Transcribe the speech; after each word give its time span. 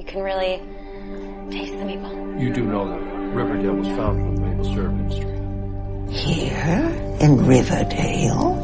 You 0.00 0.06
can 0.06 0.22
really 0.22 0.62
taste 1.50 1.78
the 1.78 1.84
maple. 1.84 2.40
You 2.40 2.50
do 2.54 2.64
know 2.64 2.88
that 2.88 3.00
Riverdale 3.34 3.74
was 3.74 3.86
founded 3.88 4.30
with 4.30 4.40
maple 4.40 4.64
syrup 4.64 4.92
industry. 4.92 5.30
Here 6.10 7.18
in 7.20 7.46
Riverdale? 7.46 8.56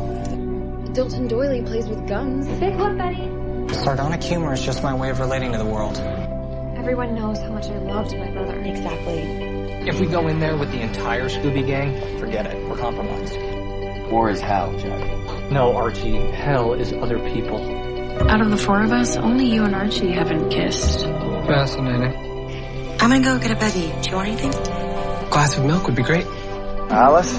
Dilton 0.95 1.29
Doiley 1.29 1.61
plays 1.61 1.89
with 1.89 2.09
guns. 2.09 2.47
Bigfoot 2.47 2.97
Betty. 2.97 3.75
Sardonic 3.75 4.23
humor 4.23 4.55
is 4.55 4.63
just 4.63 4.83
my 4.83 4.95
way 4.95 5.11
of 5.11 5.19
relating 5.21 5.53
to 5.53 5.59
the 5.59 5.67
world. 5.67 5.99
Everyone 6.79 7.15
knows 7.15 7.39
how 7.39 7.51
much 7.51 7.67
I 7.67 7.77
loved 7.81 8.17
my 8.17 8.31
brother. 8.31 8.59
Exactly. 8.59 9.21
If 9.87 10.01
we 10.01 10.07
go 10.07 10.29
in 10.29 10.39
there 10.39 10.57
with 10.57 10.73
the 10.73 10.81
entire 10.81 11.29
Scooby 11.29 11.67
Gang, 11.67 12.19
forget 12.19 12.47
it. 12.47 12.67
We're 12.67 12.79
compromised. 12.79 13.37
War 14.11 14.31
is 14.31 14.41
hell, 14.41 14.75
Jack. 14.79 15.53
No, 15.53 15.77
Archie. 15.77 16.17
Hell 16.31 16.73
is 16.73 16.95
other 16.95 17.19
people. 17.29 17.61
Out 18.31 18.41
of 18.41 18.49
the 18.51 18.57
four 18.57 18.83
of 18.83 18.91
us, 18.91 19.19
only 19.19 19.45
you 19.45 19.65
and 19.65 19.75
Archie 19.75 20.13
haven't 20.13 20.49
kissed. 20.49 21.07
Fascinating. 21.47 22.13
I'm 23.01 23.11
gonna 23.11 23.21
go 23.23 23.39
get 23.39 23.51
a 23.53 23.57
Betty. 23.57 23.93
Do 24.03 24.11
you 24.11 24.17
want 24.17 24.29
anything? 24.29 24.51
Glass 25.31 25.57
of 25.57 25.65
milk 25.65 25.87
would 25.87 25.95
be 25.95 26.03
great. 26.03 26.27
Alice? 26.91 27.33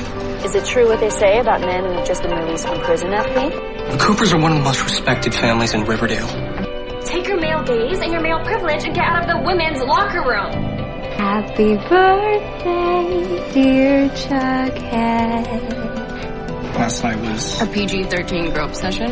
Is 0.46 0.56
it 0.56 0.66
true 0.66 0.88
what 0.88 1.00
they 1.00 1.10
say 1.10 1.40
about 1.40 1.62
men 1.62 1.84
who 1.84 1.92
have 1.92 2.08
just 2.08 2.22
been 2.22 2.32
released 2.32 2.68
from 2.68 2.80
prison, 2.82 3.10
FP? 3.12 3.92
The 3.92 3.98
Coopers 3.98 4.34
are 4.34 4.40
one 4.40 4.52
of 4.52 4.58
the 4.60 4.64
most 4.64 4.84
respected 4.84 5.34
families 5.34 5.74
in 5.74 5.84
Riverdale. 5.86 6.28
Take 7.06 7.28
your 7.28 7.40
male 7.40 7.64
gaze 7.64 8.00
and 8.00 8.12
your 8.12 8.22
male 8.22 8.40
privilege 8.44 8.84
and 8.84 8.94
get 8.94 9.04
out 9.06 9.24
of 9.24 9.28
the 9.30 9.44
women's 9.46 9.80
locker 9.82 10.22
room. 10.22 10.52
Happy 11.18 11.76
birthday, 11.76 13.52
dear 13.54 14.10
Chuckhead. 14.10 15.74
Last 16.76 17.04
night 17.04 17.20
was 17.20 17.62
A 17.62 17.66
PG-13 17.66 18.54
grope 18.54 18.76
session? 18.76 19.12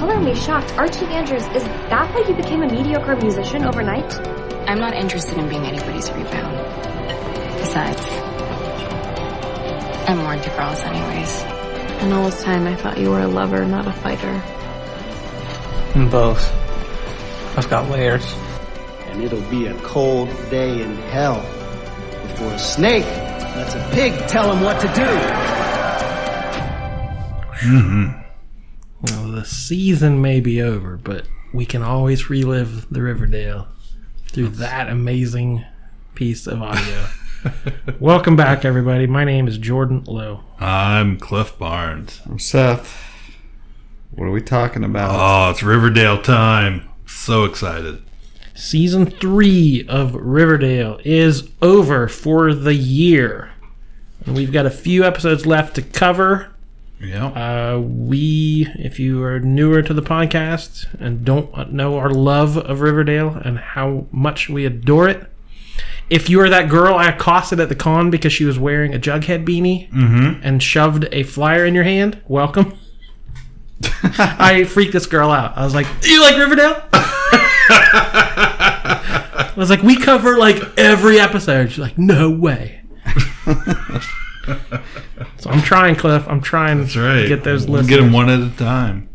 Color 0.00 0.20
me 0.20 0.34
shocked. 0.34 0.72
Archie 0.78 1.04
Andrews, 1.04 1.46
is 1.48 1.62
that 1.62 2.14
why 2.14 2.24
you 2.26 2.34
became 2.34 2.62
a 2.62 2.66
mediocre 2.66 3.16
musician 3.16 3.66
overnight? 3.66 4.10
I'm 4.66 4.78
not 4.78 4.94
interested 4.94 5.36
in 5.36 5.46
being 5.46 5.66
anybody's 5.66 6.10
rebound. 6.12 6.56
Besides, 7.58 8.00
I'm 10.08 10.16
more 10.16 10.32
into 10.32 10.48
girls 10.56 10.80
anyways. 10.80 11.42
And 12.00 12.14
all 12.14 12.24
this 12.24 12.42
time 12.42 12.66
I 12.66 12.76
thought 12.76 12.96
you 12.96 13.10
were 13.10 13.20
a 13.20 13.28
lover, 13.28 13.66
not 13.66 13.86
a 13.86 13.92
fighter. 13.92 14.42
both. 16.10 16.50
I've 17.58 17.68
got 17.68 17.90
layers. 17.90 18.24
and 19.08 19.22
it'll 19.22 19.50
be 19.50 19.66
a 19.66 19.74
cold 19.82 20.30
day 20.48 20.80
in 20.80 20.96
hell 21.12 21.42
before 22.22 22.52
a 22.54 22.58
snake 22.58 23.04
lets 23.04 23.74
a 23.74 23.90
pig 23.92 24.14
tell 24.28 24.50
him 24.50 24.62
what 24.64 24.80
to 24.80 24.86
do. 24.94 25.02
Well, 27.62 28.19
the 29.40 29.46
season 29.46 30.20
may 30.20 30.38
be 30.38 30.60
over, 30.60 30.98
but 30.98 31.24
we 31.54 31.64
can 31.64 31.82
always 31.82 32.28
relive 32.28 32.86
the 32.90 33.00
Riverdale 33.00 33.68
through 34.26 34.48
that 34.48 34.90
amazing 34.90 35.64
piece 36.14 36.46
of 36.46 36.60
audio. 36.60 37.06
Welcome 38.00 38.36
back, 38.36 38.66
everybody. 38.66 39.06
My 39.06 39.24
name 39.24 39.48
is 39.48 39.56
Jordan 39.56 40.04
Lowe. 40.04 40.44
I'm 40.58 41.18
Cliff 41.18 41.58
Barnes. 41.58 42.20
I'm 42.26 42.38
Seth. 42.38 43.02
What 44.10 44.26
are 44.26 44.30
we 44.30 44.42
talking 44.42 44.84
about? 44.84 45.12
Oh, 45.14 45.50
it's 45.50 45.62
Riverdale 45.62 46.20
time. 46.20 46.86
So 47.06 47.44
excited. 47.44 48.02
Season 48.54 49.06
three 49.06 49.86
of 49.88 50.14
Riverdale 50.16 51.00
is 51.02 51.48
over 51.62 52.08
for 52.08 52.52
the 52.52 52.74
year. 52.74 53.52
And 54.26 54.36
we've 54.36 54.52
got 54.52 54.66
a 54.66 54.70
few 54.70 55.02
episodes 55.02 55.46
left 55.46 55.76
to 55.76 55.82
cover. 55.82 56.52
Yeah. 57.00 57.28
Uh, 57.28 57.78
we, 57.78 58.68
if 58.78 59.00
you 59.00 59.22
are 59.22 59.40
newer 59.40 59.80
to 59.82 59.94
the 59.94 60.02
podcast 60.02 60.86
and 61.00 61.24
don't 61.24 61.72
know 61.72 61.96
our 61.98 62.10
love 62.10 62.58
of 62.58 62.80
Riverdale 62.82 63.40
and 63.42 63.58
how 63.58 64.06
much 64.12 64.48
we 64.50 64.66
adore 64.66 65.08
it, 65.08 65.26
if 66.10 66.28
you 66.28 66.40
are 66.40 66.48
that 66.50 66.68
girl 66.68 66.94
I 66.96 67.08
accosted 67.08 67.58
at 67.60 67.68
the 67.70 67.74
con 67.74 68.10
because 68.10 68.32
she 68.32 68.44
was 68.44 68.58
wearing 68.58 68.94
a 68.94 68.98
Jughead 68.98 69.46
beanie 69.46 69.88
and 70.44 70.62
shoved 70.62 71.08
a 71.12 71.22
flyer 71.22 71.64
in 71.64 71.74
your 71.74 71.84
hand, 71.84 72.20
welcome. 72.26 72.76
I 74.02 74.64
freaked 74.64 74.92
this 74.92 75.06
girl 75.06 75.30
out. 75.30 75.56
I 75.56 75.64
was 75.64 75.74
like, 75.74 75.86
"You 76.02 76.20
like 76.20 76.36
Riverdale?" 76.36 76.82
I 79.42 79.52
was 79.56 79.70
like, 79.70 79.82
"We 79.82 79.96
cover 79.96 80.36
like 80.36 80.62
every 80.78 81.18
episode." 81.18 81.70
She's 81.70 81.78
like, 81.78 81.96
"No 81.96 82.30
way." 82.30 82.82
so 85.40 85.50
I'm 85.50 85.62
trying, 85.62 85.96
Cliff. 85.96 86.26
I'm 86.28 86.40
trying 86.40 86.80
That's 86.80 86.96
right. 86.96 87.22
to 87.22 87.28
get 87.28 87.42
those 87.44 87.68
listeners. 87.68 87.88
Get 87.88 87.96
them 88.02 88.12
one 88.12 88.28
at 88.28 88.40
a 88.40 88.50
time. 88.56 89.08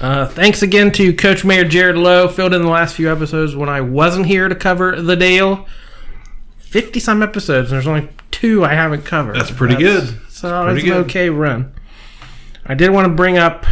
Uh, 0.00 0.26
thanks 0.26 0.62
again 0.62 0.92
to 0.92 1.14
Coach 1.14 1.44
Mayor 1.44 1.64
Jared 1.64 1.96
Lowe, 1.96 2.28
filled 2.28 2.52
in 2.54 2.62
the 2.62 2.68
last 2.68 2.94
few 2.94 3.10
episodes 3.10 3.56
when 3.56 3.68
I 3.70 3.80
wasn't 3.80 4.26
here 4.26 4.48
to 4.48 4.54
cover 4.54 5.00
the 5.00 5.16
Dale. 5.16 5.66
Fifty 6.58 7.00
some 7.00 7.22
episodes, 7.22 7.70
and 7.70 7.76
there's 7.76 7.86
only 7.86 8.08
two 8.30 8.64
I 8.64 8.74
haven't 8.74 9.04
covered. 9.06 9.36
That's 9.36 9.50
pretty 9.50 9.76
good. 9.76 10.20
So 10.28 10.64
pretty 10.64 10.80
it's 10.80 10.84
an 10.84 10.90
good. 10.90 11.06
okay 11.06 11.30
run. 11.30 11.72
I 12.66 12.74
did 12.74 12.90
want 12.90 13.06
to 13.06 13.14
bring 13.14 13.38
up 13.38 13.64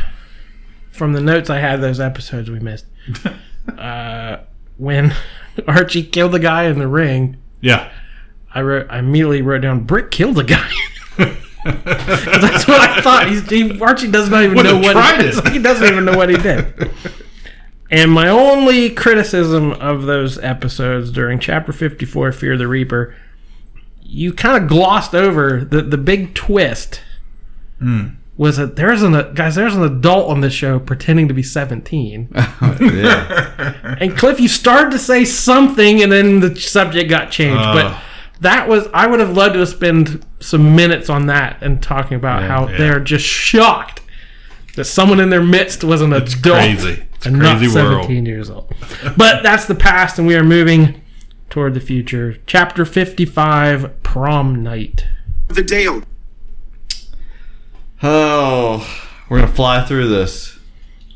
from 0.92 1.12
the 1.12 1.20
notes 1.20 1.50
I 1.50 1.58
had 1.58 1.82
those 1.82 2.00
episodes 2.00 2.50
we 2.50 2.60
missed. 2.60 2.86
uh, 3.78 4.38
when 4.78 5.12
Archie 5.68 6.04
killed 6.04 6.32
the 6.32 6.38
guy 6.38 6.64
in 6.64 6.78
the 6.78 6.88
ring, 6.88 7.36
Yeah. 7.60 7.90
I 8.54 8.62
wrote. 8.62 8.86
I 8.88 9.00
immediately 9.00 9.42
wrote 9.42 9.62
down 9.62 9.80
Brick 9.80 10.10
killed 10.10 10.36
the 10.36 10.44
guy. 10.44 10.70
'Cause 11.64 12.40
that's 12.40 12.68
what 12.68 12.80
I 12.80 13.00
thought. 13.00 13.28
He's, 13.28 13.48
he, 13.48 13.80
Archie 13.80 14.10
does 14.10 14.28
not 14.28 14.44
even 14.44 14.56
Would've 14.56 14.72
know 14.72 14.78
what 14.80 14.92
tried 14.92 15.20
he, 15.22 15.28
it. 15.28 15.48
he 15.52 15.58
doesn't 15.58 15.86
even 15.86 16.04
know 16.04 16.16
what 16.16 16.28
he 16.28 16.36
did. 16.36 16.90
And 17.90 18.10
my 18.10 18.28
only 18.28 18.90
criticism 18.90 19.72
of 19.72 20.02
those 20.04 20.38
episodes 20.38 21.10
during 21.10 21.38
Chapter 21.38 21.72
Fifty 21.72 22.04
Four, 22.04 22.32
Fear 22.32 22.56
the 22.58 22.66
Reaper, 22.68 23.14
you 24.02 24.32
kind 24.32 24.62
of 24.62 24.68
glossed 24.68 25.14
over 25.14 25.64
the 25.64 25.82
the 25.82 25.98
big 25.98 26.34
twist. 26.34 27.00
Hmm. 27.78 28.06
Was 28.36 28.56
that 28.56 28.74
there's 28.76 29.02
an 29.02 29.34
guys? 29.34 29.54
There's 29.54 29.76
an 29.76 29.84
adult 29.84 30.28
on 30.28 30.40
this 30.40 30.52
show 30.52 30.80
pretending 30.80 31.28
to 31.28 31.34
be 31.34 31.42
seventeen. 31.42 32.28
Oh, 32.60 32.76
yeah. 32.80 33.96
And 34.00 34.16
Cliff, 34.16 34.40
you 34.40 34.48
started 34.48 34.90
to 34.92 34.98
say 34.98 35.24
something, 35.24 36.02
and 36.02 36.10
then 36.10 36.40
the 36.40 36.56
subject 36.56 37.10
got 37.10 37.30
changed. 37.30 37.60
Oh. 37.62 37.74
but 37.74 38.02
that 38.44 38.68
was 38.68 38.86
I 38.94 39.06
would 39.06 39.20
have 39.20 39.36
loved 39.36 39.54
to 39.54 39.66
spend 39.66 40.24
some 40.40 40.76
minutes 40.76 41.10
on 41.10 41.26
that 41.26 41.62
and 41.62 41.82
talking 41.82 42.16
about 42.16 42.42
how 42.42 42.68
yeah. 42.68 42.78
they're 42.78 43.00
just 43.00 43.24
shocked 43.24 44.00
that 44.76 44.84
someone 44.84 45.20
in 45.20 45.30
their 45.30 45.42
midst 45.42 45.84
was 45.84 46.00
an 46.00 46.12
It's 46.12 46.34
adult 46.34 46.56
crazy. 46.56 47.06
It's 47.14 47.26
a 47.26 47.28
and 47.28 47.38
not 47.38 47.58
crazy 47.58 47.74
world. 47.74 48.02
seventeen 48.02 48.26
years 48.26 48.50
old. 48.50 48.72
but 49.16 49.42
that's 49.42 49.66
the 49.66 49.74
past, 49.74 50.18
and 50.18 50.26
we 50.26 50.34
are 50.36 50.42
moving 50.44 51.00
toward 51.50 51.74
the 51.74 51.80
future. 51.80 52.38
Chapter 52.46 52.84
fifty-five, 52.84 54.02
Prom 54.02 54.62
Night. 54.62 55.06
The 55.48 55.62
Dale. 55.62 56.02
Oh, 58.02 58.86
we're 59.28 59.40
gonna 59.40 59.52
fly 59.52 59.84
through 59.84 60.08
this. 60.08 60.58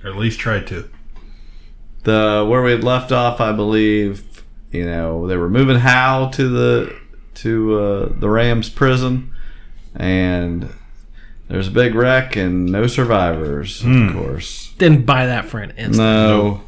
Or 0.05 0.11
at 0.11 0.17
least 0.17 0.38
try 0.38 0.61
to. 0.61 0.88
The 2.05 2.47
where 2.49 2.62
we 2.62 2.71
had 2.71 2.84
left 2.84 3.12
off, 3.12 3.41
I 3.41 3.53
believe. 3.53 4.44
You 4.71 4.84
know, 4.84 5.27
they 5.27 5.37
were 5.37 5.49
moving 5.49 5.78
Hal 5.78 6.31
to 6.31 6.49
the 6.49 6.97
to 7.43 7.78
uh, 7.78 8.09
the 8.19 8.28
Rams 8.28 8.69
prison, 8.71 9.32
and 9.94 10.72
there's 11.49 11.69
a 11.69 11.71
big 11.72 11.94
wreck 11.94 12.37
and 12.37 12.66
no 12.66 12.87
survivors. 12.87 13.82
Of 13.84 14.12
course, 14.12 14.72
Didn't 14.78 15.06
buy 15.06 15.26
that 15.26 15.47
for 15.47 15.59
an 15.60 15.71
instant. 15.71 15.97
no. 15.97 16.62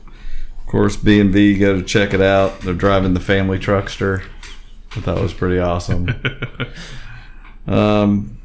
Of 0.61 0.67
course, 0.67 0.97
B 0.97 1.19
and 1.19 1.33
V 1.33 1.59
go 1.59 1.75
to 1.77 1.83
check 1.83 2.15
it 2.15 2.21
out. 2.21 2.61
They're 2.61 2.75
driving 2.75 3.13
the 3.15 3.19
family 3.21 3.59
truckster. 3.59 4.25
I 4.97 5.01
thought 5.01 5.19
it 5.19 5.23
was 5.23 5.35
pretty 5.35 5.59
awesome. 5.59 6.09
um, 7.67 8.39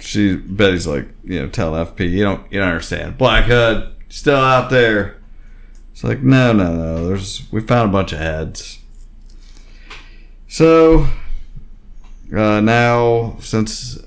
she 0.00 0.36
Betty's 0.36 0.86
like, 0.86 1.08
you 1.24 1.40
know, 1.40 1.48
tell 1.48 1.72
FP 1.72 2.10
you 2.10 2.22
don't 2.22 2.50
you 2.52 2.60
don't 2.60 2.68
understand. 2.68 3.18
Black 3.18 3.44
Hood 3.46 3.92
still 4.08 4.36
out 4.36 4.70
there. 4.70 5.16
It's 5.92 6.04
like, 6.04 6.22
no, 6.22 6.52
no, 6.52 6.74
no. 6.74 7.08
There's 7.08 7.50
we 7.52 7.60
found 7.60 7.90
a 7.90 7.92
bunch 7.92 8.12
of 8.12 8.18
heads. 8.18 8.78
So 10.50 11.06
uh, 12.36 12.60
now, 12.60 13.36
since 13.38 14.00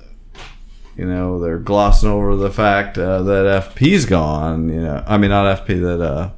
you 0.98 1.06
know 1.06 1.40
they're 1.40 1.58
glossing 1.58 2.10
over 2.10 2.36
the 2.36 2.52
fact 2.52 2.98
uh, 2.98 3.24
that 3.24 3.72
FP's 3.72 4.06
gone, 4.06 4.68
you 4.68 4.82
know, 4.82 5.02
I 5.08 5.18
mean 5.18 5.30
not 5.30 5.66
FP 5.66 5.82
that 5.82 6.02
uh, 6.02 6.32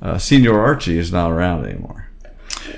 uh, 0.00 0.16
Senior 0.16 0.58
Archie 0.58 0.96
is 0.96 1.12
not 1.12 1.30
around 1.30 1.66
anymore. 1.66 2.08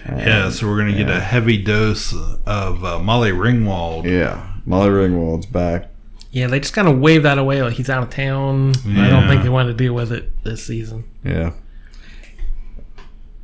Yeah, 0.04 0.50
so 0.50 0.66
we're 0.66 0.78
going 0.78 0.90
to 0.90 0.98
get 0.98 1.08
a 1.08 1.20
heavy 1.20 1.62
dose 1.62 2.12
of 2.12 2.84
uh, 2.84 2.98
Molly 2.98 3.30
Ringwald. 3.30 4.04
Yeah, 4.04 4.58
Molly 4.66 4.90
Ringwald's 4.90 5.46
back. 5.46 5.90
Yeah, 6.32 6.48
they 6.48 6.58
just 6.58 6.74
kind 6.74 6.88
of 6.88 6.98
wave 6.98 7.22
that 7.22 7.38
away 7.38 7.62
like 7.62 7.74
he's 7.74 7.88
out 7.88 8.02
of 8.02 8.10
town. 8.10 8.72
I 8.84 9.08
don't 9.08 9.28
think 9.28 9.44
they 9.44 9.48
wanted 9.48 9.78
to 9.78 9.84
deal 9.84 9.94
with 9.94 10.10
it 10.10 10.42
this 10.42 10.66
season. 10.66 11.04
Yeah. 11.22 11.52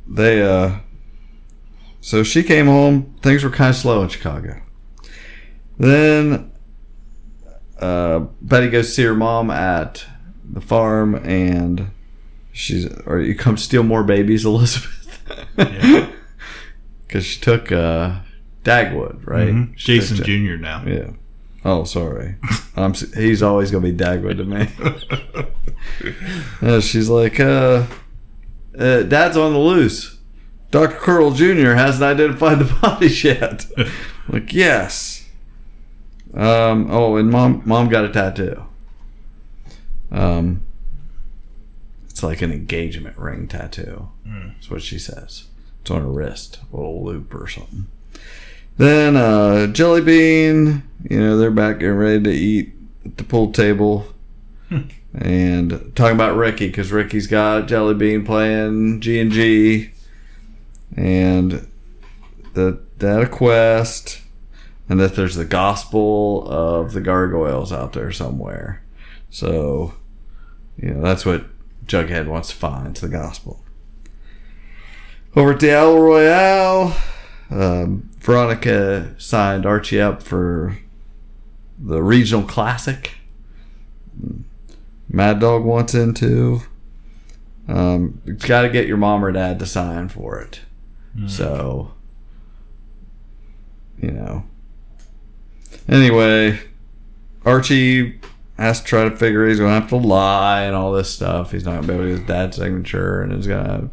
They 0.05 0.41
uh 0.41 0.79
so 2.01 2.23
she 2.23 2.43
came 2.43 2.65
home, 2.65 3.15
things 3.21 3.43
were 3.43 3.49
kind 3.49 3.69
of 3.69 3.75
slow 3.77 4.01
in 4.03 4.09
Chicago. 4.09 4.61
Then 5.77 6.51
uh 7.79 8.19
Betty 8.41 8.69
goes 8.69 8.87
to 8.87 8.91
see 8.93 9.03
her 9.03 9.15
mom 9.15 9.49
at 9.49 10.05
the 10.43 10.61
farm 10.61 11.15
and 11.15 11.91
she's 12.51 12.85
or 13.05 13.19
you 13.21 13.33
come 13.35 13.57
steal 13.57 13.83
more 13.83 14.03
babies, 14.03 14.45
Elizabeth. 14.53 14.97
Because 17.07 17.25
she 17.25 17.39
took 17.39 17.71
uh, 17.71 18.19
Dagwood, 18.63 19.25
right? 19.25 19.47
Mhm. 19.49 19.73
She 19.77 19.97
took 19.99 20.07
Jason 20.09 20.25
Jr. 20.25 20.57
now. 20.57 20.83
Yeah. 20.85 21.11
Oh, 21.63 21.83
sorry. 21.85 22.35
I'm. 22.75 22.93
He's 22.93 23.41
always 23.41 23.71
gonna 23.71 23.83
be 23.91 23.93
Dagwood 23.93 24.37
to 24.37 24.43
me. 24.45 24.67
Uh, 26.61 26.79
she's 26.79 27.09
like, 27.09 27.39
uh, 27.39 27.85
uh, 28.77 29.01
Dad's 29.03 29.35
on 29.35 29.51
the 29.53 29.59
loose. 29.59 30.19
Dr. 30.71 30.95
Curdle 30.95 31.31
Jr. 31.31 31.73
hasn't 31.73 32.03
identified 32.03 32.59
the 32.59 32.73
bodies 32.81 33.23
yet. 33.23 33.65
like, 34.29 34.53
yes. 34.53 35.27
Um, 36.33 36.87
oh, 36.89 37.17
and 37.17 37.29
mom, 37.29 37.61
mom 37.65 37.89
got 37.89 38.05
a 38.05 38.09
tattoo. 38.09 38.63
Um, 40.11 40.61
it's 42.09 42.23
like 42.23 42.41
an 42.41 42.51
engagement 42.51 43.17
ring 43.17 43.47
tattoo. 43.47 44.09
That's 44.25 44.69
what 44.71 44.81
she 44.81 44.97
says. 44.97 45.45
It's 45.81 45.91
on 45.91 46.01
her 46.01 46.07
wrist, 46.07 46.59
a 46.71 46.75
little 46.75 47.03
loop 47.03 47.33
or 47.33 47.47
something. 47.47 47.87
Then 48.77 49.15
uh, 49.17 49.67
Jelly 49.67 50.01
Bean, 50.01 50.83
you 51.09 51.19
know, 51.19 51.37
they're 51.37 51.51
back 51.51 51.79
getting 51.79 51.95
ready 51.97 52.23
to 52.23 52.31
eat 52.31 52.73
at 53.05 53.17
the 53.17 53.23
pool 53.23 53.51
table. 53.51 54.05
and 55.13 55.91
talking 55.95 56.15
about 56.15 56.37
Ricky 56.37 56.67
because 56.67 56.91
Ricky's 56.91 57.27
got 57.27 57.67
Jelly 57.67 57.93
Bean 57.93 58.23
playing 58.25 59.01
G 59.01 59.19
and 59.19 59.31
G, 59.31 59.91
and 60.95 61.67
that 62.53 62.99
that 62.99 63.21
a 63.21 63.27
quest, 63.27 64.21
and 64.89 64.99
that 64.99 65.15
there's 65.15 65.35
the 65.35 65.45
gospel 65.45 66.47
of 66.47 66.93
the 66.93 67.01
gargoyles 67.01 67.71
out 67.71 67.93
there 67.93 68.11
somewhere. 68.11 68.83
So, 69.29 69.93
you 70.77 70.91
know, 70.91 71.01
that's 71.01 71.25
what 71.25 71.45
Jughead 71.85 72.27
wants 72.27 72.49
to 72.49 72.55
find. 72.55 72.95
The 72.95 73.07
gospel. 73.07 73.63
Over 75.35 75.53
at 75.53 75.61
the 75.61 75.71
El 75.71 75.97
Royale, 75.97 76.95
um, 77.49 78.09
Veronica 78.19 79.15
signed 79.17 79.65
Archie 79.65 80.01
up 80.01 80.21
for 80.21 80.77
the 81.79 82.03
regional 82.03 82.43
classic. 82.43 83.13
Mad 85.09 85.39
Dog 85.39 85.63
wants 85.63 85.95
into. 85.95 86.61
Um, 87.67 88.21
got 88.39 88.63
to 88.63 88.69
get 88.69 88.87
your 88.87 88.97
mom 88.97 89.23
or 89.23 89.31
dad 89.31 89.59
to 89.59 89.65
sign 89.65 90.09
for 90.09 90.39
it. 90.39 90.61
Mm. 91.17 91.29
So, 91.29 91.93
you 94.01 94.11
know. 94.11 94.43
Anyway, 95.87 96.59
Archie 97.45 98.19
has 98.57 98.79
to 98.81 98.85
try 98.85 99.03
to 99.03 99.15
figure 99.15 99.47
he's 99.47 99.59
going 99.59 99.69
to 99.69 99.79
have 99.79 99.89
to 99.89 99.97
lie 99.97 100.63
and 100.63 100.75
all 100.75 100.91
this 100.91 101.09
stuff. 101.09 101.51
He's 101.51 101.65
not 101.65 101.71
going 101.71 101.81
to 101.83 101.87
be 101.87 101.93
able 101.93 102.03
to 102.03 102.09
get 102.11 102.19
his 102.19 102.27
dad's 102.27 102.57
signature 102.57 103.21
and 103.21 103.33
he's 103.33 103.47
going 103.47 103.65
to 103.65 103.89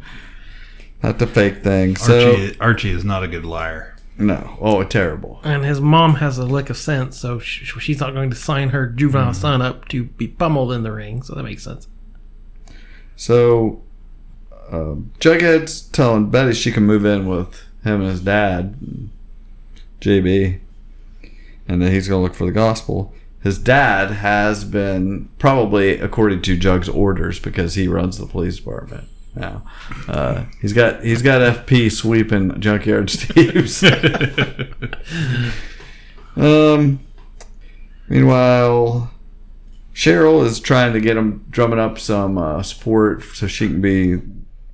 have 1.01 1.17
to 1.17 1.27
fake 1.27 1.63
things. 1.63 2.01
So, 2.01 2.31
Archie, 2.31 2.59
Archie 2.59 2.91
is 2.91 3.03
not 3.03 3.23
a 3.23 3.27
good 3.27 3.45
liar. 3.45 3.95
no. 4.17 4.57
Oh, 4.61 4.83
terrible. 4.83 5.39
And 5.43 5.63
his 5.65 5.81
mom 5.81 6.15
has 6.15 6.37
a 6.37 6.45
lick 6.45 6.69
of 6.69 6.77
sense, 6.77 7.17
so 7.17 7.39
sh- 7.39 7.73
she's 7.79 7.99
not 7.99 8.13
going 8.13 8.29
to 8.29 8.35
sign 8.35 8.69
her 8.69 8.87
juvenile 8.87 9.31
mm. 9.31 9.35
son 9.35 9.61
up 9.61 9.87
to 9.89 10.03
be 10.03 10.27
pummeled 10.27 10.71
in 10.71 10.83
the 10.83 10.91
ring. 10.91 11.23
So 11.23 11.35
that 11.35 11.43
makes 11.43 11.63
sense. 11.63 11.87
So, 13.15 13.81
um, 14.71 15.11
Jughead's 15.19 15.81
telling 15.81 16.29
Betty 16.29 16.53
she 16.53 16.71
can 16.71 16.85
move 16.85 17.05
in 17.05 17.27
with 17.27 17.63
him 17.83 18.01
and 18.01 18.09
his 18.09 18.21
dad, 18.21 18.75
JB, 20.01 20.59
and 21.67 21.81
that 21.81 21.91
he's 21.91 22.07
going 22.07 22.19
to 22.19 22.23
look 22.23 22.35
for 22.35 22.45
the 22.45 22.51
gospel. 22.51 23.13
His 23.41 23.57
dad 23.57 24.11
has 24.11 24.65
been, 24.65 25.29
probably 25.39 25.99
according 25.99 26.41
to 26.43 26.57
Jug's 26.57 26.89
orders, 26.89 27.39
because 27.39 27.75
he 27.75 27.87
runs 27.87 28.17
the 28.17 28.25
police 28.25 28.57
department 28.57 29.07
now. 29.35 29.63
Uh, 30.07 30.45
he's 30.61 30.73
got 30.73 31.03
he's 31.03 31.21
got 31.21 31.65
FP 31.65 31.91
sweeping 31.91 32.59
Junkyard 32.59 33.09
Steve's. 33.09 33.83
um. 36.35 36.99
Meanwhile, 38.09 39.11
Cheryl 39.93 40.43
is 40.43 40.59
trying 40.59 40.93
to 40.93 40.99
get 40.99 41.15
him 41.15 41.45
drumming 41.51 41.77
up 41.77 41.99
some 41.99 42.39
uh, 42.39 42.63
support 42.63 43.21
so 43.21 43.45
she 43.45 43.67
can 43.67 43.81
be 43.81 44.19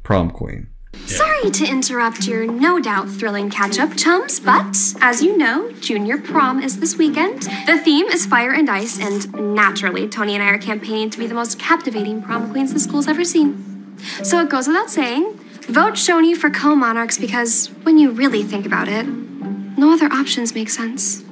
prom 0.06 0.30
queen. 0.30 0.68
Sorry 1.08 1.52
to 1.52 1.66
interrupt 1.66 2.28
your 2.28 2.46
no 2.46 2.80
doubt 2.80 3.10
thrilling 3.10 3.50
catch 3.50 3.80
up, 3.80 3.98
chums, 3.98 4.40
but 4.40 4.78
as 5.02 5.22
you 5.22 5.36
know, 5.38 5.72
junior 5.74 6.18
prom 6.18 6.62
is 6.62 6.80
this 6.80 6.96
weekend. 6.96 7.42
The 7.66 7.78
theme 7.84 8.06
is 8.06 8.26
fire 8.26 8.54
and 8.54 8.70
ice, 8.70 8.98
and 9.00 9.56
naturally, 9.56 10.08
Toni 10.08 10.36
and 10.36 10.44
I 10.44 10.48
are 10.48 10.58
campaigning 10.58 11.10
to 11.10 11.18
be 11.18 11.28
the 11.28 11.34
most 11.34 11.60
captivating 11.60 12.22
prom 12.22 12.52
queens 12.52 12.72
the 12.72 12.80
school's 12.80 13.08
ever 13.08 13.26
seen. 13.26 13.98
So 14.24 14.40
it 14.40 14.50
goes 14.50 14.68
without 14.68 14.90
saying 14.90 15.40
vote 15.68 15.96
Choni 15.96 16.38
for 16.38 16.50
co 16.50 16.76
monarchs 16.76 17.18
because 17.18 17.68
when 17.84 17.98
you 17.98 18.12
really 18.12 18.44
think 18.44 18.66
about 18.66 18.88
it, 18.88 19.06
no 19.06 19.92
other 19.92 20.06
options 20.06 20.54
make 20.54 20.70
sense. 20.70 21.24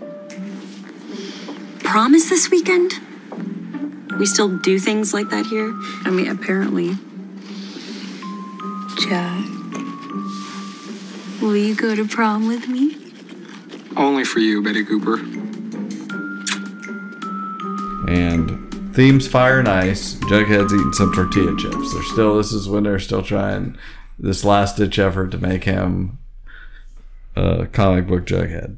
Prom 1.80 2.16
is 2.16 2.28
this 2.30 2.50
weekend? 2.50 2.94
We 4.18 4.25
still 4.25 4.58
do 4.58 4.80
things 4.80 5.14
like 5.14 5.30
that 5.30 5.46
here? 5.46 5.74
I 6.06 6.10
mean, 6.10 6.28
apparently. 6.28 6.98
Jack, 9.00 9.45
will 11.42 11.56
you 11.56 11.75
go 11.75 11.95
to 11.95 12.07
prom 12.07 12.48
with 12.48 12.68
me? 12.68 12.98
Only 13.95 14.24
for 14.24 14.40
you, 14.40 14.62
Betty 14.63 14.86
Cooper. 14.86 15.18
And 18.07 18.94
themes 18.95 19.28
fire 19.28 19.60
and 19.60 19.68
ice. 19.68 20.16
Jughead's 20.16 20.74
eating 20.74 20.94
some 20.94 21.13
tortilla 21.13 21.56
chips. 21.57 21.94
They're 21.94 22.04
still. 22.04 22.38
This 22.38 22.54
is 22.54 22.69
when 22.69 22.84
they're 22.84 23.00
still 23.00 23.24
trying 23.24 23.78
this 24.19 24.44
last 24.44 24.78
ditch 24.78 25.00
effort 25.00 25.31
to 25.31 25.38
make 25.38 25.63
him 25.63 26.19
a 27.36 27.68
comic 27.68 28.07
book 28.07 28.25
Jughead. 28.25 28.78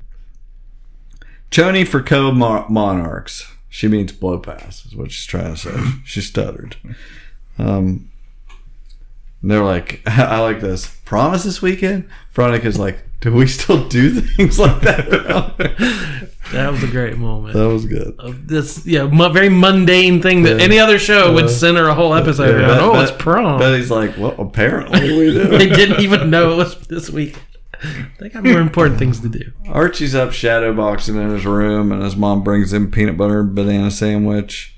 Choni 1.51 1.87
for 1.87 2.01
co 2.01 2.31
monarchs. 2.31 3.51
She 3.69 3.87
means 3.89 4.13
blow 4.13 4.39
pass, 4.39 4.85
is 4.85 4.95
what 4.95 5.11
she's 5.11 5.25
trying 5.25 5.55
to 5.55 5.59
say. 5.59 5.77
she 6.05 6.21
stuttered. 6.21 6.77
Um, 7.57 8.09
and 9.45 9.51
they're 9.51 9.63
like, 9.63 10.01
I 10.07 10.39
like 10.39 10.59
this. 10.59 10.87
Promise 11.05 11.43
this 11.43 11.61
weekend? 11.61 12.09
Veronica's 12.33 12.79
like, 12.79 12.97
do 13.21 13.31
we 13.31 13.45
still 13.45 13.87
do 13.87 14.09
things 14.21 14.57
like 14.59 14.81
that? 14.81 16.29
That 16.51 16.71
was 16.71 16.83
a 16.83 16.87
great 16.87 17.17
moment. 17.17 17.55
that 17.55 17.67
was 17.67 17.85
good. 17.87 18.15
Of 18.19 18.47
this, 18.47 18.85
yeah, 18.85 19.07
mu- 19.07 19.29
very 19.33 19.49
mundane 19.49 20.21
thing 20.21 20.43
that 20.43 20.57
Yeah. 20.57 20.63
any 20.63 20.77
other 20.79 20.99
show 20.99 21.33
would 21.33 21.45
Uh, 21.45 21.49
center 21.49 21.87
a 21.87 21.95
whole 21.95 22.13
episode 22.13 22.59
Yeah, 22.59 22.67
around. 22.67 22.79
Oh, 22.81 22.93
Bet- 22.93 23.09
it's 23.09 23.17
prom. 23.17 23.59
Betty's 23.59 23.89
like, 23.89 24.15
well, 24.17 24.35
apparently 24.37 25.01
we 25.17 25.31
do. 25.33 25.57
they 25.57 25.67
didn't 25.67 26.01
even 26.01 26.29
know 26.29 26.53
it 26.53 26.55
was 26.57 26.77
this 26.87 27.09
week. 27.09 27.39
They 28.19 28.29
got 28.29 28.43
more 28.43 28.59
important 28.61 28.99
things 28.99 29.19
to 29.21 29.27
do. 29.29 29.51
Archie's 29.67 30.13
up 30.13 30.31
shadow 30.33 30.71
boxing 30.73 31.15
in 31.15 31.31
his 31.31 31.45
room, 31.47 31.91
and 31.91 32.03
his 32.03 32.15
mom 32.15 32.43
brings 32.43 32.71
him 32.71 32.91
peanut 32.91 33.17
butter 33.17 33.39
and 33.39 33.55
banana 33.55 33.89
sandwich. 33.89 34.77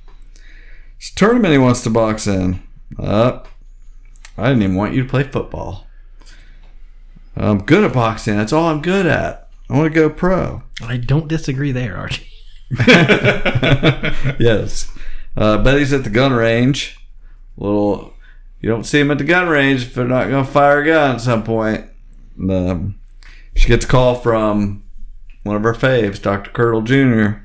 It's 0.98 1.12
a 1.12 1.16
tournament 1.16 1.52
he 1.52 1.58
wants 1.58 1.84
to 1.84 1.90
box 1.90 2.28
in. 2.28 2.62
Uh, 2.98 3.40
I 4.38 4.50
didn't 4.50 4.64
even 4.64 4.76
want 4.76 4.94
you 4.94 5.04
to 5.04 5.10
play 5.10 5.24
football. 5.24 5.88
I'm 7.36 7.64
good 7.64 7.84
at 7.84 7.94
boxing. 7.94 8.38
That's 8.38 8.54
all 8.54 8.70
I'm 8.70 8.82
good 8.82 9.06
at. 9.06 9.50
I 9.70 9.78
want 9.78 9.94
to 9.94 10.00
go 10.00 10.10
pro. 10.10 10.64
I 10.82 10.98
don't 10.98 11.28
disagree 11.28 11.72
there, 11.72 11.98
Archie. 11.98 12.28
yes. 14.40 14.92
Uh, 15.36 15.62
Betty's 15.62 15.94
at 15.94 16.04
the 16.04 16.10
gun 16.10 16.34
range. 16.34 16.98
Little, 17.58 18.14
you 18.62 18.70
don't 18.70 18.86
see 18.86 19.00
him 19.00 19.12
at 19.12 19.18
the 19.18 19.24
gun 19.24 19.48
range 19.48 19.84
if 19.84 19.94
they're 19.94 20.08
not 20.08 20.30
going 20.30 20.46
to 20.46 20.52
fire 20.52 20.82
a 20.82 20.86
gun 20.86 21.16
at 21.16 21.22
some 21.22 21.44
point. 21.44 21.86
And, 22.38 22.52
um, 22.52 23.00
she 23.56 23.68
gets 23.68 23.86
a 23.86 23.88
call 23.88 24.16
from 24.16 24.84
one 25.44 25.56
of 25.56 25.64
her 25.64 25.74
faves, 25.74 26.22
Dr. 26.22 26.52
Curdle 26.52 26.82
Jr. 26.84 27.40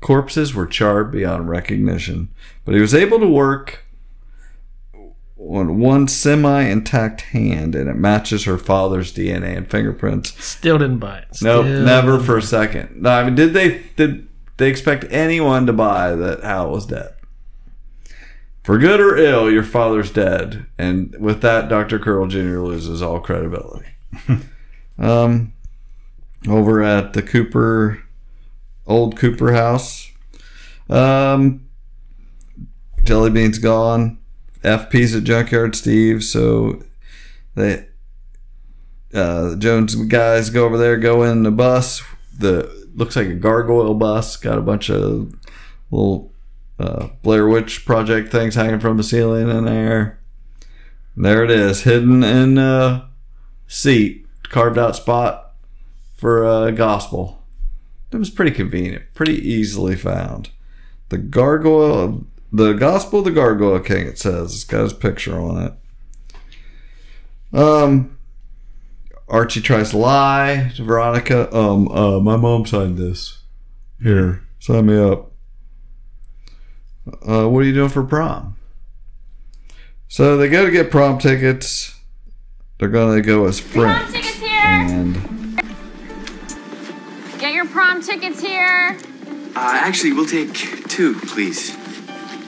Corpses 0.00 0.54
were 0.54 0.66
charred 0.66 1.10
beyond 1.10 1.48
recognition, 1.48 2.28
but 2.64 2.74
he 2.74 2.80
was 2.80 2.94
able 2.94 3.18
to 3.20 3.26
work 3.26 3.83
on 5.48 5.78
one 5.78 6.08
semi-intact 6.08 7.22
hand, 7.22 7.74
and 7.74 7.88
it 7.88 7.96
matches 7.96 8.44
her 8.44 8.58
father's 8.58 9.12
DNA 9.12 9.56
and 9.56 9.70
fingerprints. 9.70 10.42
Still 10.42 10.78
didn't 10.78 10.98
buy 10.98 11.18
it. 11.18 11.38
Nope, 11.42 11.66
never 11.66 12.18
for 12.18 12.36
a 12.38 12.42
second. 12.42 13.02
No, 13.02 13.10
I 13.10 13.24
mean, 13.24 13.34
did 13.34 13.52
they 13.52 13.82
did 13.96 14.28
they 14.56 14.68
expect 14.70 15.04
anyone 15.10 15.66
to 15.66 15.72
buy 15.72 16.14
that 16.14 16.42
Hal 16.42 16.70
was 16.70 16.86
dead? 16.86 17.14
For 18.62 18.78
good 18.78 19.00
or 19.00 19.16
ill, 19.16 19.50
your 19.50 19.62
father's 19.62 20.10
dead, 20.10 20.66
and 20.78 21.14
with 21.18 21.42
that, 21.42 21.68
Doctor 21.68 21.98
Curdle 21.98 22.28
Jr. 22.28 22.60
loses 22.60 23.02
all 23.02 23.20
credibility. 23.20 23.88
um, 24.98 25.52
over 26.48 26.82
at 26.82 27.12
the 27.12 27.22
Cooper, 27.22 28.02
old 28.86 29.18
Cooper 29.18 29.52
house, 29.52 30.10
um, 30.88 31.68
Jellybean's 33.02 33.58
gone. 33.58 34.18
FP's 34.64 35.14
at 35.14 35.24
Junkyard 35.24 35.76
Steve, 35.76 36.24
so 36.24 36.82
they 37.54 37.86
uh, 39.14 39.54
Jones 39.56 39.94
guys 39.94 40.50
go 40.50 40.64
over 40.64 40.76
there, 40.76 40.96
go 40.96 41.22
in 41.22 41.44
the 41.44 41.50
bus. 41.50 42.02
The 42.36 42.88
looks 42.94 43.16
like 43.16 43.28
a 43.28 43.34
gargoyle 43.34 43.94
bus. 43.94 44.36
Got 44.36 44.58
a 44.58 44.62
bunch 44.62 44.90
of 44.90 45.32
little 45.90 46.32
uh, 46.78 47.08
Blair 47.22 47.46
Witch 47.46 47.84
Project 47.84 48.32
things 48.32 48.54
hanging 48.54 48.80
from 48.80 48.96
the 48.96 49.04
ceiling 49.04 49.48
in 49.48 49.64
there. 49.64 50.20
There 51.16 51.44
it 51.44 51.50
is, 51.50 51.82
hidden 51.82 52.24
in 52.24 52.58
a 52.58 53.08
seat, 53.68 54.26
carved 54.42 54.78
out 54.78 54.96
spot 54.96 55.52
for 56.16 56.66
a 56.66 56.72
gospel. 56.72 57.44
It 58.10 58.16
was 58.16 58.30
pretty 58.30 58.50
convenient, 58.50 59.04
pretty 59.14 59.34
easily 59.34 59.94
found. 59.94 60.50
The 61.10 61.18
gargoyle, 61.18 62.26
the 62.54 62.72
gospel 62.72 63.18
of 63.18 63.24
the 63.24 63.32
gargoyle 63.32 63.80
king. 63.80 64.06
It 64.06 64.16
says 64.16 64.54
it's 64.54 64.64
got 64.64 64.82
his 64.82 64.92
picture 64.92 65.36
on 65.36 65.60
it. 67.52 67.58
Um, 67.58 68.16
Archie 69.28 69.60
tries 69.60 69.90
to 69.90 69.98
lie 69.98 70.70
to 70.76 70.84
Veronica. 70.84 71.54
Um, 71.54 71.88
uh, 71.88 72.20
my 72.20 72.36
mom 72.36 72.64
signed 72.64 72.96
this. 72.96 73.40
Here, 74.00 74.44
sign 74.60 74.86
me 74.86 74.96
up. 74.96 75.32
Uh, 77.26 77.48
what 77.48 77.58
are 77.60 77.64
you 77.64 77.74
doing 77.74 77.88
for 77.88 78.04
prom? 78.04 78.56
So 80.06 80.36
they 80.36 80.48
go 80.48 80.64
to 80.64 80.70
get 80.70 80.92
prom 80.92 81.18
tickets. 81.18 81.98
They're 82.78 82.88
gonna 82.88 83.20
go 83.20 83.46
as 83.46 83.58
friends. 83.58 84.12
Prom 84.12 84.12
tickets 84.12 84.38
here. 84.38 84.60
And 84.62 85.60
Get 87.40 87.52
your 87.52 87.66
prom 87.66 88.00
tickets 88.00 88.40
here. 88.40 88.96
Uh, 89.56 89.72
actually, 89.74 90.12
we'll 90.12 90.26
take 90.26 90.54
two, 90.88 91.14
please. 91.14 91.76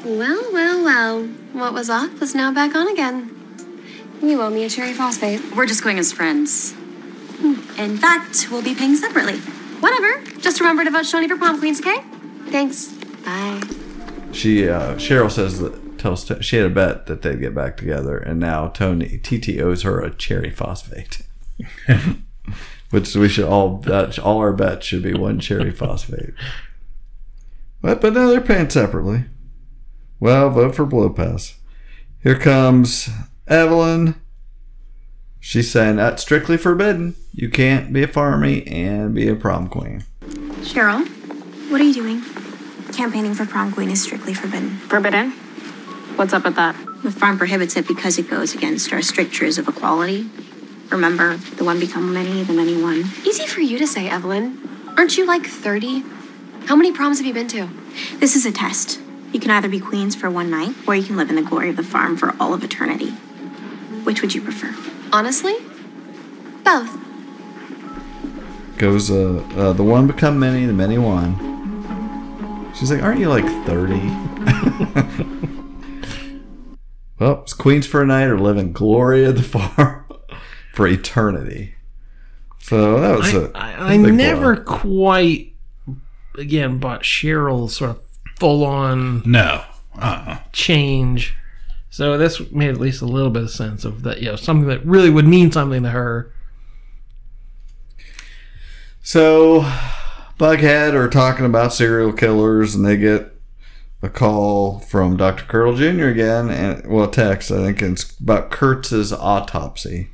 Well, 0.07 0.53
well, 0.53 0.85
well. 0.85 1.27
What 1.53 1.75
was 1.75 1.91
off 1.91 2.21
was 2.21 2.33
now 2.33 2.53
back 2.53 2.77
on 2.77 2.87
again. 2.87 3.29
You 4.23 4.41
owe 4.41 4.51
me 4.51 4.63
a 4.63 4.71
cherry 4.71 4.93
phosphate. 4.93 5.43
We're 5.57 5.67
just 5.67 5.83
going 5.83 5.99
as 5.99 6.13
friends. 6.13 6.75
In 7.77 7.99
fact, 7.99 8.47
we'll 8.49 8.63
be 8.63 8.77
paying 8.77 8.95
separately. 8.95 9.39
Whatever. 9.81 10.23
Just 10.39 10.61
remember 10.61 10.85
to 10.85 10.93
vote 10.93 11.07
Choni 11.07 11.27
for 11.27 11.37
prom 11.37 11.59
queens, 11.59 11.81
okay? 11.81 11.97
Thanks. 12.51 12.93
Bye. 13.25 13.61
she, 14.31 14.69
uh, 14.69 14.95
Cheryl 14.95 15.29
says 15.29 15.59
that 15.59 15.99
tells 15.99 16.31
she 16.41 16.55
had 16.55 16.67
a 16.67 16.71
bet 16.71 17.07
that 17.07 17.23
they'd 17.23 17.41
get 17.41 17.53
back 17.53 17.77
together, 17.77 18.17
and 18.17 18.39
now 18.39 18.69
Toni 18.69 19.19
TT 19.19 19.59
owes 19.61 19.83
her 19.83 20.01
a 20.01 20.15
cherry 20.15 20.51
phosphate, 20.51 21.23
which 22.91 23.13
we 23.17 23.29
should 23.29 23.47
all 23.47 23.71
bet. 23.71 24.21
All 24.21 24.39
our 24.39 24.53
bets 24.53 24.87
should 24.87 25.03
be 25.03 25.15
one 25.15 25.41
cherry 25.41 25.73
phosphate. 25.73 26.33
But 27.83 28.01
but 28.01 28.13
now 28.13 28.29
they're 28.29 28.41
paying 28.41 28.71
separately. 28.71 29.25
Well, 30.19 30.51
vote 30.51 30.75
for 30.75 30.87
Blow 30.87 31.11
Pass. 31.11 31.59
Here 32.23 32.39
comes 32.39 33.11
Evelyn. 33.47 34.15
She's 35.41 35.71
saying 35.71 35.97
that's 35.97 36.23
strictly 36.23 36.57
forbidden. 36.57 37.15
You 37.33 37.51
can't 37.51 37.93
be 37.93 38.03
a 38.03 38.09
farmy 38.09 38.71
and 38.71 39.15
be 39.15 39.29
a 39.29 39.37
prom 39.37 39.69
queen. 39.69 40.05
Cheryl, 40.63 41.07
what 41.71 41.81
are 41.81 41.85
you 41.85 41.95
doing? 41.95 42.23
Campaigning 42.93 43.35
for 43.35 43.47
prom 43.47 43.73
queen 43.73 43.91
is 43.91 44.03
strictly 44.03 44.33
forbidden. 44.33 44.71
Forbidden? 44.79 45.33
What's 46.17 46.33
up 46.33 46.45
with 46.45 46.57
that? 46.57 46.75
The 47.03 47.11
farm 47.11 47.37
prohibits 47.37 47.77
it 47.77 47.87
because 47.87 48.19
it 48.19 48.29
goes 48.31 48.55
against 48.55 48.93
our 48.93 49.03
strictures 49.03 49.59
of 49.59 49.69
equality. 49.69 50.29
Remember, 50.91 51.37
the 51.37 51.65
one 51.65 51.79
become 51.79 52.15
many, 52.15 52.43
the 52.43 52.55
many 52.55 52.81
one. 52.83 53.05
Easy 53.25 53.47
for 53.47 53.61
you 53.61 53.79
to 53.79 53.87
say, 53.87 54.09
Evelyn. 54.09 54.59
Aren't 54.97 55.19
you 55.19 55.27
like 55.27 55.47
30? 55.47 56.03
How 56.65 56.75
many 56.75 56.91
proms 56.91 57.19
have 57.19 57.27
you 57.27 57.35
been 57.35 57.49
to? 57.49 57.69
This 58.19 58.35
is 58.35 58.47
a 58.47 58.51
test. 58.51 58.99
You 59.37 59.41
can 59.41 59.51
either 59.51 59.69
be 59.69 59.81
queens 59.81 60.17
for 60.17 60.31
one 60.31 60.51
night, 60.51 60.75
or 60.87 60.97
you 60.97 61.05
can 61.05 61.19
live 61.19 61.29
in 61.29 61.37
the 61.37 61.43
glory 61.43 61.69
of 61.69 61.77
the 61.77 61.83
farm 61.83 62.17
for 62.17 62.35
all 62.41 62.55
of 62.55 62.65
eternity. 62.65 63.11
Which 64.05 64.23
would 64.23 64.35
you 64.35 64.41
prefer? 64.41 64.75
Honestly? 65.13 65.55
Both. 66.65 66.97
goes 68.79 69.11
uh, 69.11 69.47
uh 69.55 69.75
the 69.75 69.85
one 69.85 70.07
become 70.07 70.39
many 70.39 70.65
the 70.65 70.73
many 70.73 70.97
one 70.97 72.73
she's 72.75 72.91
like 72.91 73.03
aren't 73.03 73.21
you 73.21 73.29
like 73.29 73.45
30 73.67 73.95
well 77.21 77.43
it's 77.43 77.53
queens 77.53 77.87
for 77.87 78.01
a 78.03 78.07
night 78.07 78.25
or 78.25 78.39
live 78.39 78.57
in 78.57 78.73
glory 78.73 79.27
of 79.27 79.37
the 79.37 79.43
farm 79.43 80.07
for 80.75 80.87
eternity 80.87 81.75
so 82.59 83.01
that 83.01 83.19
was 83.19 83.35
a 83.35 83.51
I, 83.55 83.73
I 83.73 83.93
a 83.95 84.03
big 84.03 84.15
never 84.15 84.57
blow. 84.57 84.79
quite 84.79 85.53
again 86.37 86.79
bought 86.79 87.03
Cheryl's 87.03 87.77
sort 87.77 87.93
of 87.93 88.06
full 88.37 88.65
on 88.65 89.23
no 89.25 89.65
uh-uh. 90.01 90.39
change. 90.53 91.35
So 91.91 92.19
this 92.19 92.51
made 92.51 92.71
at 92.71 92.81
least 92.81 93.03
a 93.03 93.07
little 93.07 93.31
bit 93.31 93.45
of 93.45 93.51
sense 93.51 93.85
of 93.85 94.03
that, 94.03 94.21
you 94.21 94.27
know, 94.27 94.37
something 94.37 94.69
that 94.69 94.85
really 94.85 95.11
would 95.11 95.27
mean 95.27 95.51
something 95.51 95.83
to 95.83 95.91
her. 95.91 96.33
So, 99.03 99.61
Bughead 100.39 100.93
are 100.93 101.09
talking 101.09 101.47
about 101.47 101.73
serial 101.73 102.13
killers, 102.13 102.75
and 102.75 102.85
they 102.85 102.97
get 102.97 103.33
a 104.03 104.09
call 104.09 104.81
from 104.81 105.17
Dr. 105.17 105.45
Curdle 105.45 105.77
Jr. 105.77 106.09
again, 106.09 106.51
and 106.51 106.87
well, 106.87 107.09
text 107.09 107.51
I 107.51 107.59
think 107.59 107.83
it's 107.83 108.19
about 108.19 108.51
Kurtz's 108.51 109.13
autopsy. 109.13 110.11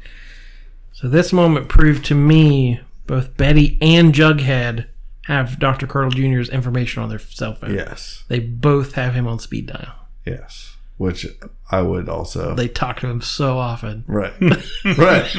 So 0.92 1.08
this 1.08 1.32
moment 1.32 1.68
proved 1.68 2.04
to 2.06 2.14
me 2.14 2.80
both 3.06 3.36
Betty 3.36 3.78
and 3.80 4.14
Jughead 4.14 4.86
have 5.26 5.58
Dr. 5.58 5.86
Curdle 5.86 6.10
Jr.'s 6.10 6.48
information 6.48 7.02
on 7.02 7.08
their 7.08 7.18
cell 7.18 7.54
phone. 7.54 7.74
Yes. 7.74 8.24
They 8.28 8.38
both 8.40 8.94
have 8.94 9.14
him 9.14 9.26
on 9.26 9.38
speed 9.38 9.66
dial. 9.66 9.94
Yes, 10.26 10.76
which 10.96 11.26
I 11.70 11.82
would 11.82 12.08
also. 12.08 12.54
They 12.54 12.68
talk 12.68 13.00
to 13.00 13.08
him 13.08 13.20
so 13.20 13.58
often. 13.58 14.04
Right. 14.06 14.32
right. 14.98 15.34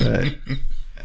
Right. 0.00 0.38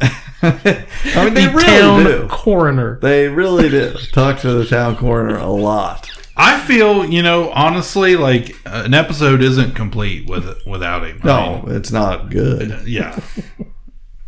I 0.42 1.24
mean, 1.24 1.34
they 1.34 1.46
The 1.46 1.52
really 1.54 1.64
town 1.66 2.04
do. 2.04 2.28
coroner. 2.28 2.98
They 3.00 3.28
really 3.28 3.68
do 3.68 3.94
talk 4.12 4.38
to 4.40 4.52
the 4.54 4.64
town 4.66 4.96
coroner 4.96 5.36
a 5.38 5.48
lot. 5.50 6.08
I 6.36 6.60
feel, 6.60 7.04
you 7.04 7.20
know, 7.22 7.50
honestly, 7.50 8.14
like 8.14 8.54
uh, 8.64 8.82
an 8.84 8.94
episode 8.94 9.42
isn't 9.42 9.74
complete 9.74 10.28
with 10.30 10.64
without 10.66 11.04
him. 11.04 11.20
No, 11.24 11.64
it's 11.66 11.90
not 11.90 12.30
good. 12.30 12.86
Yeah. 12.86 13.18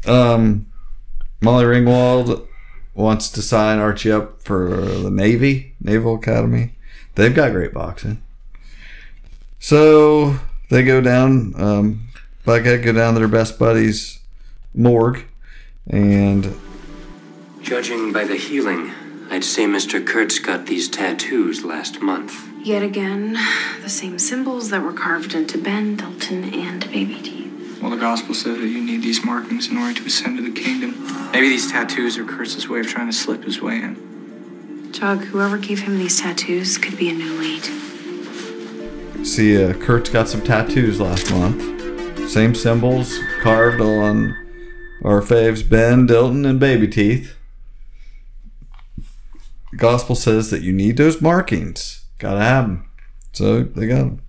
Um, 0.07 0.67
Molly 1.41 1.65
Ringwald 1.67 2.49
wants 3.01 3.29
to 3.31 3.43
sign 3.43 3.79
Archie 3.79 4.13
up 4.13 4.43
for 4.43 4.71
the 4.71 5.11
Navy, 5.11 5.75
Naval 5.81 6.17
Academy. 6.17 6.75
They've 7.15 7.35
got 7.35 7.53
great 7.53 7.73
boxing. 7.73 8.23
So 9.59 10.39
they 10.71 10.83
go 10.83 11.01
down, 11.01 11.55
um, 11.57 12.09
Bughead 12.47 12.83
go 12.83 12.93
down 12.93 13.15
to 13.15 13.21
their 13.21 13.29
best 13.29 13.59
buddies' 13.59 14.21
morgue, 14.75 15.25
and 15.87 16.55
Judging 17.63 18.13
by 18.13 18.25
the 18.25 18.37
healing, 18.37 18.91
I'd 19.31 19.45
say 19.45 19.65
Mr. 19.65 20.05
Kurtz 20.05 20.39
got 20.39 20.67
these 20.67 20.89
tattoos 20.89 21.63
last 21.63 22.01
month. 22.01 22.49
Yet 22.65 22.83
again, 22.83 23.37
the 23.83 23.89
same 23.89 24.19
symbols 24.19 24.71
that 24.71 24.83
were 24.83 24.93
carved 24.93 25.35
into 25.35 25.59
Ben, 25.59 25.97
Dilton, 25.97 26.55
and 26.55 26.91
Baby 26.91 27.15
Teeth. 27.23 27.40
Well, 27.81 27.91
the 27.91 27.97
gospel 27.97 28.35
says 28.35 28.59
that 28.59 28.69
you 28.69 28.83
need 28.83 29.03
these 29.03 29.25
markings 29.25 29.69
in 29.69 29.79
order 29.79 29.95
to 30.01 30.07
ascend 30.07 30.37
to 30.37 30.43
the 30.43 30.53
kingdom. 30.61 31.03
Maybe 31.33 31.49
these 31.49 31.71
tattoos 31.71 32.19
are 32.19 32.25
Kurtz's 32.25 32.69
way 32.69 32.81
of 32.81 32.87
trying 32.87 33.07
to 33.07 33.13
slip 33.13 33.45
his 33.45 33.63
way 33.63 33.77
in. 33.77 34.93
Jug, 34.93 35.25
whoever 35.25 35.57
gave 35.57 35.81
him 35.81 35.99
these 35.99 36.21
tattoos 36.21 36.77
could 36.77 36.99
be 36.99 37.09
a 37.09 37.15
new 37.15 37.33
lead. 37.39 37.65
see 39.27 39.63
uh, 39.63 39.73
Kurtz 39.75 40.11
got 40.11 40.29
some 40.29 40.43
tattoos 40.43 41.01
last 41.01 41.31
month. 41.31 42.29
Same 42.29 42.55
symbols 42.55 43.19
carved 43.41 43.81
on 43.81 44.37
our 45.03 45.23
faves 45.23 45.67
Ben, 45.67 46.07
Dilton, 46.07 46.47
and 46.47 46.61
Baby 46.61 46.87
Teeth. 46.87 47.35
The 49.71 49.77
gospel 49.79 50.15
says 50.17 50.51
that 50.51 50.63
you 50.63 50.73
need 50.73 50.97
those 50.97 51.23
markings. 51.23 52.05
Gotta 52.19 52.41
have 52.41 52.67
them. 52.67 52.91
So 53.33 53.63
they 53.63 53.87
got 53.87 53.99
them. 54.01 54.23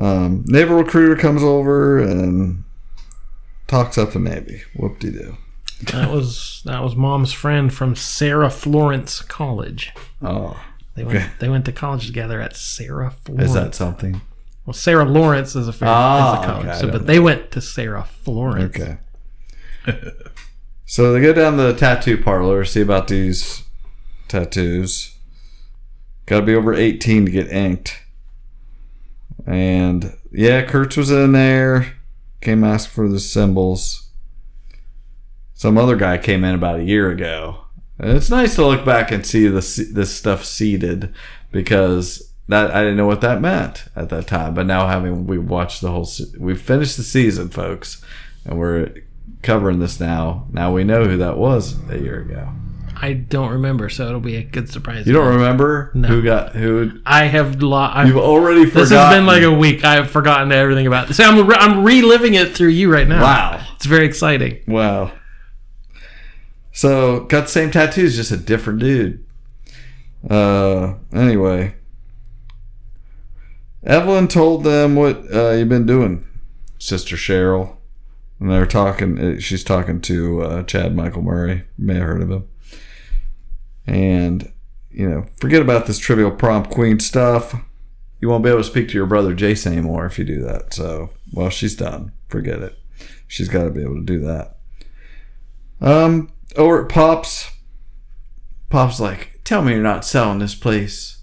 Um, 0.00 0.44
naval 0.46 0.76
recruiter 0.76 1.16
comes 1.16 1.42
over 1.42 1.98
and 1.98 2.64
talks 3.66 3.96
up 3.98 4.12
the 4.12 4.18
Navy. 4.18 4.62
Whoop 4.76 4.98
de 4.98 5.10
doo. 5.10 5.36
That 5.92 6.10
was 6.10 6.62
that 6.64 6.82
was 6.82 6.96
mom's 6.96 7.32
friend 7.32 7.72
from 7.72 7.94
Sarah 7.96 8.50
Florence 8.50 9.20
College. 9.22 9.92
Oh. 10.22 10.58
They 10.94 11.04
went 11.04 11.16
Okay. 11.18 11.30
they 11.38 11.48
went 11.48 11.64
to 11.66 11.72
college 11.72 12.06
together 12.06 12.40
at 12.40 12.56
Sarah 12.56 13.10
Florence. 13.24 13.48
Is 13.48 13.54
that 13.54 13.74
something? 13.74 14.20
Well, 14.64 14.74
Sarah 14.74 15.04
Lawrence 15.04 15.54
is 15.54 15.68
a, 15.68 15.72
fair, 15.72 15.88
Ah, 15.88 16.40
is 16.40 16.44
a 16.44 16.46
college, 16.50 16.66
okay, 16.66 16.78
so, 16.80 16.86
but 16.90 17.02
know. 17.02 17.06
they 17.06 17.20
went 17.20 17.50
to 17.52 17.60
Sarah 17.60 18.04
Florence. 18.04 18.74
Okay. 18.80 18.98
so 20.86 21.12
they 21.12 21.20
go 21.20 21.32
down 21.32 21.56
to 21.56 21.62
the 21.64 21.74
tattoo 21.74 22.20
parlor, 22.20 22.64
see 22.64 22.80
about 22.80 23.06
these 23.08 23.62
tattoos. 24.28 25.14
Got 26.26 26.40
to 26.40 26.46
be 26.46 26.54
over 26.54 26.74
18 26.74 27.26
to 27.26 27.30
get 27.30 27.48
inked. 27.52 28.02
And 29.46 30.16
yeah, 30.32 30.62
Kurtz 30.62 30.96
was 30.96 31.10
in 31.10 31.32
there. 31.32 31.94
Came 32.40 32.64
ask 32.64 32.90
for 32.90 33.08
the 33.08 33.20
symbols. 33.20 34.10
Some 35.54 35.78
other 35.78 35.96
guy 35.96 36.18
came 36.18 36.44
in 36.44 36.54
about 36.54 36.80
a 36.80 36.84
year 36.84 37.10
ago. 37.10 37.60
And 37.98 38.10
it's 38.10 38.28
nice 38.28 38.56
to 38.56 38.66
look 38.66 38.84
back 38.84 39.10
and 39.10 39.24
see 39.24 39.46
this 39.46 39.76
this 39.92 40.14
stuff 40.14 40.44
seeded 40.44 41.14
because 41.50 42.34
that 42.48 42.70
I 42.72 42.80
didn't 42.80 42.98
know 42.98 43.06
what 43.06 43.22
that 43.22 43.40
meant 43.40 43.86
at 43.96 44.10
that 44.10 44.26
time. 44.26 44.54
But 44.54 44.66
now 44.66 44.86
having 44.86 45.26
we 45.26 45.38
watched 45.38 45.80
the 45.80 45.90
whole, 45.90 46.08
we 46.38 46.54
finished 46.54 46.96
the 46.96 47.02
season, 47.02 47.48
folks, 47.48 48.04
and 48.44 48.58
we're 48.58 48.92
covering 49.42 49.78
this 49.78 49.98
now. 49.98 50.46
Now 50.52 50.72
we 50.72 50.84
know 50.84 51.04
who 51.04 51.16
that 51.16 51.38
was 51.38 51.76
a 51.88 51.98
year 51.98 52.20
ago. 52.20 52.52
I 52.98 53.12
don't 53.12 53.50
remember, 53.52 53.88
so 53.90 54.06
it'll 54.08 54.20
be 54.20 54.36
a 54.36 54.42
good 54.42 54.70
surprise. 54.70 55.06
You 55.06 55.12
don't 55.12 55.34
remember 55.34 55.90
No. 55.94 56.08
who 56.08 56.22
got 56.22 56.54
who? 56.54 56.92
I 57.04 57.24
have 57.24 57.62
lost. 57.62 58.06
You've 58.08 58.16
already 58.16 58.64
forgotten. 58.64 58.80
This 58.88 58.90
has 58.90 59.14
been 59.14 59.26
like 59.26 59.42
a 59.42 59.52
week. 59.52 59.84
I've 59.84 60.10
forgotten 60.10 60.50
everything 60.50 60.86
about 60.86 61.06
this. 61.08 61.20
I'm, 61.20 61.46
re- 61.46 61.56
I'm 61.58 61.84
reliving 61.84 62.34
it 62.34 62.54
through 62.56 62.68
you 62.70 62.90
right 62.92 63.06
now. 63.06 63.22
Wow. 63.22 63.66
It's 63.76 63.84
very 63.86 64.06
exciting. 64.06 64.60
Wow. 64.66 65.12
So 66.72 67.20
got 67.24 67.42
the 67.42 67.46
same 67.48 67.70
tattoos, 67.70 68.16
just 68.16 68.32
a 68.32 68.36
different 68.36 68.78
dude. 68.80 69.24
Uh, 70.28 70.94
anyway, 71.12 71.74
Evelyn 73.84 74.28
told 74.28 74.64
them 74.64 74.96
what 74.96 75.22
uh, 75.32 75.50
you've 75.52 75.68
been 75.68 75.86
doing, 75.86 76.26
Sister 76.78 77.16
Cheryl, 77.16 77.76
and 78.40 78.50
they're 78.50 78.66
talking. 78.66 79.18
uh, 79.36 79.38
She's 79.40 79.62
talking 79.62 80.00
to 80.02 80.42
uh, 80.42 80.62
Chad 80.64 80.96
Michael 80.96 81.22
Murray. 81.22 81.64
You 81.78 81.86
may 81.86 81.94
have 81.94 82.02
heard 82.04 82.22
of 82.22 82.30
him. 82.30 82.48
And 83.86 84.52
you 84.96 85.08
know, 85.08 85.26
forget 85.38 85.60
about 85.60 85.86
this 85.86 85.98
trivial 85.98 86.30
prom 86.30 86.64
queen 86.64 86.98
stuff. 86.98 87.54
You 88.18 88.30
won't 88.30 88.42
be 88.42 88.48
able 88.48 88.60
to 88.60 88.64
speak 88.64 88.88
to 88.88 88.94
your 88.94 89.04
brother 89.04 89.34
Jason 89.34 89.74
anymore 89.74 90.06
if 90.06 90.18
you 90.18 90.24
do 90.24 90.40
that. 90.42 90.72
So, 90.72 91.10
well, 91.34 91.50
she's 91.50 91.76
done. 91.76 92.12
Forget 92.28 92.60
it. 92.60 92.78
She's 93.28 93.50
got 93.50 93.64
to 93.64 93.70
be 93.70 93.82
able 93.82 93.96
to 93.96 94.04
do 94.04 94.20
that. 94.20 94.56
Um, 95.82 96.32
over 96.56 96.82
at 96.82 96.88
Pops, 96.88 97.50
Pop's 98.70 98.98
like, 98.98 99.40
tell 99.44 99.60
me 99.60 99.72
you're 99.72 99.82
not 99.82 100.06
selling 100.06 100.38
this 100.38 100.54
place, 100.54 101.18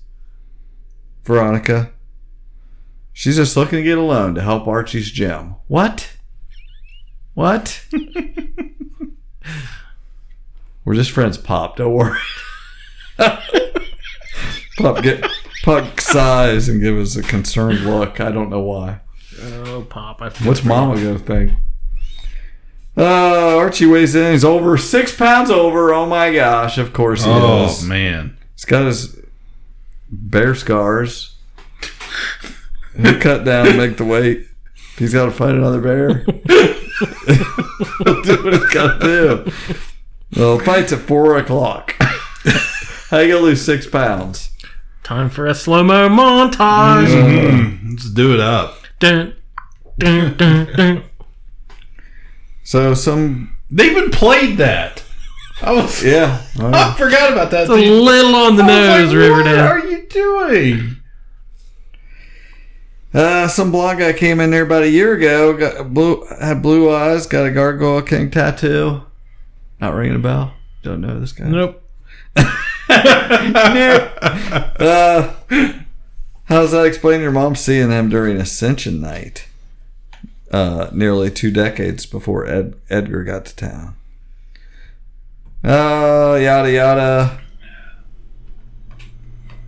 Veronica. 1.23 1.91
She's 3.11 3.37
just 3.37 3.57
looking 3.57 3.79
to 3.79 3.83
get 3.83 3.97
a 3.97 4.01
loan 4.01 4.35
to 4.35 4.41
help 4.41 4.67
Archie's 4.67 5.09
gym. 5.09 5.55
What? 5.67 6.11
What? 7.33 7.83
We're 10.85 10.93
just 10.93 11.11
friends, 11.11 11.39
Pop. 11.39 11.77
Don't 11.77 11.93
worry. 11.93 12.19
Pop 14.77 15.03
get 15.03 15.25
Pop 15.63 15.99
sighs 15.99 16.67
and 16.69 16.81
give 16.81 16.97
us 16.97 17.15
a 17.15 17.21
concerned 17.23 17.81
look. 17.85 18.19
I 18.19 18.31
don't 18.31 18.49
know 18.49 18.61
why. 18.61 18.99
Oh, 19.41 19.85
Pop. 19.89 20.21
I 20.21 20.29
What's 20.43 20.63
Mama 20.63 20.95
gonna 20.95 21.19
think? 21.19 21.53
Uh, 22.95 23.57
Archie 23.57 23.85
weighs 23.87 24.13
in. 24.15 24.31
He's 24.33 24.43
over 24.45 24.77
six 24.77 25.15
pounds 25.15 25.49
over. 25.49 25.93
Oh 25.93 26.05
my 26.05 26.33
gosh! 26.33 26.77
Of 26.77 26.93
course 26.93 27.23
he 27.23 27.29
Oh, 27.31 27.65
is. 27.65 27.83
Oh 27.83 27.87
man. 27.87 28.37
he's 28.55 28.65
got 28.65 28.85
his 28.85 29.19
bear 30.09 30.53
scars. 30.55 31.35
He 32.95 33.17
cut 33.17 33.43
down 33.43 33.75
make 33.77 33.97
the 33.97 34.05
weight. 34.05 34.45
He's 34.97 35.13
got 35.13 35.25
to 35.25 35.31
fight 35.31 35.55
another 35.55 35.81
bear. 35.81 36.19
He'll 36.19 36.33
do 38.21 38.43
what 38.43 38.53
he's 38.53 38.69
got 38.71 39.01
to 39.01 39.07
do. 39.07 39.51
Well, 40.39 40.59
fight's 40.59 40.93
at 40.93 40.99
four 40.99 41.37
o'clock. 41.37 41.95
How 43.13 43.19
you 43.19 43.31
gonna 43.31 43.45
lose 43.45 43.63
six 43.63 43.85
pounds? 43.85 44.49
Time 45.03 45.29
for 45.29 45.45
a 45.45 45.53
slow 45.53 45.83
mo 45.83 46.09
montage. 46.09 47.05
Mhm. 47.05 47.91
Let's 47.91 48.09
do 48.09 48.33
it 48.33 48.39
up. 48.39 48.79
Dun, 48.99 49.35
dun, 49.99 50.35
dun, 50.35 50.67
dun. 50.75 51.03
So 52.63 52.95
some 52.95 53.55
They 53.69 53.91
even 53.91 54.09
played 54.09 54.57
that. 54.57 55.03
I 55.61 55.73
was. 55.73 56.03
yeah. 56.03 56.41
I 56.59 56.95
forgot 56.97 57.31
about 57.31 57.51
that. 57.51 57.65
It's 57.65 57.69
a 57.69 57.75
little 57.75 58.33
on 58.33 58.55
the 58.55 58.63
I 58.63 58.65
nose, 58.65 59.09
like, 59.09 59.17
Riverdale. 59.17 59.57
What 59.57 59.71
are 59.85 59.87
you 59.87 60.07
doing? 60.07 60.97
Uh, 63.13 63.47
some 63.47 63.71
blonde 63.71 63.99
guy 63.99 64.13
came 64.13 64.39
in 64.39 64.49
there 64.49 64.63
about 64.63 64.81
a 64.81 64.89
year 64.89 65.13
ago. 65.13 65.53
Got 65.55 65.93
blue, 65.93 66.25
had 66.41 66.63
blue 66.63 66.91
eyes. 66.91 67.27
Got 67.27 67.45
a 67.45 67.51
gargoyle 67.51 68.01
king 68.01 68.31
tattoo. 68.31 69.03
Not 69.79 69.93
ringing 69.93 70.15
a 70.15 70.19
bell. 70.19 70.55
Don't 70.81 71.01
know 71.01 71.19
this 71.19 71.31
guy. 71.31 71.45
Nope. 71.45 71.79
Uh, 74.83 75.33
how 76.45 76.59
does 76.59 76.71
that 76.71 76.85
explain 76.85 77.21
your 77.21 77.31
mom 77.31 77.55
seeing 77.55 77.89
him 77.89 78.09
during 78.09 78.37
Ascension 78.37 78.99
Night? 78.99 79.47
Uh, 80.51 80.89
nearly 80.91 81.31
two 81.31 81.51
decades 81.51 82.05
before 82.05 82.45
Ed, 82.45 82.75
Edgar 82.89 83.23
got 83.23 83.45
to 83.45 83.55
town. 83.55 83.95
Uh, 85.63 86.37
yada 86.41 86.71
yada. 86.71 87.41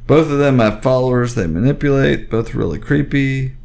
Both 0.05 0.29
of 0.29 0.37
them 0.37 0.59
have 0.59 0.83
followers 0.83 1.33
they 1.33 1.47
manipulate. 1.47 2.29
Both 2.29 2.53
really 2.53 2.77
creepy. 2.77 3.55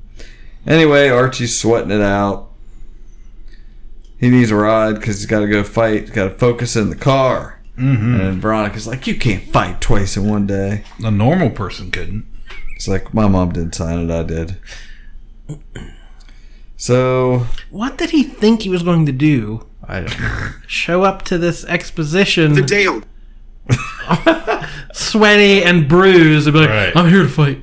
Anyway, 0.66 1.08
Archie's 1.08 1.58
sweating 1.58 1.90
it 1.90 2.00
out. 2.00 2.50
He 4.18 4.30
needs 4.30 4.50
a 4.50 4.56
ride 4.56 4.94
because 4.94 5.18
he's 5.18 5.26
got 5.26 5.40
to 5.40 5.48
go 5.48 5.64
fight. 5.64 6.02
He's 6.02 6.10
got 6.10 6.24
to 6.24 6.30
focus 6.30 6.76
in 6.76 6.90
the 6.90 6.96
car. 6.96 7.59
Mhm. 7.78 8.20
And 8.20 8.42
Veronica's 8.42 8.86
like, 8.86 9.06
"You 9.06 9.14
can't 9.14 9.44
fight 9.52 9.80
twice 9.80 10.16
in 10.16 10.26
one 10.28 10.46
day." 10.46 10.84
A 11.02 11.10
normal 11.10 11.50
person 11.50 11.90
couldn't. 11.90 12.26
It's 12.76 12.88
like 12.88 13.12
my 13.14 13.26
mom 13.28 13.52
didn't 13.52 13.74
sign 13.74 14.10
it. 14.10 14.12
I 14.14 14.22
did. 14.22 14.56
So 16.76 17.46
What 17.70 17.98
did 17.98 18.10
he 18.10 18.22
think 18.22 18.62
he 18.62 18.68
was 18.70 18.82
going 18.82 19.06
to 19.06 19.12
do? 19.12 19.66
I 19.86 20.00
don't 20.00 20.20
know. 20.20 20.48
Show 20.66 21.02
up 21.02 21.22
to 21.22 21.36
this 21.38 21.64
exposition 21.64 22.54
The 22.54 22.62
Dale. 22.62 23.02
sweaty 24.92 25.62
and 25.62 25.88
bruised 25.88 26.46
and 26.46 26.54
be 26.54 26.60
like, 26.60 26.68
Right. 26.70 26.96
I'm 26.96 27.08
here 27.10 27.22
to 27.22 27.28
fight. 27.28 27.62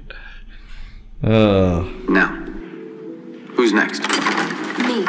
Uh, 1.24 1.84
Now, 2.10 2.28
who's 3.56 3.74
next? 3.74 4.02
Me. 4.88 5.06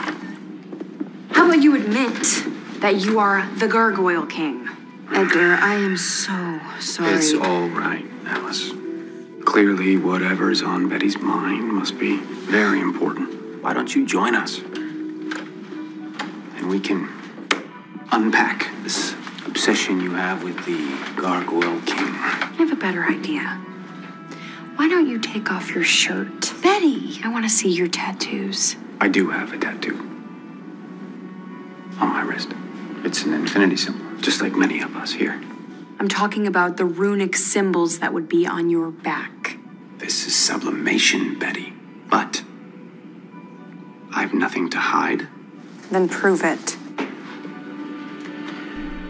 How 1.33 1.47
about 1.47 1.63
you 1.63 1.77
admit 1.77 2.45
that 2.81 3.05
you 3.05 3.19
are 3.19 3.47
the 3.59 3.69
Gargoyle 3.69 4.27
King? 4.27 4.69
Edgar, 5.13 5.55
I 5.61 5.75
am 5.75 5.97
so 5.97 6.61
sorry. 6.81 7.15
It's 7.15 7.33
all 7.35 7.69
right, 7.69 8.05
Alice. 8.27 8.73
Clearly, 9.45 9.97
whatever's 9.97 10.63
on 10.63 10.89
Betty's 10.89 11.19
mind 11.19 11.73
must 11.73 11.99
be 11.99 12.19
very 12.19 12.81
important. 12.81 13.63
Why 13.63 13.73
don't 13.73 13.95
you 13.95 14.07
join 14.07 14.35
us? 14.35 14.59
And 16.57 16.69
we 16.69 16.79
can 16.81 17.09
unpack 18.13 18.69
this 18.83 19.15
obsession 19.47 20.01
you 20.01 20.13
have 20.15 20.45
with 20.45 20.57
the 20.67 21.21
Gargoyle 21.21 21.81
King. 21.87 22.15
I 22.15 22.55
have 22.59 22.73
a 22.73 22.77
better 22.77 23.05
idea. 23.05 23.41
Why 24.77 24.89
don't 24.89 25.09
you 25.09 25.19
take 25.19 25.51
off 25.51 25.75
your 25.75 25.85
shirt? 25.85 26.53
Betty, 26.63 27.19
I 27.25 27.29
want 27.29 27.45
to 27.45 27.51
see 27.51 27.71
your 27.71 27.89
tattoos. 27.89 28.77
I 29.01 29.09
do 29.09 29.31
have 29.31 29.53
a 29.53 29.59
tattoo 29.59 29.97
on 31.99 32.09
my 32.11 32.23
wrist. 32.23 32.53
It's 33.05 33.25
an 33.25 33.33
infinity 33.35 33.77
symbol, 33.77 34.07
just 34.21 34.41
like 34.41 34.55
many 34.55 34.81
of 34.81 34.95
us 34.97 35.13
here. 35.13 35.41
I'm 36.01 36.09
talking 36.09 36.47
about 36.47 36.77
the 36.77 36.85
runic 36.85 37.35
symbols 37.37 37.99
that 37.99 38.13
would 38.13 38.29
be 38.29 38.47
on 38.47 38.71
your 38.71 38.91
back. 38.91 39.57
This 39.99 40.27
is 40.27 40.35
sublimation, 40.37 41.39
Betty. 41.39 41.73
But 42.09 42.43
I've 44.13 44.33
nothing 44.33 44.71
to 44.71 44.79
hide. 44.79 45.27
Then 45.91 46.09
prove 46.09 46.43
it. 46.45 46.77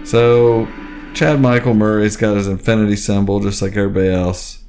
so 0.04 0.66
Chad 1.14 1.40
Michael 1.40 1.74
Murray's 1.74 2.16
got 2.16 2.36
his 2.36 2.46
infinity 2.48 2.96
symbol 2.96 3.40
just 3.40 3.60
like 3.60 3.76
everybody 3.76 4.08
else. 4.08 4.62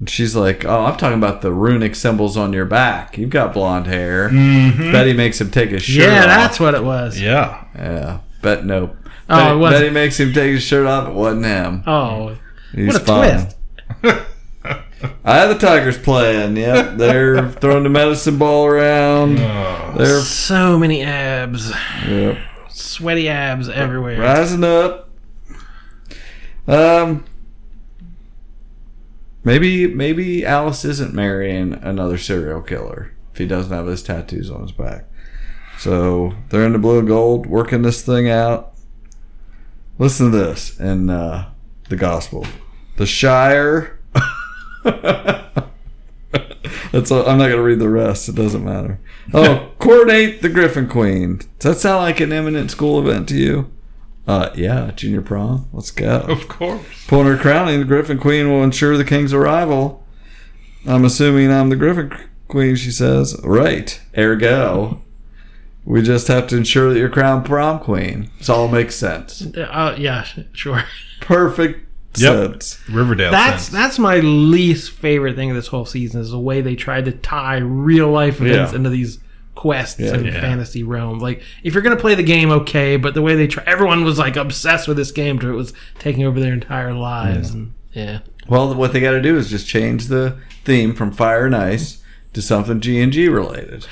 And 0.00 0.08
she's 0.08 0.34
like, 0.36 0.64
"Oh, 0.64 0.84
I'm 0.86 0.96
talking 0.96 1.18
about 1.18 1.42
the 1.42 1.52
runic 1.52 1.94
symbols 1.94 2.36
on 2.36 2.52
your 2.52 2.64
back. 2.64 3.18
You've 3.18 3.30
got 3.30 3.52
blonde 3.52 3.86
hair." 3.86 4.28
Mhm. 4.30 4.92
Betty 4.92 5.12
makes 5.12 5.40
him 5.40 5.50
take 5.50 5.70
his 5.70 5.82
shirt 5.82 6.06
Yeah, 6.06 6.20
off. 6.20 6.26
that's 6.26 6.60
what 6.60 6.74
it 6.74 6.84
was. 6.84 7.20
Yeah. 7.20 7.64
Yeah, 7.76 8.18
bet 8.42 8.64
nope. 8.64 8.96
Oh, 9.30 9.36
Betty, 9.36 9.50
it 9.54 9.58
wasn't. 9.58 9.80
Betty 9.82 9.90
makes 9.94 10.20
him 10.20 10.32
take 10.32 10.52
his 10.52 10.62
shirt 10.62 10.86
off. 10.86 11.08
It 11.08 11.14
wasn't 11.14 11.44
him. 11.44 11.82
Oh, 11.86 12.36
He's 12.74 12.94
what 12.94 13.02
a 13.02 13.04
fine. 13.04 13.30
twist. 14.00 14.26
I 15.24 15.34
had 15.36 15.46
the 15.48 15.54
Tigers 15.58 15.96
playing. 15.98 16.56
Yep, 16.56 16.96
they're 16.96 17.50
throwing 17.60 17.84
the 17.84 17.88
medicine 17.88 18.38
ball 18.38 18.66
around. 18.66 19.38
Oh. 19.38 19.94
They're 19.96 20.20
So 20.20 20.78
many 20.78 21.02
abs. 21.02 21.70
yep, 22.06 22.38
Sweaty 22.68 23.28
abs 23.28 23.68
everywhere. 23.68 24.18
rising 24.20 24.64
up. 24.64 25.10
Um, 26.66 27.24
maybe 29.44 29.86
maybe 29.86 30.44
Alice 30.44 30.84
isn't 30.84 31.14
marrying 31.14 31.74
another 31.74 32.18
serial 32.18 32.60
killer 32.62 33.12
if 33.32 33.38
he 33.38 33.46
doesn't 33.46 33.72
have 33.72 33.86
his 33.86 34.02
tattoos 34.02 34.50
on 34.50 34.62
his 34.62 34.72
back. 34.72 35.04
So 35.78 36.34
they're 36.50 36.64
in 36.66 36.72
the 36.72 36.78
blue 36.78 36.98
and 36.98 37.08
gold, 37.08 37.46
working 37.46 37.82
this 37.82 38.02
thing 38.02 38.28
out. 38.28 38.67
Listen 39.98 40.30
to 40.30 40.38
this 40.38 40.78
in 40.78 41.10
uh, 41.10 41.50
the 41.88 41.96
gospel. 41.96 42.46
The 42.96 43.06
Shire. 43.06 43.98
That's 46.92 47.10
all, 47.10 47.28
I'm 47.28 47.38
not 47.38 47.48
gonna 47.50 47.62
read 47.62 47.80
the 47.80 47.88
rest. 47.88 48.28
It 48.28 48.34
doesn't 48.34 48.64
matter. 48.64 49.00
Oh, 49.34 49.72
coordinate 49.78 50.40
the 50.42 50.48
Griffin 50.48 50.88
Queen. 50.88 51.38
Does 51.58 51.74
that 51.74 51.80
sound 51.80 52.02
like 52.02 52.20
an 52.20 52.32
imminent 52.32 52.70
school 52.70 52.98
event 52.98 53.28
to 53.30 53.36
you? 53.36 53.70
Uh, 54.26 54.50
yeah, 54.54 54.90
junior 54.92 55.22
prom. 55.22 55.68
Let's 55.72 55.90
go. 55.90 56.20
Of 56.20 56.48
course. 56.48 57.06
Upon 57.06 57.26
her 57.26 57.36
crowning, 57.36 57.80
the 57.80 57.86
Griffin 57.86 58.18
Queen 58.18 58.50
will 58.50 58.62
ensure 58.62 58.96
the 58.96 59.04
king's 59.04 59.32
arrival. 59.32 60.04
I'm 60.86 61.04
assuming 61.04 61.50
I'm 61.50 61.70
the 61.70 61.76
Griffin 61.76 62.12
Queen, 62.46 62.76
she 62.76 62.90
says. 62.90 63.38
Right. 63.42 64.00
Ergo. 64.16 65.02
We 65.88 66.02
just 66.02 66.28
have 66.28 66.46
to 66.48 66.56
ensure 66.58 66.92
that 66.92 66.98
you're 66.98 67.08
crowned 67.08 67.46
prom 67.46 67.78
queen. 67.80 68.30
This 68.38 68.50
all 68.50 68.68
makes 68.68 68.94
sense. 68.94 69.46
Uh, 69.56 69.96
yeah, 69.98 70.26
sure. 70.52 70.84
Perfect 71.20 71.84
Yep. 72.16 72.50
sense. 72.52 72.78
Riverdale. 72.90 73.30
That's 73.30 73.64
sense. 73.64 73.68
that's 73.72 73.98
my 73.98 74.16
least 74.18 74.90
favorite 74.90 75.36
thing 75.36 75.50
of 75.50 75.56
this 75.56 75.68
whole 75.68 75.84
season 75.86 76.20
is 76.20 76.30
the 76.30 76.38
way 76.38 76.60
they 76.60 76.74
tried 76.74 77.04
to 77.06 77.12
tie 77.12 77.58
real 77.58 78.08
life 78.10 78.40
events 78.40 78.72
Yeah. 78.72 78.76
into 78.76 78.90
these 78.90 79.18
quests 79.54 80.00
Yeah. 80.00 80.14
and 80.14 80.26
Yeah. 80.26 80.40
fantasy 80.40 80.82
realms. 80.82 81.22
Like 81.22 81.42
if 81.62 81.74
you're 81.74 81.82
gonna 81.82 81.96
play 81.96 82.14
the 82.14 82.22
game, 82.22 82.50
okay, 82.50 82.96
but 82.96 83.14
the 83.14 83.22
way 83.22 83.34
they 83.36 83.46
try, 83.46 83.62
everyone 83.66 84.04
was 84.04 84.18
like 84.18 84.36
obsessed 84.36 84.88
with 84.88 84.96
this 84.96 85.10
game 85.12 85.38
to 85.40 85.48
it 85.50 85.54
was 85.54 85.72
taking 85.98 86.24
over 86.24 86.38
their 86.40 86.52
entire 86.52 86.92
lives. 86.92 87.50
And 87.50 87.72
yeah, 87.92 88.18
Well, 88.48 88.74
what 88.74 88.92
they 88.92 89.00
got 89.00 89.12
to 89.12 89.22
do 89.22 89.36
is 89.36 89.48
just 89.50 89.66
change 89.68 90.06
the 90.06 90.36
theme 90.64 90.94
from 90.94 91.12
fire 91.12 91.46
and 91.46 91.54
ice 91.56 91.98
to 92.32 92.42
something 92.42 92.80
G 92.80 93.00
and 93.00 93.12
G 93.12 93.28
related. 93.28 93.86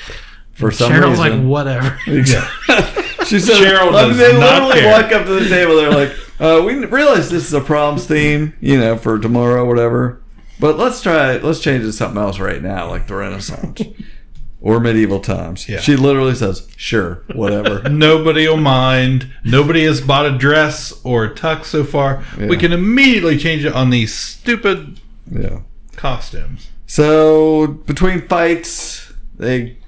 For 0.56 0.70
some 0.70 0.90
Cheryl's 0.90 1.18
reason, 1.18 1.48
like 1.48 1.48
whatever. 1.48 1.98
She 3.26 3.40
said, 3.40 3.56
Cheryl 3.56 3.92
I 3.92 4.02
mean, 4.02 4.08
does 4.10 4.18
they 4.18 4.38
not 4.38 4.62
literally 4.62 4.80
care. 4.80 5.02
walk 5.02 5.12
up 5.12 5.26
to 5.26 5.32
the 5.32 5.48
table. 5.48 5.76
They're 5.76 5.90
like, 5.90 6.12
uh, 6.38 6.62
"We 6.64 6.84
realize 6.84 7.28
this 7.28 7.46
is 7.46 7.52
a 7.52 7.60
proms 7.60 8.06
theme, 8.06 8.54
you 8.60 8.78
know, 8.78 8.96
for 8.96 9.18
tomorrow, 9.18 9.64
whatever. 9.64 10.22
But 10.60 10.78
let's 10.78 11.02
try. 11.02 11.36
Let's 11.38 11.60
change 11.60 11.82
it 11.82 11.86
to 11.86 11.92
something 11.92 12.20
else 12.20 12.38
right 12.38 12.62
now, 12.62 12.88
like 12.88 13.08
the 13.08 13.16
Renaissance 13.16 13.82
or 14.60 14.78
medieval 14.78 15.18
times." 15.18 15.68
Yeah. 15.68 15.80
She 15.80 15.96
literally 15.96 16.36
says, 16.36 16.68
"Sure, 16.76 17.24
whatever." 17.34 17.88
Nobody 17.88 18.46
will 18.46 18.58
mind. 18.58 19.32
Nobody 19.44 19.84
has 19.84 20.00
bought 20.00 20.26
a 20.26 20.38
dress 20.38 20.92
or 21.02 21.24
a 21.24 21.34
tux 21.34 21.64
so 21.64 21.82
far. 21.82 22.22
We 22.38 22.56
can 22.56 22.72
immediately 22.72 23.38
change 23.38 23.64
it 23.64 23.72
on 23.72 23.90
these 23.90 24.14
stupid 24.14 25.00
yeah. 25.28 25.62
costumes. 25.96 26.70
So 26.86 27.66
between 27.66 28.28
fights, 28.28 29.12
they 29.36 29.78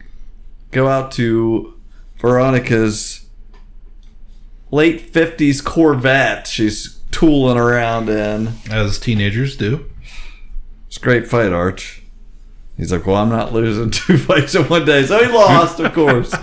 go 0.71 0.89
out 0.89 1.13
to 1.13 1.75
Veronica's 2.19 3.27
late 4.71 5.01
fifties 5.01 5.61
Corvette. 5.61 6.47
She's 6.47 6.99
tooling 7.11 7.59
around 7.59 8.09
in. 8.09 8.53
As 8.71 8.99
teenagers 8.99 9.57
do. 9.57 9.91
It's 10.87 10.97
a 10.97 11.01
great 11.01 11.27
fight, 11.27 11.53
Arch. 11.53 12.03
He's 12.77 12.93
like, 12.93 13.07
well, 13.07 13.17
I'm 13.17 13.29
not 13.29 13.53
losing 13.53 13.91
two 14.07 14.17
fights 14.19 14.55
in 14.55 14.65
one 14.65 14.85
day. 14.85 15.05
So 15.05 15.19
he 15.25 15.31
lost, 15.33 15.81
of 15.81 15.93
course. 15.93 16.35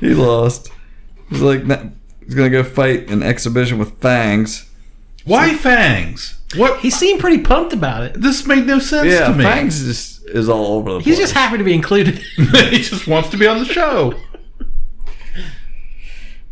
he 0.00 0.14
lost. 0.14 0.70
He's 1.28 1.40
like, 1.42 1.62
he's 2.24 2.34
gonna 2.34 2.50
go 2.50 2.62
fight 2.62 3.10
an 3.10 3.22
exhibition 3.22 3.78
with 3.78 3.98
Fangs. 4.00 4.68
Why 5.24 5.54
fangs? 5.54 6.40
What? 6.56 6.80
He 6.80 6.90
seemed 6.90 7.20
pretty 7.20 7.42
pumped 7.42 7.72
about 7.72 8.02
it. 8.02 8.14
This 8.20 8.44
made 8.46 8.66
no 8.66 8.78
sense 8.80 9.06
Yeah, 9.08 9.28
to 9.28 9.34
me. 9.34 9.44
Fangs 9.44 9.84
just 9.84 10.11
is 10.32 10.48
all 10.48 10.78
over 10.78 10.92
the 10.92 10.98
place. 10.98 11.06
He's 11.06 11.18
just 11.18 11.34
happy 11.34 11.58
to 11.58 11.64
be 11.64 11.74
included. 11.74 12.18
he 12.36 12.78
just 12.78 13.06
wants 13.06 13.28
to 13.30 13.36
be 13.36 13.46
on 13.46 13.58
the 13.58 13.64
show. 13.64 14.14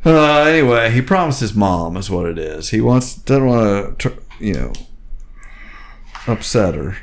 Uh, 0.05 0.45
anyway, 0.45 0.90
he 0.90 1.03
promised 1.03 1.40
his 1.40 1.55
mom 1.55 1.97
is 1.97 2.09
what 2.11 2.27
it 2.27 2.38
is. 2.38 2.71
He 2.71 2.81
wants 2.81 3.14
doesn't 3.16 3.47
want 3.47 3.99
to, 3.99 4.14
you 4.38 4.55
know, 4.55 4.73
upset 6.27 6.75
her. 6.75 6.97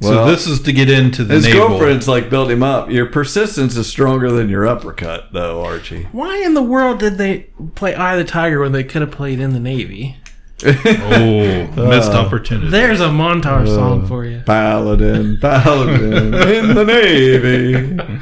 so 0.00 0.24
this 0.26 0.46
is 0.46 0.62
to 0.62 0.72
get 0.72 0.88
into 0.88 1.24
the 1.24 1.34
his 1.34 1.44
naval. 1.44 1.68
girlfriend's 1.68 2.08
like 2.08 2.30
build 2.30 2.50
him 2.50 2.62
up. 2.62 2.90
Your 2.90 3.06
persistence 3.06 3.76
is 3.76 3.86
stronger 3.86 4.30
than 4.30 4.48
your 4.48 4.66
uppercut, 4.66 5.32
though, 5.34 5.62
Archie. 5.62 6.04
Why 6.12 6.38
in 6.38 6.54
the 6.54 6.62
world 6.62 7.00
did 7.00 7.18
they 7.18 7.50
play 7.74 7.94
Eye 7.94 8.14
of 8.14 8.18
the 8.18 8.30
Tiger 8.30 8.60
when 8.60 8.72
they 8.72 8.84
could 8.84 9.02
have 9.02 9.10
played 9.10 9.38
in 9.38 9.52
the 9.52 9.60
Navy? 9.60 10.16
Oh, 10.64 11.66
missed 11.88 12.12
Uh, 12.12 12.16
opportunity. 12.24 12.70
There's 12.70 13.00
a 13.00 13.08
montage 13.08 13.68
song 13.68 14.04
Uh, 14.04 14.06
for 14.06 14.24
you. 14.24 14.40
Paladin, 14.46 15.38
paladin 15.40 16.32
in 16.34 16.74
the 16.74 16.84
navy. 16.84 18.20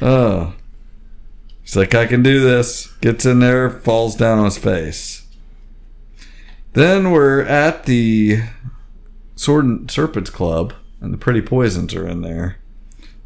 Oh, 0.00 0.54
he's 1.62 1.76
like, 1.76 1.94
I 1.94 2.06
can 2.06 2.22
do 2.22 2.40
this. 2.40 2.86
Gets 3.00 3.26
in 3.26 3.40
there, 3.40 3.68
falls 3.68 4.16
down 4.16 4.38
on 4.38 4.46
his 4.46 4.56
face. 4.58 5.26
Then 6.72 7.10
we're 7.10 7.42
at 7.42 7.84
the 7.84 8.40
Sword 9.36 9.64
and 9.66 9.90
Serpents 9.90 10.30
Club, 10.30 10.72
and 11.00 11.12
the 11.12 11.18
Pretty 11.18 11.40
Poisons 11.42 11.94
are 11.94 12.06
in 12.08 12.22
there. 12.22 12.56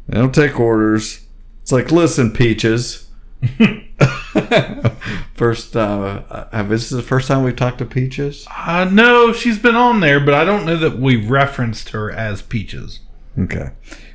They 0.07 0.17
don't 0.17 0.35
take 0.35 0.59
orders. 0.59 1.25
It's 1.61 1.71
like, 1.71 1.91
listen, 1.91 2.31
Peaches. 2.31 3.08
first, 5.35 5.75
uh, 5.75 6.47
this 6.67 6.83
is 6.83 6.97
the 6.97 7.01
first 7.01 7.27
time 7.27 7.43
we've 7.43 7.55
talked 7.55 7.77
to 7.79 7.85
Peaches. 7.85 8.45
Uh, 8.49 8.89
no, 8.91 9.31
she's 9.33 9.59
been 9.59 9.75
on 9.75 9.99
there, 10.01 10.19
but 10.19 10.33
I 10.33 10.43
don't 10.43 10.65
know 10.65 10.77
that 10.77 10.99
we 10.99 11.15
referenced 11.15 11.89
her 11.89 12.11
as 12.11 12.41
Peaches. 12.41 12.99
Okay. 13.37 13.71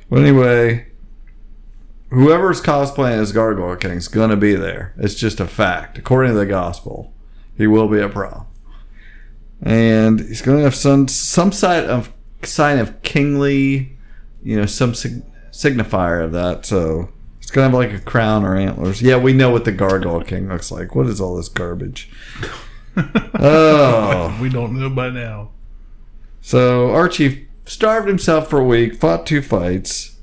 Well, 0.09 0.21
anyway, 0.21 0.87
whoever's 2.09 2.61
cosplaying 2.61 3.19
as 3.19 3.31
Gargoyle 3.31 3.75
King 3.75 3.93
is 3.93 4.07
going 4.07 4.29
to 4.29 4.37
be 4.37 4.55
there. 4.55 4.93
It's 4.97 5.15
just 5.15 5.39
a 5.39 5.47
fact. 5.47 5.97
According 5.97 6.33
to 6.33 6.37
the 6.37 6.45
gospel, 6.45 7.11
he 7.57 7.67
will 7.67 7.87
be 7.87 7.99
at 7.99 8.11
prom. 8.11 8.45
And 9.61 10.19
he's 10.19 10.41
going 10.41 10.57
to 10.57 10.63
have 10.63 10.75
some 10.75 11.07
some 11.07 11.51
sign 11.51 11.85
of 11.85 12.11
sign 12.43 12.77
of 12.77 13.01
kingly, 13.01 13.97
you 14.43 14.57
know, 14.57 14.65
some 14.65 14.93
sig- 14.93 15.23
signifier 15.51 16.23
of 16.23 16.33
that. 16.33 16.65
So 16.65 17.09
it's 17.45 17.51
going 17.51 17.71
to 17.71 17.77
have 17.77 17.91
like 17.91 17.95
a 18.01 18.03
crown 18.03 18.43
or 18.43 18.55
antlers. 18.55 19.03
Yeah, 19.03 19.17
we 19.17 19.31
know 19.31 19.51
what 19.51 19.65
the 19.65 19.71
Gargoyle 19.71 20.23
King 20.23 20.49
looks 20.49 20.71
like. 20.71 20.95
What 20.95 21.05
is 21.05 21.21
all 21.21 21.35
this 21.37 21.47
garbage? 21.47 22.09
oh. 22.97 24.35
we 24.41 24.49
don't 24.49 24.79
know 24.79 24.89
by 24.89 25.11
now. 25.11 25.51
So 26.41 26.89
Archie 26.89 27.47
starved 27.65 28.07
himself 28.07 28.49
for 28.49 28.59
a 28.59 28.63
week, 28.63 28.95
fought 28.95 29.27
two 29.27 29.43
fights, 29.43 30.17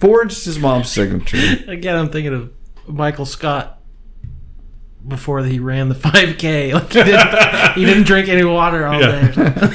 forged 0.00 0.44
his 0.44 0.58
mom's 0.58 0.90
signature. 0.90 1.38
Again, 1.70 1.94
I'm 1.96 2.08
thinking 2.10 2.34
of 2.34 2.50
Michael 2.88 3.26
Scott 3.26 3.80
before 5.06 5.44
he 5.44 5.60
ran 5.60 5.88
the 5.88 5.94
5K. 5.94 6.72
Like 6.74 6.92
he, 6.92 7.04
didn't, 7.04 7.74
he 7.74 7.84
didn't 7.84 8.04
drink 8.08 8.28
any 8.28 8.42
water 8.44 8.84
all 8.88 9.00
Yeah. 9.00 9.30
day. 9.30 9.70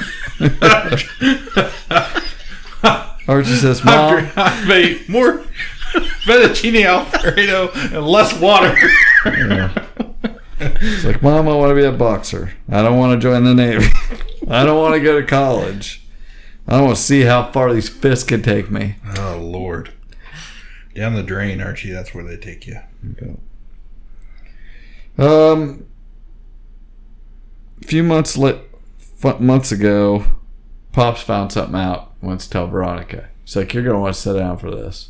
Archie 3.30 3.56
says, 3.56 3.86
"Mom, 3.86 4.18
Have 4.26 4.70
a 4.72 5.00
more 5.08 5.46
fettuccine 6.24 6.86
alfredo 6.86 7.70
and 7.74 8.06
less 8.08 8.38
water. 8.40 8.76
Yeah. 9.26 9.86
It's 10.62 11.06
like, 11.06 11.22
Mom, 11.22 11.48
I 11.48 11.56
want 11.56 11.72
to 11.72 11.76
be 11.76 11.86
a 11.86 11.92
boxer. 11.92 12.54
I 12.70 12.82
don't 12.82 12.98
want 12.98 13.20
to 13.20 13.26
join 13.26 13.44
the 13.46 13.54
Navy. 13.54 13.88
I 14.50 14.66
don't 14.66 14.78
want 14.78 14.96
to 14.96 15.00
go 15.00 15.20
to 15.20 15.26
college. 15.26 16.04
I 16.68 16.82
want 16.82 16.98
to 16.98 17.02
see 17.02 17.22
how 17.22 17.52
far 17.52 17.74
these 17.74 17.90
fists 17.90 18.26
can 18.26 18.42
take 18.42 18.70
me. 18.70 18.96
Oh 19.18 19.38
Lord, 19.42 19.92
down 20.94 21.16
the 21.16 21.24
drain, 21.24 21.62
Archie. 21.62 21.92
That's 21.92 22.14
where 22.14 22.24
they 22.24 22.38
take 22.38 22.68
you. 22.68 22.80
Um, 25.18 25.88
a 27.82 27.88
few 27.88 28.04
months 28.04 28.38
lit, 28.38 28.60
f- 29.24 29.40
months 29.40 29.72
ago, 29.72 30.26
Pops 30.92 31.22
found 31.22 31.52
something 31.52 31.80
out. 31.80 32.14
Wants 32.22 32.46
to 32.46 32.52
tell 32.52 32.68
Veronica. 32.68 33.30
He's 33.44 33.56
like, 33.56 33.74
"You're 33.74 33.84
gonna 33.84 34.00
want 34.00 34.16
to 34.16 34.22
sit 34.22 34.34
down 34.34 34.58
for 34.58 34.70
this." 34.72 35.10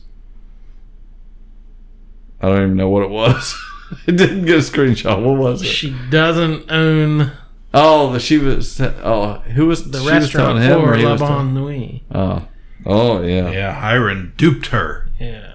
I 2.41 2.47
don't 2.49 2.61
even 2.63 2.75
know 2.77 2.89
what 2.89 3.03
it 3.03 3.09
was. 3.09 3.57
it 4.07 4.13
didn't 4.13 4.45
get 4.45 4.55
a 4.55 4.59
screenshot. 4.59 5.23
What 5.23 5.37
was 5.37 5.61
it? 5.61 5.65
She 5.65 5.95
doesn't 6.09 6.71
own 6.71 7.31
Oh, 7.73 8.11
the 8.13 8.19
she 8.19 8.37
was. 8.39 8.79
Oh, 8.81 9.33
who 9.53 9.67
was 9.67 9.91
the 9.91 9.99
she 9.99 10.05
was 10.05 10.31
telling 10.31 10.57
restaurant 10.57 10.59
him 10.59 10.79
or 10.89 10.95
he 10.95 11.03
La 11.05 11.11
was 11.13 11.21
telling- 11.21 11.53
Bonne 11.53 11.53
Nuit. 11.53 12.01
Oh, 12.11 12.47
oh 12.85 13.21
yeah. 13.21 13.51
Yeah, 13.51 13.73
Hiram 13.73 14.33
duped 14.37 14.67
her. 14.67 15.07
Yeah. 15.19 15.45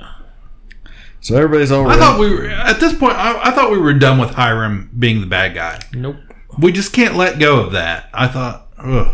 So 1.20 1.36
everybody's 1.36 1.72
all. 1.72 1.88
I 1.88 1.96
thought 1.96 2.20
we 2.20 2.30
were 2.32 2.46
at 2.46 2.78
this 2.80 2.92
point. 2.96 3.14
I, 3.14 3.48
I 3.48 3.50
thought 3.50 3.70
we 3.72 3.78
were 3.78 3.94
done 3.94 4.18
with 4.18 4.30
Hiram 4.34 4.90
being 4.96 5.20
the 5.22 5.26
bad 5.26 5.54
guy. 5.54 5.80
Nope. 5.92 6.16
We 6.58 6.70
just 6.70 6.92
can't 6.92 7.16
let 7.16 7.38
go 7.40 7.60
of 7.60 7.72
that. 7.72 8.10
I 8.14 8.28
thought, 8.28 8.68
ugh, 8.78 9.12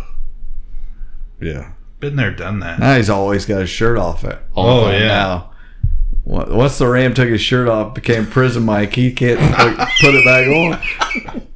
Yeah. 1.41 1.73
been 2.01 2.17
there, 2.17 2.33
done 2.33 2.59
that. 2.61 2.79
Now 2.81 2.97
he's 2.97 3.09
always 3.09 3.47
got 3.47 3.61
his 3.61 3.71
shirt 3.71 3.97
off 3.97 4.25
it. 4.25 4.39
all 4.55 4.85
Oh, 4.87 4.91
yeah. 4.91 5.07
Now, 5.09 5.37
What- 5.39 5.50
once 6.25 6.79
the 6.79 6.87
Ram 6.87 7.15
took 7.15 7.29
his 7.29 7.41
shirt 7.41 7.69
off, 7.69 7.95
became 7.95 8.27
Prison 8.27 8.65
Mike. 8.65 8.95
He 8.95 9.13
can't 9.13 9.39
put, 9.55 9.77
put 10.01 10.15
it 10.15 10.25
back 10.25 10.47
on. 10.47 11.47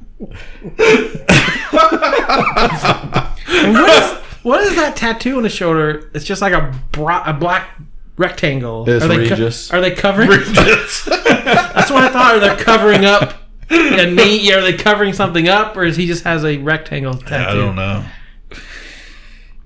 What 3.73 3.89
is 3.89 4.11
what 4.43 4.61
is 4.61 4.75
that 4.75 4.95
tattoo 4.95 5.37
on 5.37 5.43
his 5.43 5.53
shoulder? 5.53 6.09
It's 6.13 6.25
just 6.25 6.41
like 6.41 6.53
a 6.53 6.73
bra- 6.91 7.23
a 7.25 7.33
black 7.33 7.69
rectangle. 8.17 8.87
It's 8.89 9.03
are 9.03 9.07
they 9.07 9.17
Regis. 9.17 9.71
are 9.71 9.81
they 9.81 9.91
covering? 9.91 10.29
Regis. 10.29 11.05
That's 11.05 11.89
what 11.91 12.03
I 12.03 12.09
thought. 12.09 12.35
Are 12.35 12.39
they 12.39 12.55
covering 12.63 13.05
up 13.05 13.33
a 13.69 14.05
knee? 14.11 14.51
Are 14.53 14.61
they 14.61 14.73
covering 14.73 15.13
something 15.13 15.47
up, 15.47 15.75
or 15.77 15.83
is 15.83 15.95
he 15.95 16.05
just 16.05 16.23
has 16.23 16.43
a 16.43 16.57
rectangle 16.57 17.13
tattoo? 17.15 17.49
I 17.49 17.53
don't 17.55 17.75
know. 17.75 18.05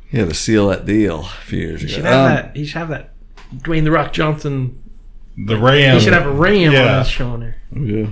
He 0.10 0.18
had 0.18 0.30
to 0.30 0.36
seal 0.36 0.68
that 0.70 0.86
deal 0.86 1.22
a 1.22 1.44
few 1.46 1.60
years 1.60 1.82
He 1.82 1.88
ago. 1.88 1.96
should 1.96 2.06
have 2.06 2.14
Um, 2.14 2.36
that. 2.36 2.56
He 2.56 2.66
should 2.66 2.78
have 2.80 2.90
that. 2.90 3.14
Dwayne 3.58 3.84
the 3.84 3.92
Rock 3.92 4.12
Johnson. 4.14 4.82
The 5.46 5.58
Ram. 5.58 5.96
He 5.98 6.04
should 6.04 6.14
have 6.14 6.26
a 6.26 6.32
ram 6.32 6.72
Yeah. 6.72 6.94
on 6.94 7.00
his 7.00 7.08
shoulder. 7.10 7.56
Yeah. 7.74 8.08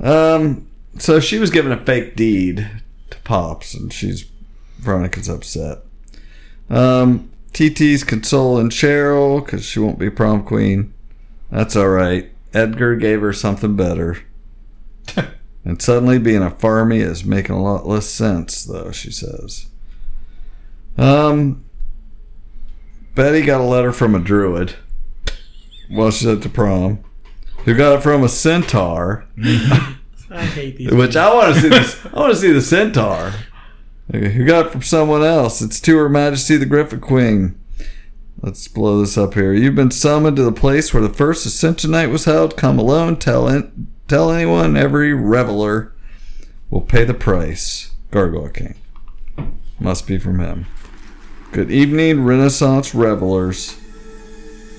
Um. 0.00 0.66
So 0.98 1.20
she 1.20 1.38
was 1.38 1.50
given 1.50 1.70
a 1.72 1.84
fake 1.84 2.16
deed 2.16 2.68
to 3.10 3.18
Pops, 3.18 3.74
and 3.74 3.92
she's 3.92 4.24
Veronica's 4.78 5.28
upset. 5.28 5.78
Um. 6.70 7.30
TT's 7.52 8.04
consoling 8.04 8.68
Cheryl 8.70 9.44
because 9.44 9.64
she 9.64 9.80
won't 9.80 9.98
be 9.98 10.10
prom 10.10 10.44
queen. 10.44 10.92
That's 11.50 11.74
all 11.76 11.88
right. 11.88 12.30
Edgar 12.54 12.94
gave 12.94 13.20
her 13.22 13.32
something 13.32 13.74
better. 13.74 14.18
and 15.64 15.80
suddenly 15.82 16.18
being 16.18 16.42
a 16.42 16.50
farmy 16.50 17.00
is 17.00 17.24
making 17.24 17.56
a 17.56 17.62
lot 17.62 17.86
less 17.88 18.06
sense, 18.06 18.64
though, 18.64 18.92
she 18.92 19.10
says. 19.10 19.66
Um, 20.96 21.64
Betty 23.14 23.42
got 23.42 23.60
a 23.62 23.64
letter 23.64 23.92
from 23.92 24.14
a 24.14 24.20
druid 24.20 24.76
while 25.88 26.10
she's 26.10 26.28
at 26.28 26.42
the 26.42 26.48
prom, 26.48 27.04
who 27.64 27.74
got 27.74 27.98
it 27.98 28.02
from 28.02 28.22
a 28.22 28.28
centaur. 28.28 29.24
I 30.30 30.44
hate 30.44 30.76
these. 30.76 30.92
Which 30.92 31.16
I 31.16 31.32
want 31.34 31.54
to 31.54 31.60
see 31.60 31.68
this. 31.68 32.06
I 32.12 32.18
want 32.18 32.32
to 32.32 32.38
see 32.38 32.52
the 32.52 32.62
centaur. 32.62 33.32
Who 34.12 34.46
got 34.46 34.66
it 34.66 34.72
from 34.72 34.82
someone 34.82 35.22
else? 35.22 35.60
It's 35.60 35.80
to 35.80 35.96
Her 35.98 36.08
Majesty 36.08 36.56
the 36.56 36.66
Griffin 36.66 37.00
Queen. 37.00 37.58
Let's 38.40 38.68
blow 38.68 39.00
this 39.00 39.18
up 39.18 39.34
here. 39.34 39.52
You've 39.52 39.74
been 39.74 39.90
summoned 39.90 40.36
to 40.36 40.44
the 40.44 40.52
place 40.52 40.94
where 40.94 41.02
the 41.02 41.12
first 41.12 41.44
Ascension 41.44 41.90
Night 41.90 42.06
was 42.06 42.24
held. 42.24 42.56
Come 42.56 42.78
alone. 42.78 43.16
Tell 43.16 43.48
in, 43.48 43.88
tell 44.06 44.30
anyone. 44.30 44.76
Every 44.76 45.12
reveler 45.12 45.92
will 46.70 46.80
pay 46.80 47.04
the 47.04 47.14
price. 47.14 47.90
Gargoyle 48.10 48.48
King. 48.50 48.76
Must 49.80 50.06
be 50.06 50.18
from 50.18 50.38
him. 50.38 50.66
Good 51.52 51.70
evening, 51.70 52.24
Renaissance 52.24 52.94
revelers. 52.94 53.78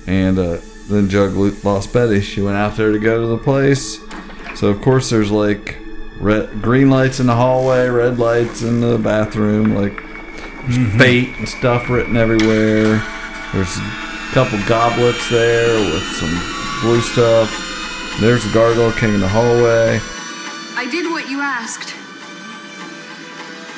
And 0.08 0.40
uh, 0.40 0.58
then 0.90 1.10
Jug 1.10 1.36
lost 1.64 1.94
Betty. 1.94 2.22
She 2.22 2.42
went 2.42 2.58
out 2.58 2.76
there 2.76 2.92
to 2.92 3.00
go 3.00 3.22
to 3.22 3.28
the 3.28 3.38
place. 3.38 4.00
So 4.56 4.68
of 4.68 4.82
course 4.82 5.10
there's 5.10 5.32
like 5.32 5.78
red, 6.20 6.62
green 6.62 6.90
lights 6.90 7.20
in 7.20 7.28
the 7.28 7.36
hallway, 7.36 7.88
red 7.88 8.20
lights 8.20 8.62
in 8.62 8.82
the 8.82 8.98
bathroom, 8.98 9.76
like 9.76 9.96
there's 9.96 10.78
mm-hmm. 10.78 10.98
fate 10.98 11.30
and 11.38 11.48
stuff 11.48 11.90
written 11.90 12.18
everywhere. 12.18 13.02
There's 13.54 13.78
a 13.78 14.32
couple 14.34 14.60
goblets 14.68 15.30
there 15.30 15.80
with 15.92 16.04
some 16.18 16.82
blue 16.82 17.02
stuff. 17.02 17.50
There's 18.20 18.44
the 18.44 18.54
Gargoyle 18.54 18.92
King 18.94 19.14
in 19.14 19.22
the 19.22 19.28
hallway. 19.28 20.00
I 20.76 20.88
did 20.92 21.10
what 21.10 21.30
you 21.30 21.40
asked. 21.42 21.96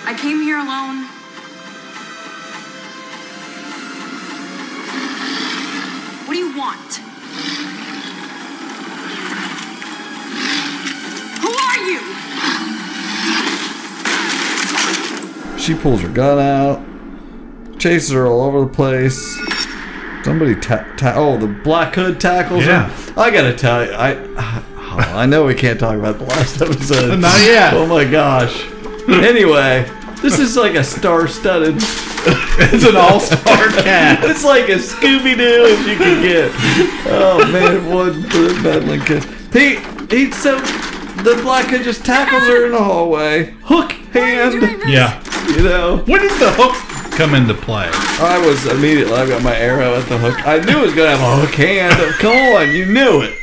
I 0.06 0.18
came 0.18 0.42
here 0.42 0.58
alone. 0.58 1.21
What 6.32 6.38
do 6.38 6.44
you 6.46 6.58
want? 6.58 6.94
Who 11.42 11.52
are 11.52 11.78
you? 11.90 12.00
She 15.60 15.76
pulls 15.76 16.00
her 16.00 16.08
gun 16.08 16.40
out, 16.40 16.80
chases 17.80 18.12
her 18.12 18.28
all 18.28 18.44
over 18.44 18.62
the 18.62 18.68
place. 18.68 19.20
Somebody 20.24 20.56
ta- 20.56 20.86
ta- 20.96 21.16
oh 21.18 21.36
the 21.36 21.48
Black 21.48 21.96
Hood 21.96 22.22
tackles 22.22 22.66
Yeah. 22.66 22.88
her. 22.88 23.20
I 23.22 23.30
gotta 23.30 23.54
tell 23.54 23.86
you, 23.86 23.92
I 23.92 24.14
oh, 24.38 24.66
I 25.14 25.26
know 25.26 25.44
we 25.46 25.54
can't 25.54 25.82
talk 25.82 25.98
about 25.98 26.18
the 26.18 26.24
last 26.24 26.62
episode. 26.62 27.20
Not 27.20 27.42
yet. 27.42 27.74
Oh 27.74 27.86
my 27.86 28.06
gosh. 28.10 28.66
Anyway, 29.10 29.86
this 30.22 30.40
is 30.40 30.56
like 30.56 30.76
a 30.76 30.84
star-studded. 30.86 31.76
It's 32.74 32.86
an 32.86 32.96
all-star 32.96 33.70
cast. 33.84 34.24
It's 34.24 34.44
like 34.44 34.70
a 34.70 34.76
Scooby 34.76 35.36
Doo 35.36 35.66
if 35.66 35.88
you 35.88 35.98
can 35.98 36.22
get. 36.22 36.52
Oh 37.08 37.50
man, 37.52 37.78
it 37.78 37.92
wasn't 37.92 38.32
for 38.32 38.38
the 38.38 38.60
meddling 38.62 39.02
kids. 39.02 39.26
He 39.52 39.78
he 40.16 40.32
so 40.32 40.60
the 41.24 41.40
Black 41.42 41.66
Hood 41.68 41.84
just 41.84 42.06
tackles 42.06 42.44
her 42.44 42.66
in 42.66 42.72
the 42.72 42.84
hallway, 42.84 43.56
hook 43.64 43.92
hand. 44.14 44.62
Yeah. 44.88 45.22
You 45.48 45.64
know. 45.64 45.98
When 46.06 46.22
did 46.22 46.40
the 46.40 46.52
hook 46.52 46.76
come 47.18 47.34
into 47.34 47.54
play? 47.54 47.90
I 47.94 48.42
was 48.46 48.66
immediately. 48.68 49.14
I 49.14 49.28
got 49.28 49.44
my 49.44 49.56
arrow 49.56 49.96
at 49.96 50.08
the 50.08 50.18
hook. 50.18 50.48
I 50.48 50.60
knew 50.60 50.80
it 50.80 50.86
was 50.86 50.94
gonna 50.94 51.16
have 51.16 51.22
a 51.22 51.46
hook 51.46 51.56
hand. 51.56 51.96
Come 52.16 52.36
on, 52.56 52.72
you 52.76 52.86
knew 52.86 53.22
it. 53.22 53.41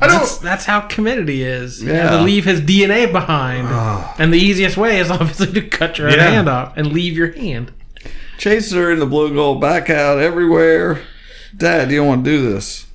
That's, 0.00 0.38
that's 0.38 0.64
how 0.66 0.80
committed 0.82 1.28
he 1.28 1.42
is. 1.42 1.82
Yeah. 1.82 2.10
to 2.10 2.22
leave 2.22 2.44
his 2.44 2.60
DNA 2.60 3.10
behind. 3.10 3.66
Ah. 3.70 4.14
and 4.18 4.32
the 4.32 4.38
easiest 4.38 4.76
way 4.76 4.98
is 5.00 5.10
obviously 5.10 5.52
to 5.52 5.62
cut 5.62 5.98
your 5.98 6.10
Yeah. 6.10 6.30
hand 6.30 6.48
off 6.48 6.76
and 6.76 6.92
leave 6.92 7.16
your 7.16 7.32
hand. 7.32 7.72
Chases 8.38 8.72
her 8.72 8.90
in 8.92 8.98
the 8.98 9.06
blue 9.06 9.32
gold, 9.34 9.60
back 9.60 9.88
out 9.88 10.18
everywhere. 10.18 11.00
Dad, 11.56 11.90
you 11.90 11.98
don't 11.98 12.06
want 12.06 12.24
to 12.24 12.30
do 12.30 12.52
this. 12.52 12.86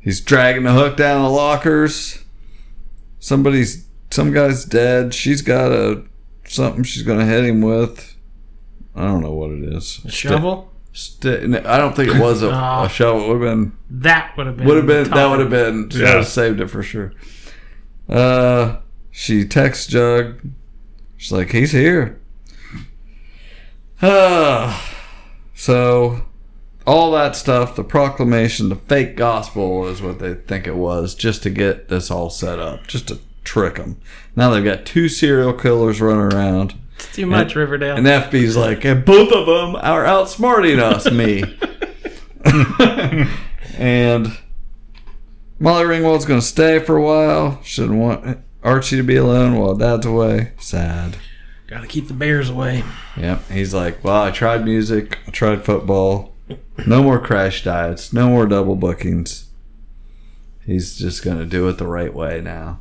He's 0.00 0.20
dragging 0.20 0.64
the 0.64 0.72
hook 0.72 0.96
down 0.96 1.22
the 1.22 1.30
lockers. 1.30 2.22
Somebody's, 3.18 3.86
some 4.10 4.32
guy's 4.32 4.64
dead. 4.64 5.14
She's 5.14 5.42
got 5.42 5.72
a 5.72 6.04
something 6.46 6.82
she's 6.84 7.02
gonna 7.02 7.26
hit 7.26 7.44
him 7.44 7.60
with. 7.60 8.14
I 8.94 9.02
don't 9.06 9.20
know 9.22 9.32
what 9.32 9.50
it 9.50 9.64
is. 9.64 10.00
A 10.04 10.10
shovel? 10.10 10.72
Sti- 11.00 11.46
no, 11.46 11.62
I 11.64 11.78
don't 11.78 11.94
think 11.94 12.12
it 12.12 12.20
was 12.20 12.42
a, 12.42 12.48
Oh. 12.50 12.84
a 12.84 12.88
shovel. 12.88 13.24
It 13.24 13.28
would 13.38 13.46
have 13.46 13.56
been. 13.56 13.72
That 13.88 14.36
would 14.36 14.46
have 14.48 14.56
been. 14.56 14.66
Would 14.66 14.76
have 14.78 14.86
been. 14.88 15.10
That 15.10 15.26
would 15.30 15.38
have 15.38 15.50
been. 15.50 15.82
Would 15.82 15.94
Yeah. 15.94 16.08
have 16.16 16.26
saved 16.26 16.60
it 16.60 16.66
for 16.68 16.82
sure. 16.82 17.12
Uh, 18.08 18.78
she 19.12 19.44
texts 19.46 19.86
Jug. 19.86 20.40
She's 21.16 21.30
like, 21.30 21.52
"He's 21.52 21.70
here." 21.70 22.18
Uh, 24.02 24.78
so 25.54 26.22
all 26.86 27.12
that 27.12 27.36
stuff, 27.36 27.76
the 27.76 27.84
proclamation, 27.84 28.68
the 28.68 28.76
fake 28.76 29.16
gospel 29.16 29.86
is 29.88 30.00
what 30.00 30.18
they 30.18 30.34
think 30.34 30.66
it 30.66 30.76
was, 30.76 31.14
just 31.14 31.42
to 31.44 31.50
get 31.50 31.88
this 31.88 32.10
all 32.10 32.30
set 32.30 32.58
up, 32.58 32.86
just 32.86 33.08
to 33.08 33.18
trick 33.44 33.76
them. 33.76 33.98
Now 34.36 34.50
they've 34.50 34.64
got 34.64 34.84
two 34.86 35.08
serial 35.08 35.52
killers 35.52 36.00
running 36.00 36.32
around. 36.32 36.74
It's 36.98 37.14
too 37.14 37.26
much, 37.26 37.54
Riverdale. 37.54 37.96
And 37.96 38.04
the 38.04 38.10
FP's 38.10 38.56
like, 38.56 38.84
and 38.84 39.04
both 39.04 39.32
of 39.32 39.46
them 39.46 39.76
are 39.76 40.04
outsmarting 40.04 40.80
us, 40.80 41.08
me. 41.10 41.44
and 43.78 44.36
Molly 45.60 45.84
Ringwald's 45.84 46.24
going 46.24 46.40
to 46.40 46.46
stay 46.46 46.80
for 46.80 46.96
a 46.96 47.02
while. 47.02 47.62
Shouldn't 47.62 47.98
want 47.98 48.38
Archie 48.64 48.96
to 48.96 49.04
be 49.04 49.16
alone 49.16 49.56
while 49.56 49.76
Dad's 49.76 50.06
away. 50.06 50.52
Sad. 50.58 51.16
Gotta 51.68 51.86
keep 51.86 52.08
the 52.08 52.14
bears 52.14 52.50
away. 52.50 52.82
Yep. 53.16 53.50
He's 53.50 53.72
like, 53.72 54.02
well, 54.02 54.22
I 54.22 54.30
tried 54.32 54.64
music, 54.64 55.18
I 55.26 55.30
tried 55.30 55.64
football. 55.64 56.34
No 56.86 57.02
more 57.02 57.20
crash 57.20 57.62
diets, 57.62 58.12
no 58.12 58.28
more 58.28 58.46
double 58.46 58.74
bookings. 58.74 59.50
He's 60.64 60.98
just 60.98 61.22
going 61.22 61.38
to 61.38 61.46
do 61.46 61.68
it 61.68 61.78
the 61.78 61.86
right 61.86 62.12
way 62.12 62.40
now. 62.40 62.80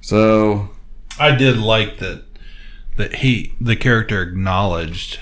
So, 0.00 0.70
I 1.18 1.34
did 1.34 1.58
like 1.58 1.98
that 1.98 2.25
that 2.96 3.16
he 3.16 3.52
the 3.60 3.76
character 3.76 4.22
acknowledged 4.22 5.20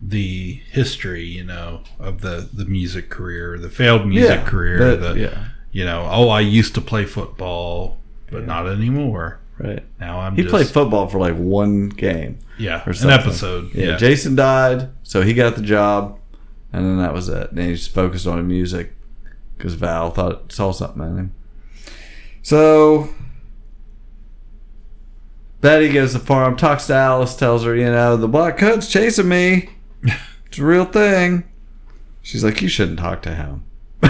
the 0.00 0.60
history, 0.70 1.24
you 1.24 1.44
know, 1.44 1.80
of 1.98 2.20
the 2.20 2.48
the 2.52 2.64
music 2.66 3.08
career, 3.10 3.58
the 3.58 3.70
failed 3.70 4.06
music 4.06 4.40
Yeah, 4.40 4.44
career, 4.48 4.96
that- 4.96 5.14
the 5.14 5.20
yeah. 5.20 5.44
you 5.72 5.84
know, 5.84 6.06
oh, 6.10 6.28
I 6.28 6.40
used 6.40 6.74
to 6.74 6.80
play 6.80 7.04
football, 7.04 7.98
but 8.30 8.46
not 8.46 8.66
anymore. 8.68 9.40
Right. 9.58 9.82
Now 9.98 10.20
I'm 10.20 10.36
he 10.36 10.42
just, 10.42 10.52
played 10.52 10.66
football 10.66 11.08
for 11.08 11.18
like 11.18 11.34
one 11.34 11.88
game. 11.88 12.38
Yeah, 12.58 12.82
or 12.86 12.90
an 12.92 13.10
episode, 13.10 13.74
Yeah, 13.74 13.84
yeah. 13.86 13.96
Jason 13.96 14.34
died, 14.36 14.90
so 15.02 15.22
he 15.22 15.32
got 15.34 15.56
the 15.56 15.62
job, 15.62 16.18
and 16.72 16.84
then 16.84 16.98
that 16.98 17.14
was 17.14 17.28
it. 17.30 17.50
And 17.52 17.60
he 17.60 17.72
just 17.74 17.90
focused 17.94 18.26
on 18.26 18.46
music 18.46 18.94
because 19.56 19.74
Val 19.74 20.10
thought 20.10 20.52
saw 20.52 20.72
something 20.72 21.02
in 21.02 21.16
him. 21.18 21.34
So 22.42 23.08
Betty 25.60 25.90
goes 25.92 26.12
to 26.12 26.18
the 26.18 26.24
farm, 26.24 26.56
talks 26.56 26.86
to 26.88 26.94
Alice, 26.94 27.34
tells 27.34 27.64
her, 27.64 27.74
you 27.74 27.86
know, 27.86 28.16
the 28.16 28.28
Black 28.28 28.58
Hood's 28.60 28.88
chasing 28.88 29.28
me. 29.28 29.70
It's 30.46 30.58
a 30.58 30.64
real 30.64 30.84
thing. 30.84 31.44
She's 32.22 32.44
like, 32.44 32.62
you 32.62 32.68
shouldn't 32.68 32.98
talk 33.00 33.20
to 33.22 33.34
him. 33.34 33.64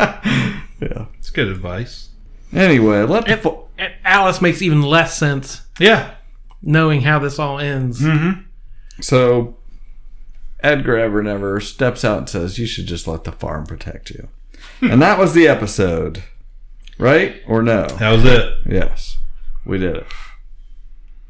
yeah. 0.00 1.06
It's 1.18 1.30
good 1.30 1.48
advice. 1.48 2.10
Anyway, 2.52 3.02
let 3.02 3.26
the 3.26 3.50
And- 3.50 3.62
and 3.78 3.92
Alice 4.04 4.40
makes 4.40 4.60
even 4.62 4.82
less 4.82 5.16
sense. 5.16 5.62
Yeah. 5.78 6.14
Knowing 6.62 7.02
how 7.02 7.18
this 7.18 7.38
all 7.38 7.58
ends. 7.58 8.00
Mm-hmm. 8.00 8.40
So 9.00 9.56
Edgar 10.60 10.96
Evernever 10.96 11.62
steps 11.62 12.04
out 12.04 12.18
and 12.18 12.28
says, 12.28 12.58
You 12.58 12.66
should 12.66 12.86
just 12.86 13.06
let 13.06 13.24
the 13.24 13.32
farm 13.32 13.66
protect 13.66 14.10
you. 14.10 14.28
and 14.80 15.00
that 15.02 15.18
was 15.18 15.32
the 15.34 15.46
episode. 15.46 16.24
Right? 16.98 17.42
Or 17.46 17.62
no? 17.62 17.86
That 17.86 18.10
was 18.12 18.24
it. 18.24 18.52
Yes. 18.66 19.18
We 19.64 19.78
did 19.78 19.96
it. 19.96 20.06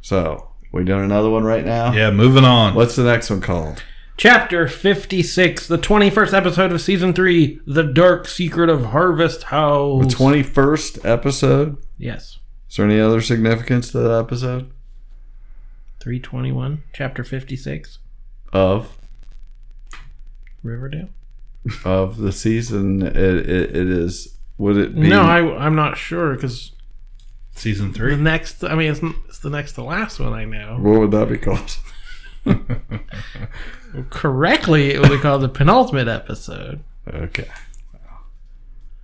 So, 0.06 0.50
we 0.70 0.84
doing 0.84 1.02
another 1.02 1.28
one 1.28 1.42
right 1.42 1.64
now? 1.64 1.92
Yeah, 1.92 2.12
moving 2.12 2.44
on. 2.44 2.76
What's 2.76 2.94
the 2.94 3.02
next 3.02 3.28
one 3.28 3.40
called? 3.40 3.82
Chapter 4.16 4.68
56, 4.68 5.66
the 5.66 5.78
21st 5.78 6.32
episode 6.32 6.70
of 6.70 6.80
Season 6.80 7.12
3, 7.12 7.58
The 7.66 7.82
Dark 7.82 8.28
Secret 8.28 8.70
of 8.70 8.84
Harvest 8.84 9.42
House. 9.42 10.06
The 10.06 10.14
21st 10.14 11.04
episode? 11.04 11.78
Yes. 11.98 12.38
Is 12.70 12.76
there 12.76 12.86
any 12.86 13.00
other 13.00 13.20
significance 13.20 13.90
to 13.90 13.98
that 13.98 14.16
episode? 14.16 14.70
321, 15.98 16.84
Chapter 16.92 17.24
56, 17.24 17.98
Of? 18.52 18.96
Riverdale? 20.62 21.08
Of 21.84 22.18
the 22.18 22.30
season? 22.30 23.02
It, 23.02 23.16
it, 23.16 23.76
it 23.76 23.88
is. 23.88 24.38
Would 24.58 24.76
it 24.76 24.94
be. 24.94 25.08
No, 25.08 25.22
I, 25.22 25.66
I'm 25.66 25.74
not 25.74 25.98
sure 25.98 26.36
because 26.36 26.70
season 27.58 27.92
the 27.92 27.98
three. 27.98 28.16
next, 28.16 28.62
I 28.62 28.74
mean, 28.74 28.92
it's, 28.92 29.00
it's 29.37 29.42
the 29.42 29.51
next 29.51 29.72
to 29.72 29.83
last 29.83 30.18
one 30.18 30.33
I 30.33 30.46
know. 30.46 30.79
What 30.81 30.99
would 30.99 31.11
that 31.11 31.29
be 31.29 31.37
called? 31.37 31.77
Correctly, 34.11 34.94
it 34.94 35.01
would 35.01 35.11
be 35.11 35.18
called 35.18 35.42
the 35.42 35.51
penultimate 35.51 36.09
episode. 36.09 36.83
Okay. 37.07 37.46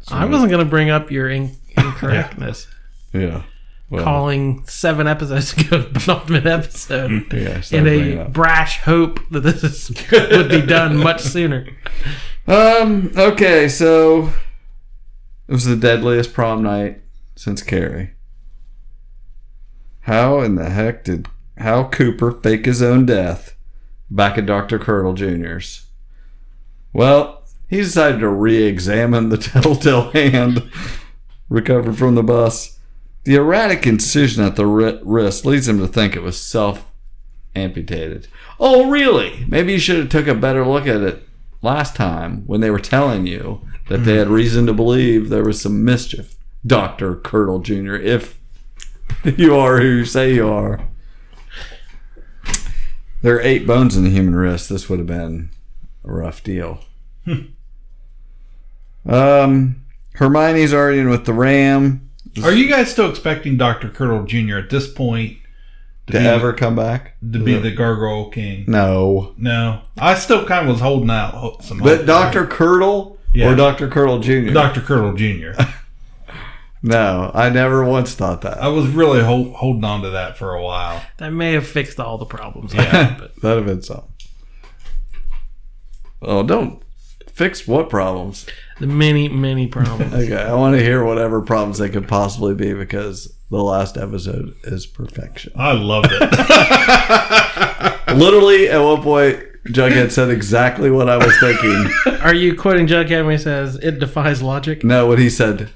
I 0.09 0.25
wasn't 0.25 0.51
going 0.51 0.65
to 0.65 0.71
bring 0.71 0.89
up 0.89 1.11
your 1.11 1.29
in- 1.29 1.57
incorrectness. 1.77 2.67
Yeah. 3.15 3.43
Well, 3.91 4.05
calling 4.05 4.65
seven 4.67 5.07
episodes 5.07 5.53
ago 5.59 5.83
the 5.83 6.01
penultimate 6.01 6.47
episode 6.47 7.31
Yeah, 7.31 7.61
in 7.71 7.87
a 7.87 8.25
brash 8.27 8.81
hope 8.81 9.21
that 9.33 9.41
this 9.41 9.63
is, 9.63 9.91
would 10.11 10.49
be 10.49 10.63
done 10.63 10.97
much 10.97 11.21
sooner. 11.21 11.67
Um. 12.47 13.13
Okay. 13.15 13.69
So 13.69 14.33
it 15.47 15.53
was 15.53 15.67
the 15.67 15.77
deadliest 15.77 16.33
prom 16.33 16.63
night 16.63 17.03
since 17.37 17.63
Carrie. 17.63 18.13
How 20.03 20.41
in 20.41 20.57
the 20.57 20.69
heck 20.69 21.05
did 21.05 21.29
Hal 21.57 21.89
Cooper 21.89 22.33
fake 22.33 22.67
his 22.67 22.83
own 22.83 23.07
death 23.07 23.57
back 24.11 24.37
at 24.37 24.47
Dr. 24.47 24.79
Curdle 24.79 25.15
Jr.'s? 25.15 25.87
Well, 26.93 27.45
he 27.69 27.79
decided 27.79 28.21
to 28.21 28.29
re-examine 28.29 29.29
the 29.29 29.37
telltale 29.39 30.11
hand 30.11 30.71
recovered 31.49 31.97
from 31.97 32.17
the 32.17 32.23
bus. 32.23 32.79
The 33.25 33.37
erratic 33.37 33.87
incision 33.87 34.43
at 34.43 34.57
the 34.57 34.67
wrist 34.67 35.47
leads 35.47 35.69
him 35.69 35.79
to 35.79 35.87
think 35.87 36.17
it 36.17 36.23
was 36.23 36.37
self 36.37 36.91
amputated. 37.55 38.27
Oh, 38.59 38.91
really? 38.91 39.45
Maybe 39.49 39.73
you 39.73 39.79
should 39.79 39.99
have 39.99 40.09
took 40.09 40.27
a 40.27 40.35
better 40.35 40.67
look 40.67 40.87
at 40.87 41.03
it 41.03 41.23
last 41.63 41.95
time 41.95 42.43
when 42.47 42.61
they 42.61 42.71
were 42.71 42.81
telling 42.81 43.27
you 43.27 43.61
that 43.89 43.99
they 43.99 44.17
had 44.17 44.29
reason 44.29 44.67
to 44.67 44.73
believe 44.73 45.29
there 45.29 45.45
was 45.45 45.61
some 45.61 45.85
mischief. 45.85 46.37
Dr. 46.67 47.17
Curdle 47.17 47.61
Jr., 47.61 47.95
if 47.95 48.39
you 49.37 49.57
are 49.57 49.79
who 49.81 49.87
you 49.87 50.05
say 50.05 50.35
you 50.35 50.49
are. 50.49 50.81
There 53.23 53.37
are 53.37 53.41
eight 53.41 53.67
bones 53.67 53.97
in 53.97 54.03
the 54.05 54.11
human 54.11 54.35
wrist. 54.35 54.69
This 54.69 54.89
would 54.89 54.99
have 54.99 55.07
been 55.07 55.51
a 56.05 56.13
rough 56.13 56.43
deal. 56.43 56.81
Um, 59.07 59.85
Hermione's 60.15 60.75
already 60.75 60.99
in 60.99 61.09
with 61.09 61.25
the 61.25 61.33
ram. 61.33 62.11
Are 62.43 62.53
you 62.53 62.69
guys 62.69 62.91
still 62.91 63.09
expecting 63.11 63.57
Dr. 63.57 63.89
Curdle 63.91 64.25
Jr. 64.25 64.57
at 64.59 64.71
this 64.71 64.93
point 64.93 65.39
To 66.09 66.19
ever 66.21 66.53
come 66.53 66.75
back? 66.75 67.17
to 67.21 67.39
be 67.39 67.57
the 67.59 67.71
Gargoyle 67.71 68.31
King? 68.31 68.65
No. 68.67 69.35
No, 69.37 69.83
I 69.99 70.15
still 70.15 70.45
kind 70.47 70.67
of 70.69 70.73
was 70.73 70.81
holding 70.81 71.11
out 71.11 71.63
some. 71.63 71.79
But. 71.79 72.07
Dr. 72.07 72.47
Curdle 72.47 73.19
Yeah. 73.35 73.53
or 73.53 73.55
Dr. 73.55 73.89
Curdle 73.89 74.19
Jr.? 74.21 74.53
Dr. 74.53 74.81
Curdle 74.81 75.13
Jr. 75.15 75.53
No, 76.83 77.31
I 77.33 77.49
never 77.51 77.85
once 77.85 78.15
thought 78.15 78.41
that. 78.43 78.59
I 78.59 78.69
was 78.69 78.89
really 78.89 79.21
ho- 79.23 79.53
holding 79.53 79.85
on 79.85 80.03
to 80.03 80.11
that 80.11 80.37
for 80.37 80.55
a 80.55 80.63
while. 80.63 81.01
That 81.19 81.31
may 81.31 81.53
have 81.53 81.67
fixed 81.67 82.01
all 82.01 82.19
the 82.19 82.27
problems. 82.27 82.75
Yeah. 82.75 83.17
but 83.21 83.37
That'd 83.41 83.59
have 83.59 83.67
been 83.67 83.83
something. 83.83 84.09
Oh, 86.21 86.43
don't 86.43 86.83
fix 87.29 87.67
what 87.69 87.89
problems? 87.89 88.47
the 88.81 88.87
many, 88.89 89.29
many 89.29 89.69
problems. 89.69 90.13
Okay, 90.25 90.37
I 90.37 90.55
want 90.55 90.77
to 90.77 90.83
hear 90.83 91.05
whatever 91.05 91.41
problems 91.41 91.79
they 91.79 91.89
could 91.89 92.09
possibly 92.09 92.55
be 92.55 92.75
because 92.75 93.33
the 93.51 93.63
last 93.63 93.97
episode 93.97 94.55
is 94.65 94.87
perfection. 94.87 95.53
I 95.57 95.73
loved 95.73 96.09
it. 96.11 96.21
Literally, 98.17 98.69
at 98.69 98.79
one 98.79 99.03
point, 99.03 99.39
Jughead 99.67 100.11
said 100.11 100.31
exactly 100.31 100.91
what 100.91 101.09
I 101.09 101.17
was 101.17 101.39
thinking. 101.39 101.87
Are 102.23 102.35
you 102.35 102.57
quoting 102.57 102.87
Jughead 102.89 103.25
when 103.25 103.37
he 103.37 103.43
says 103.43 103.77
it 103.77 104.01
defies 104.01 104.43
logic? 104.43 104.83
No, 104.85 105.07
what 105.07 105.19
he 105.21 105.31
said, 105.31 105.71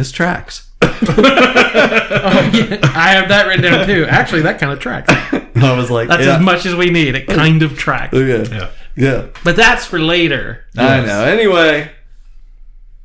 "This 0.00 0.12
tracks." 0.12 0.70
oh, 0.82 0.98
yeah, 2.54 2.80
I 2.94 3.10
have 3.10 3.28
that 3.28 3.46
written 3.46 3.64
down 3.64 3.86
too. 3.86 4.06
Actually, 4.08 4.40
that 4.42 4.58
kind 4.58 4.72
of 4.72 4.78
tracks. 4.80 5.12
I 5.56 5.76
was 5.76 5.90
like, 5.90 6.08
That's 6.08 6.24
yeah. 6.24 6.36
as 6.36 6.42
much 6.42 6.64
as 6.64 6.74
we 6.74 6.88
need. 6.88 7.14
It 7.14 7.26
kind 7.26 7.62
of 7.62 7.76
tracks. 7.76 8.14
Okay. 8.14 8.50
yeah. 8.50 8.70
Yeah. 8.96 9.26
But 9.44 9.56
that's 9.56 9.84
for 9.84 9.98
later. 9.98 10.64
I 10.74 11.04
know. 11.04 11.24
Anyway, 11.24 11.90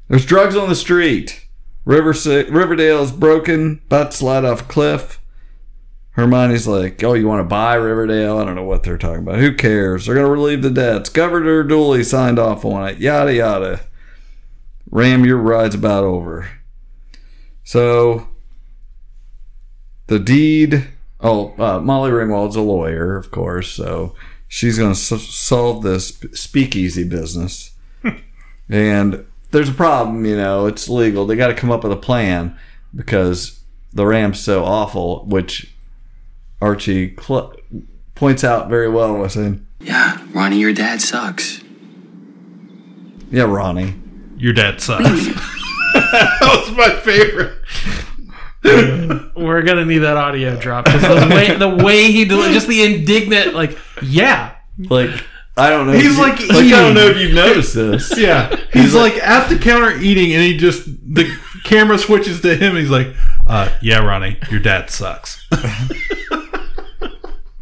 there's 0.07 0.25
drugs 0.25 0.55
on 0.55 0.69
the 0.69 0.75
street. 0.75 1.47
River 1.83 2.13
Riverdale 2.49 3.03
is 3.03 3.11
broken, 3.11 3.81
about 3.87 4.11
to 4.11 4.17
slide 4.17 4.45
off 4.45 4.61
a 4.61 4.63
cliff. 4.63 5.19
Hermione's 6.11 6.65
like, 6.65 7.03
"Oh, 7.03 7.13
you 7.13 7.27
want 7.27 7.41
to 7.41 7.43
buy 7.43 7.73
Riverdale? 7.75 8.37
I 8.37 8.45
don't 8.45 8.55
know 8.55 8.63
what 8.63 8.83
they're 8.83 8.97
talking 8.97 9.23
about. 9.23 9.39
Who 9.39 9.53
cares? 9.53 10.05
They're 10.05 10.15
gonna 10.15 10.29
relieve 10.29 10.61
the 10.61 10.69
debts. 10.69 11.09
Governor 11.09 11.61
Dooley 11.63 12.05
signed 12.05 12.39
off 12.39 12.63
on 12.63 12.87
it. 12.87 12.99
Yada 12.99 13.33
yada. 13.33 13.81
Ram, 14.89 15.25
your 15.25 15.37
ride's 15.37 15.75
about 15.75 16.05
over." 16.05 16.47
So, 17.65 18.27
the 20.07 20.19
deed. 20.19 20.87
Oh, 21.19 21.53
uh, 21.57 21.79
Molly 21.79 22.11
Ringwald's 22.11 22.55
a 22.55 22.61
lawyer, 22.61 23.17
of 23.17 23.31
course, 23.31 23.71
so 23.71 24.13
she's 24.47 24.77
going 24.77 24.93
to 24.93 25.15
s- 25.15 25.23
solve 25.23 25.81
this 25.81 26.09
speakeasy 26.33 27.03
business. 27.03 27.71
and 28.69 29.25
there's 29.51 29.69
a 29.69 29.73
problem, 29.73 30.25
you 30.25 30.37
know, 30.37 30.67
it's 30.67 30.87
legal. 30.87 31.25
They 31.25 31.35
got 31.35 31.47
to 31.47 31.55
come 31.55 31.71
up 31.71 31.81
with 31.83 31.91
a 31.91 31.95
plan 31.97 32.57
because 32.93 33.59
the 33.93 34.05
Ram's 34.05 34.39
so 34.39 34.63
awful, 34.63 35.25
which 35.25 35.73
Archie 36.61 37.15
cl- 37.19 37.55
points 38.13 38.43
out 38.43 38.69
very 38.69 38.89
well 38.89 39.17
by 39.19 39.27
saying, 39.27 39.65
Yeah, 39.79 40.23
Ronnie, 40.33 40.59
your 40.59 40.73
dad 40.73 41.01
sucks. 41.01 41.61
Yeah, 43.31 43.43
Ronnie. 43.43 43.95
Your 44.37 44.53
dad 44.53 44.79
sucks. 44.81 45.29
that 46.19 46.65
was 46.67 46.71
my 46.77 46.89
favorite. 47.01 47.59
We're 49.35 49.61
gonna 49.61 49.85
need 49.85 49.99
that 49.99 50.17
audio 50.17 50.59
drop 50.59 50.85
because 50.85 51.01
the 51.01 51.35
way 51.35 51.55
the 51.55 51.69
way 51.83 52.11
he 52.11 52.25
did, 52.25 52.51
just 52.53 52.67
the 52.67 52.83
indignant 52.83 53.53
like, 53.53 53.77
yeah, 54.01 54.55
Like, 54.77 55.11
I 55.55 55.69
don't 55.69 55.85
know. 55.87 55.93
if 55.93 56.01
He's 56.01 56.15
you- 56.17 56.21
like 56.23 56.39
like 56.49 56.65
I 56.65 56.69
don't 56.69 56.93
know 56.95 57.05
if 57.07 57.17
you've 57.17 57.33
noticed 57.35 57.75
this. 57.75 58.17
Yeah, 58.17 58.55
he's, 58.73 58.93
like, 58.95 59.13
at 59.17 59.47
the 59.49 59.57
counter 59.59 59.91
eating, 59.99 60.33
and 60.33 60.41
he 60.43 60.57
just 60.57 60.85
the 60.85 61.31
camera 61.63 61.97
switches 61.99 62.41
to 62.41 62.55
him. 62.55 62.71
And 62.71 62.79
he's 62.79 62.89
like, 62.89 63.13
uh, 63.47 63.69
"Yeah, 63.81 63.99
Ronnie, 63.99 64.37
your 64.49 64.59
dad 64.61 64.89
sucks." 64.89 65.47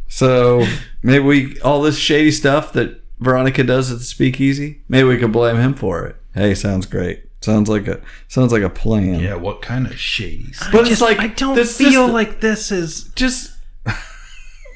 So 0.08 0.66
maybe 1.02 1.24
we 1.24 1.60
all 1.62 1.82
this 1.82 1.98
shady 1.98 2.30
stuff 2.32 2.72
that 2.74 3.02
Veronica 3.20 3.64
does 3.64 3.92
at 3.92 3.98
the 3.98 4.04
speakeasy. 4.04 4.84
Maybe 4.88 5.08
we 5.08 5.18
could 5.18 5.32
blame 5.32 5.56
him 5.58 5.74
for 5.74 6.06
it. 6.06 6.16
Hey, 6.36 6.54
sounds 6.54 6.86
great. 6.86 7.24
Sounds 7.44 7.68
like 7.70 7.88
a 7.88 8.02
sounds 8.30 8.52
like 8.54 8.64
a 8.64 8.70
plan. 8.70 9.20
yeah, 9.20 9.36
what 9.36 9.62
kind 9.62 9.86
of 9.86 10.00
shady? 10.00 10.54
Stuff? 10.54 10.72
But 10.72 10.86
I 10.88 10.92
it's 10.92 11.02
like 11.02 11.20
I 11.20 11.28
don't 11.28 11.56
this- 11.56 11.78
feel 11.78 12.06
this- 12.08 12.14
like 12.14 12.42
this 12.42 12.72
is 12.72 13.04
just. 13.16 13.52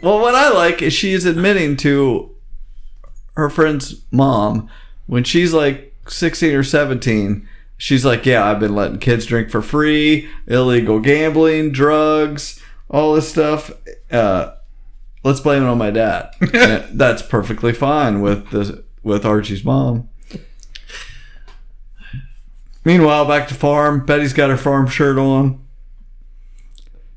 Well, 0.04 0.20
what 0.20 0.36
I 0.36 0.50
like 0.52 0.84
is 0.84 0.94
she 0.94 1.14
is 1.14 1.26
admitting 1.26 1.76
to 1.78 2.30
her 3.36 3.50
friend's 3.50 3.96
mom 4.12 4.70
when 5.08 5.24
she's 5.24 5.54
like 5.54 5.92
sixteen 6.08 6.54
or 6.54 6.62
seventeen. 6.64 7.48
She's 7.78 8.06
like, 8.06 8.24
"Yeah, 8.24 8.46
I've 8.46 8.60
been 8.60 8.76
letting 8.76 9.00
kids 9.00 9.26
drink 9.26 9.50
for 9.50 9.62
free, 9.64 10.30
illegal 10.46 11.00
gambling, 11.00 11.72
drugs, 11.72 12.62
all 12.92 13.16
this 13.16 13.28
stuff. 13.30 13.72
Uh, 14.12 14.52
let's 15.24 15.40
blame 15.40 15.64
it 15.64 15.68
on 15.68 15.80
my 15.80 15.90
dad." 15.90 16.30
And 16.54 17.00
that's 17.00 17.24
perfectly 17.24 17.74
fine 17.74 18.22
with 18.22 18.52
the 18.52 18.84
with 19.02 19.26
Archie's 19.26 19.64
mom. 19.64 20.10
Meanwhile, 22.88 23.26
back 23.26 23.50
to 23.50 23.54
farm. 23.54 24.06
Betty's 24.06 24.32
got 24.32 24.50
her 24.50 24.56
farm 24.56 24.88
shirt 24.88 25.18
on. 25.18 25.62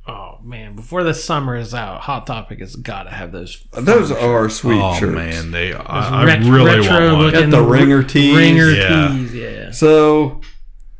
Oh 0.04 0.40
man! 0.42 0.74
Before 0.74 1.04
the 1.04 1.14
summer 1.14 1.54
is 1.54 1.72
out, 1.72 2.00
Hot 2.00 2.26
Topic 2.26 2.58
has 2.58 2.74
got 2.74 3.04
to 3.04 3.10
have 3.10 3.30
those. 3.30 3.64
Those 3.74 4.10
are 4.10 4.50
sweet 4.50 4.80
oh 4.82 4.98
shirts. 4.98 5.14
man, 5.14 5.52
they. 5.52 5.70
those 5.70 5.80
I, 5.86 6.22
I 6.22 6.36
really 6.38 6.80
retro 6.80 6.90
want 6.98 7.16
one. 7.18 7.24
looking 7.26 7.50
Got 7.50 7.56
the 7.56 7.62
ringer 7.62 8.02
tees. 8.02 8.36
Ringer 8.36 8.70
Yeah. 8.70 9.08
tees, 9.12 9.32
yeah. 9.32 9.70
So 9.70 10.40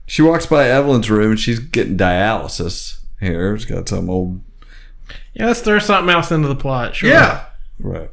she 0.07 0.23
walks 0.23 0.47
by 0.47 0.69
Evelyn's 0.69 1.11
room 1.11 1.33
and 1.33 1.41
she's 1.41 1.59
getting 1.59 1.97
dialysis. 1.99 3.01
Here, 3.19 3.53
it's 3.57 3.65
got 3.65 3.89
some 3.89 4.09
old 4.09 4.41
Yeah, 5.35 5.49
let's 5.49 5.63
throw 5.63 5.81
something 5.81 6.15
else 6.15 6.31
into 6.31 6.47
the 6.47 6.55
plot. 6.55 6.95
Sure. 6.95 7.11
Yeah, 7.11 7.45
right. 7.81 8.11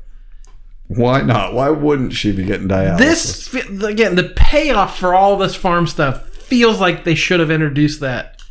Why 0.88 1.22
not? 1.22 1.54
Why 1.54 1.70
wouldn't 1.70 2.14
she 2.14 2.32
be 2.32 2.46
getting 2.46 2.68
dialysis? 2.68 3.52
This 3.52 3.84
again, 3.84 4.16
the 4.16 4.34
payoff 4.36 4.98
for 4.98 5.14
all 5.14 5.38
this 5.38 5.54
farm 5.54 5.86
stuff 5.86 6.24
feels 6.48 6.80
like 6.80 7.04
they 7.04 7.16
should 7.16 7.40
have 7.40 7.52
introduced 7.52 8.00
that. 8.02 8.42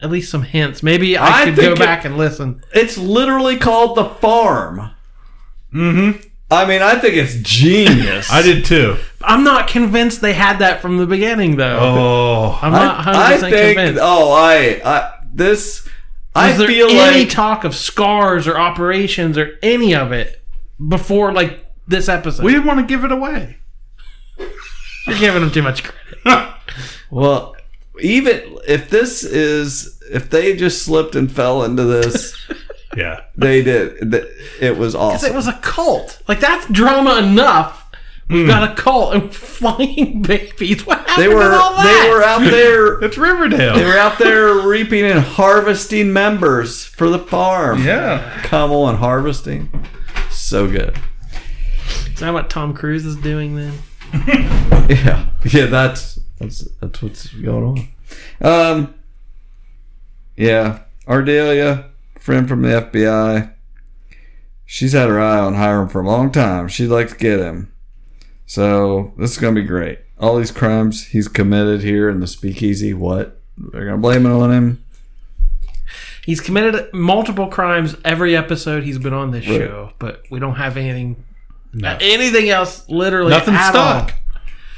At 0.00 0.10
least 0.10 0.30
some 0.30 0.42
hints. 0.42 0.82
Maybe 0.82 1.16
I, 1.16 1.26
I 1.26 1.44
should 1.44 1.56
go 1.56 1.62
think 1.62 1.76
it- 1.76 1.78
back 1.78 2.04
and 2.04 2.16
listen. 2.18 2.62
it's 2.74 2.98
literally 2.98 3.56
called 3.56 3.96
the 3.96 4.06
farm. 4.08 4.90
mm-hmm. 5.72 6.20
I 6.50 6.66
mean, 6.66 6.82
I 6.82 6.96
think 6.98 7.14
it's 7.14 7.36
genius. 7.36 8.28
I 8.32 8.42
did 8.42 8.64
too. 8.66 8.98
I'm 9.22 9.42
not 9.42 9.68
convinced 9.68 10.20
they 10.20 10.34
had 10.34 10.58
that 10.58 10.82
from 10.82 10.98
the 10.98 11.06
beginning, 11.06 11.56
though. 11.56 11.78
Oh, 11.80 12.58
I'm 12.60 12.72
not 12.72 12.96
100 13.06 13.16
I, 13.18 13.32
I 13.34 13.38
think. 13.38 13.76
convinced. 13.78 14.00
Oh, 14.02 14.32
I, 14.32 14.80
I 14.84 15.18
this. 15.32 15.88
I 16.34 16.48
Was 16.50 16.58
there 16.58 16.66
feel 16.68 16.88
any 16.90 17.20
like 17.20 17.30
talk 17.30 17.64
of 17.64 17.74
scars 17.74 18.46
or 18.46 18.58
operations 18.58 19.38
or 19.38 19.58
any 19.62 19.94
of 19.94 20.12
it 20.12 20.42
before 20.88 21.32
like 21.32 21.64
this 21.86 22.08
episode? 22.10 22.44
we 22.44 22.52
didn't 22.52 22.66
want 22.66 22.80
to 22.80 22.86
give 22.86 23.04
it 23.04 23.12
away. 23.12 23.56
You're 25.06 25.18
giving 25.18 25.40
them 25.42 25.50
too 25.52 25.62
much 25.62 25.84
credit. 25.84 26.54
well, 27.12 27.54
even 28.00 28.58
if 28.66 28.90
this 28.90 29.22
is 29.22 30.02
if 30.10 30.28
they 30.30 30.56
just 30.56 30.82
slipped 30.82 31.14
and 31.14 31.30
fell 31.30 31.62
into 31.62 31.84
this, 31.84 32.36
Yeah, 32.96 33.22
they 33.36 33.62
did. 33.62 34.14
It 34.60 34.76
was 34.76 34.92
Because 34.92 34.94
awesome. 34.94 35.32
it 35.32 35.34
was 35.34 35.46
a 35.46 35.54
cult. 35.62 36.22
Like 36.28 36.40
that's 36.40 36.68
drama 36.68 37.18
enough 37.18 37.82
We've 38.28 38.44
hmm. 38.44 38.48
got 38.48 38.70
a 38.70 38.74
cult 38.74 39.14
and 39.14 39.34
flying 39.34 40.22
babies. 40.22 40.86
What 40.86 41.00
happened 41.00 41.22
They 41.22 41.28
were 41.34 41.50
to 41.50 41.56
all 41.56 41.74
that? 41.74 42.02
they 42.02 42.10
were 42.10 42.22
out 42.22 42.50
there. 42.50 43.00
It's 43.02 43.18
Riverdale. 43.18 43.74
They 43.74 43.84
were 43.84 43.98
out 43.98 44.18
there 44.18 44.66
reaping 44.66 45.04
and 45.04 45.20
harvesting 45.20 46.12
members 46.12 46.84
for 46.84 47.08
the 47.08 47.18
farm. 47.18 47.82
Yeah. 47.84 48.40
Come 48.44 48.70
on, 48.70 48.96
harvesting. 48.96 49.86
So 50.30 50.68
good. 50.68 50.96
Is 52.14 52.20
that 52.20 52.32
what 52.32 52.48
Tom 52.48 52.74
Cruise 52.74 53.04
is 53.04 53.16
doing 53.16 53.56
then? 53.56 53.78
Yeah, 54.88 55.26
yeah. 55.44 55.66
That's 55.66 56.20
that's 56.42 56.68
that's 56.80 57.02
what's 57.02 57.28
going 57.28 57.88
on. 58.42 58.46
Um. 58.46 58.94
Yeah, 60.36 60.80
Ardelia, 61.06 61.90
friend 62.18 62.48
from 62.48 62.62
the 62.62 62.68
FBI. 62.68 63.52
She's 64.64 64.92
had 64.94 65.08
her 65.08 65.20
eye 65.20 65.38
on 65.38 65.54
Hiram 65.54 65.88
for 65.88 66.00
a 66.00 66.06
long 66.06 66.32
time. 66.32 66.68
She'd 66.68 66.86
like 66.88 67.08
to 67.08 67.16
get 67.16 67.38
him. 67.40 67.72
So 68.46 69.12
this 69.18 69.32
is 69.32 69.38
gonna 69.38 69.54
be 69.54 69.62
great. 69.64 69.98
All 70.18 70.36
these 70.38 70.50
crimes 70.50 71.08
he's 71.08 71.28
committed 71.28 71.82
here 71.82 72.08
in 72.08 72.20
the 72.20 72.26
speakeasy. 72.26 72.94
What? 72.94 73.40
They're 73.58 73.84
gonna 73.84 73.98
blame 73.98 74.24
it 74.26 74.30
on 74.30 74.50
him. 74.52 74.84
He's 76.24 76.40
committed 76.40 76.92
multiple 76.94 77.48
crimes 77.48 77.96
every 78.04 78.36
episode 78.36 78.84
he's 78.84 78.98
been 78.98 79.12
on 79.12 79.32
this 79.32 79.46
Right. 79.46 79.58
show, 79.58 79.92
but 79.98 80.22
we 80.30 80.38
don't 80.38 80.54
have 80.54 80.76
anything 80.76 81.16
No. 81.74 81.98
anything 82.00 82.48
else 82.48 82.88
literally 82.88 83.30
Nothing 83.30 83.54
at 83.54 83.70
stuck. 83.70 84.14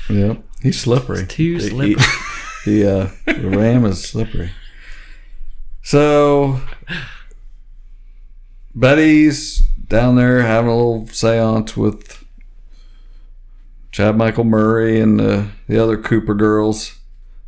all. 0.08 0.14
Yep, 0.16 0.38
he's 0.64 0.80
slippery. 0.80 1.26
too 1.26 1.60
slippery. 1.60 2.04
He, 2.64 2.78
he, 2.78 2.86
uh, 2.86 3.10
the 3.26 3.50
ram 3.50 3.84
is 3.84 4.02
slippery. 4.02 4.50
So 5.82 6.60
Betty's 8.74 9.60
down 9.60 10.16
there 10.16 10.42
having 10.42 10.70
a 10.70 10.76
little 10.76 11.02
séance 11.06 11.76
with 11.76 12.24
Chad 13.92 14.16
Michael 14.16 14.44
Murray 14.44 14.98
and 14.98 15.20
uh, 15.20 15.44
the 15.68 15.80
other 15.80 15.96
Cooper 15.96 16.34
girls. 16.34 16.98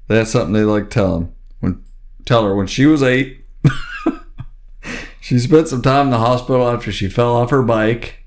They 0.07 0.19
had 0.19 0.29
something 0.29 0.53
they 0.53 0.63
like 0.63 0.85
to 0.85 0.91
tell 0.91 1.17
him. 1.17 1.35
When 1.59 1.85
tell 2.25 2.45
her 2.45 2.55
when 2.55 2.69
she 2.69 2.87
was 2.87 3.03
eight, 3.03 3.45
she 5.21 5.39
spent 5.39 5.69
some 5.69 5.83
time 5.83 6.07
in 6.07 6.11
the 6.13 6.19
hospital 6.19 6.69
after 6.69 6.93
she 6.93 7.09
fell 7.09 7.35
off 7.35 7.51
her 7.51 7.63
bike 7.63 8.27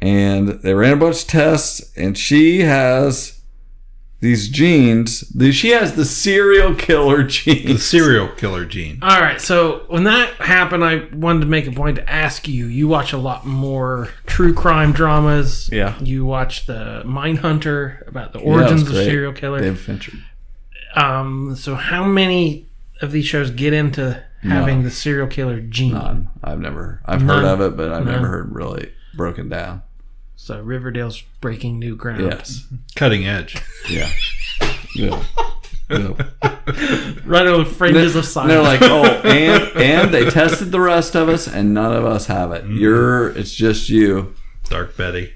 and 0.00 0.48
they 0.48 0.72
ran 0.74 0.94
a 0.94 0.96
bunch 0.96 1.22
of 1.22 1.28
tests 1.28 1.92
and 1.96 2.16
she 2.16 2.60
has 2.60 3.39
these 4.20 4.48
genes 4.50 5.20
the- 5.30 5.50
she 5.52 5.70
has 5.70 5.94
the 5.96 6.04
serial 6.04 6.74
killer 6.74 7.22
gene. 7.36 7.66
The 7.66 7.78
serial 7.78 8.28
killer 8.28 8.64
gene. 8.66 8.98
All 9.02 9.20
right, 9.20 9.40
so 9.40 9.84
when 9.88 10.04
that 10.04 10.34
happened, 10.34 10.84
I 10.84 11.06
wanted 11.14 11.40
to 11.40 11.46
make 11.46 11.66
a 11.66 11.72
point 11.72 11.96
to 11.96 12.08
ask 12.10 12.46
you. 12.46 12.66
You 12.66 12.86
watch 12.88 13.12
a 13.12 13.18
lot 13.18 13.46
more 13.46 14.08
true 14.26 14.52
crime 14.54 14.92
dramas. 14.92 15.68
Yeah. 15.72 15.98
You 16.00 16.24
watch 16.26 16.66
the 16.66 17.02
Mindhunter 17.06 18.06
about 18.06 18.32
the 18.32 18.40
Yeah, 18.40 18.44
origins 18.46 18.82
of 18.82 18.94
serial 18.94 19.32
killer. 19.32 19.60
David 19.60 19.78
Fincher. 19.78 20.12
Um, 20.94 21.54
so 21.56 21.74
how 21.76 22.04
many 22.04 22.66
of 23.00 23.12
these 23.12 23.24
shows 23.24 23.50
get 23.50 23.72
into 23.72 24.22
having 24.42 24.76
None. 24.78 24.84
the 24.84 24.90
serial 24.90 25.28
killer 25.28 25.60
gene? 25.60 25.92
None. 25.94 26.28
I've 26.42 26.58
never 26.60 27.00
I've 27.06 27.22
None. 27.22 27.44
heard 27.44 27.48
of 27.52 27.60
it 27.60 27.76
but 27.76 27.92
I've 27.92 28.04
None. 28.04 28.14
never 28.14 28.26
heard 28.26 28.54
really 28.54 28.92
broken 29.14 29.48
down 29.48 29.82
So 30.42 30.60
Riverdale's 30.60 31.22
breaking 31.40 31.78
new 31.78 31.94
ground. 31.96 32.22
yes 32.22 32.64
Cutting 32.96 33.26
edge. 33.26 33.56
yeah 33.88 34.10
yeah, 34.96 35.22
yeah. 35.90 36.14
Right 37.24 37.46
on 37.46 37.60
the 37.64 37.70
fringes 37.76 38.16
of 38.16 38.24
And 38.24 38.32
science. 38.32 38.48
they're 38.48 38.62
like 38.62 38.82
oh 38.82 39.04
and 39.24 39.62
and 39.76 40.14
they 40.14 40.28
tested 40.30 40.72
the 40.72 40.80
rest 40.80 41.14
of 41.14 41.28
us 41.28 41.46
and 41.46 41.72
none 41.74 41.92
of 41.94 42.04
us 42.04 42.26
have 42.26 42.52
it 42.52 42.64
mm-hmm. 42.64 42.78
you're 42.78 43.28
it's 43.36 43.52
just 43.54 43.88
you 43.88 44.34
Dark 44.68 44.96
Betty. 44.96 45.34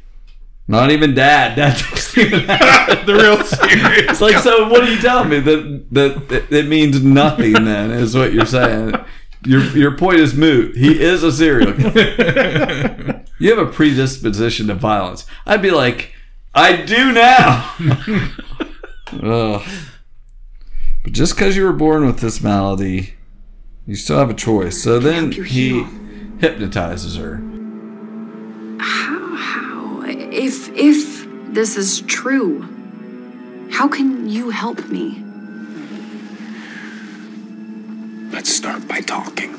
not 0.67 0.91
even 0.91 1.15
dad 1.15 1.55
dad 1.57 1.77
doesn't 1.91 2.19
even 2.27 2.41
have. 2.41 3.07
The 3.07 3.15
real 3.15 3.43
serious. 3.45 4.11
It's 4.11 4.21
like, 4.23 4.37
so 4.39 4.69
what 4.69 4.83
are 4.83 4.91
you 4.91 4.99
telling 5.01 5.29
me 5.29 5.41
that 5.41 5.87
that 5.93 6.29
that 6.29 6.51
it 6.53 6.67
means 6.69 7.03
nothing? 7.05 7.53
Then 7.53 7.91
is 7.91 8.17
what 8.17 8.33
you're 8.33 8.47
saying. 8.47 8.95
Your 9.47 9.63
your 9.77 9.97
point 9.97 10.21
is 10.21 10.35
moot. 10.35 10.77
He 10.77 11.01
is 11.01 11.23
a 11.23 11.33
serial 11.33 11.73
killer. 11.73 13.21
You 13.37 13.51
have 13.55 13.69
a 13.69 13.71
predisposition 13.71 14.69
to 14.69 14.75
violence. 14.75 15.27
I'd 15.45 15.61
be 15.61 15.73
like, 15.73 16.13
I 16.55 16.77
do 16.77 17.13
now. 17.13 17.75
Ugh. 19.13 19.63
But 21.03 21.13
just 21.13 21.35
because 21.35 21.57
you 21.57 21.65
were 21.65 21.73
born 21.73 22.07
with 22.07 22.21
this 22.21 22.41
malady, 22.41 23.15
you 23.87 23.97
still 23.97 24.19
have 24.19 24.31
a 24.31 24.35
choice. 24.35 24.81
So 24.83 25.01
then 25.01 25.33
he 25.33 25.83
hypnotizes 26.39 27.17
her. 27.17 27.43
How? 28.81 29.37
How? 29.37 30.03
If 30.07 30.71
if 30.73 31.27
this 31.53 31.77
is 31.77 32.03
true, 32.03 32.63
how 33.73 33.89
can 33.89 34.29
you 34.29 34.51
help 34.51 34.89
me? 34.89 35.24
Let's 38.35 38.53
start 38.53 38.89
by 38.89 39.01
talking. 39.01 39.55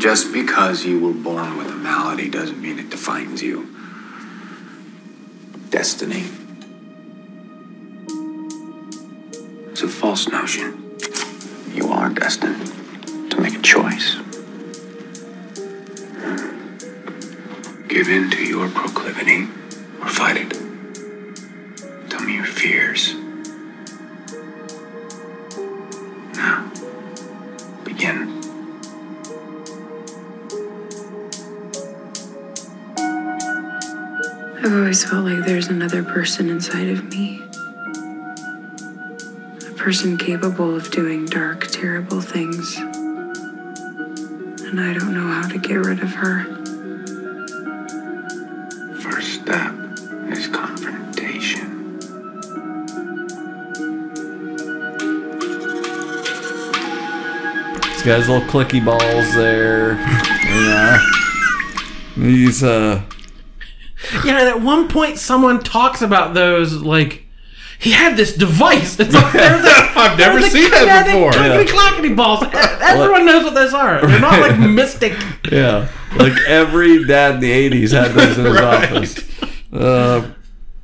Just 0.00 0.32
because 0.32 0.84
you 0.84 1.00
were 1.00 1.12
born 1.12 1.58
with 1.58 1.66
a 1.66 1.74
malady 1.74 2.30
doesn't 2.30 2.62
mean 2.62 2.78
it 2.78 2.88
defines 2.88 3.42
you. 3.42 3.68
Destiny. 5.70 6.22
It's 9.72 9.82
a 9.82 9.88
false 9.88 10.28
notion. 10.28 10.96
You 11.72 11.88
are 11.88 12.10
destined 12.10 13.32
to 13.32 13.40
make 13.40 13.56
a 13.56 13.62
choice. 13.62 14.14
Give 17.88 18.08
in 18.08 18.30
to 18.30 18.44
your 18.44 18.68
proclivity 18.68 19.48
or 20.00 20.08
fight 20.08 20.36
it. 20.36 20.52
Tell 22.08 22.20
me 22.20 22.36
your 22.36 22.46
fears. 22.46 23.16
Now, 26.44 26.70
begin. 27.84 28.28
I've 34.58 34.74
always 34.74 35.02
felt 35.04 35.24
like 35.24 35.46
there's 35.46 35.68
another 35.68 36.02
person 36.02 36.50
inside 36.50 36.88
of 36.88 37.04
me. 37.04 37.42
A 39.70 39.74
person 39.74 40.18
capable 40.18 40.76
of 40.76 40.90
doing 40.90 41.24
dark, 41.24 41.66
terrible 41.68 42.20
things. 42.20 42.76
And 44.66 44.78
I 44.78 44.92
don't 44.92 45.14
know 45.14 45.28
how 45.28 45.48
to 45.48 45.58
get 45.58 45.76
rid 45.76 46.00
of 46.00 46.12
her. 46.12 46.44
First 49.00 49.40
step 49.40 49.83
He's 58.04 58.12
got 58.12 58.18
his 58.18 58.28
little 58.28 58.46
clicky 58.48 58.84
balls 58.84 59.34
there. 59.34 59.94
Yeah. 59.94 60.98
He's 62.16 62.62
uh 62.62 63.00
Yeah, 64.26 64.40
and 64.40 64.48
at 64.48 64.60
one 64.60 64.88
point, 64.88 65.18
someone 65.18 65.62
talks 65.62 66.02
about 66.02 66.34
those 66.34 66.74
like 66.74 67.22
he 67.78 67.92
had 67.92 68.14
this 68.18 68.36
device. 68.36 69.00
It's 69.00 69.14
like 69.14 69.32
they're 69.32 69.60
the, 69.62 69.68
I've 69.96 70.18
never 70.18 70.38
they're 70.38 70.50
the 70.50 70.54
seen 70.54 70.70
that 70.70 71.06
before. 71.06 71.32
clickety 71.32 71.72
clackety 71.72 72.14
balls. 72.14 72.44
Everyone 72.52 73.24
knows 73.24 73.44
what 73.44 73.54
those 73.54 73.72
are. 73.72 74.06
They're 74.06 74.20
not 74.20 74.38
like 74.38 74.58
mystic. 74.70 75.14
Yeah, 75.50 75.88
like 76.16 76.34
every 76.46 77.06
dad 77.06 77.36
in 77.36 77.40
the 77.40 77.70
'80s 77.70 77.92
had 77.92 78.12
those 78.12 78.36
in 78.36 78.44
his 78.44 78.54
Right. 78.60 78.92
office. 78.92 79.72
Uh, 79.72 80.30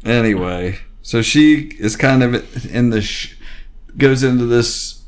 anyway, 0.07 0.79
so 1.03 1.21
she 1.21 1.71
is 1.79 1.97
kind 1.97 2.23
of 2.23 2.66
in 2.75 2.89
the 2.91 3.03
sh- 3.03 3.35
goes 3.99 4.23
into 4.23 4.47
this 4.47 4.99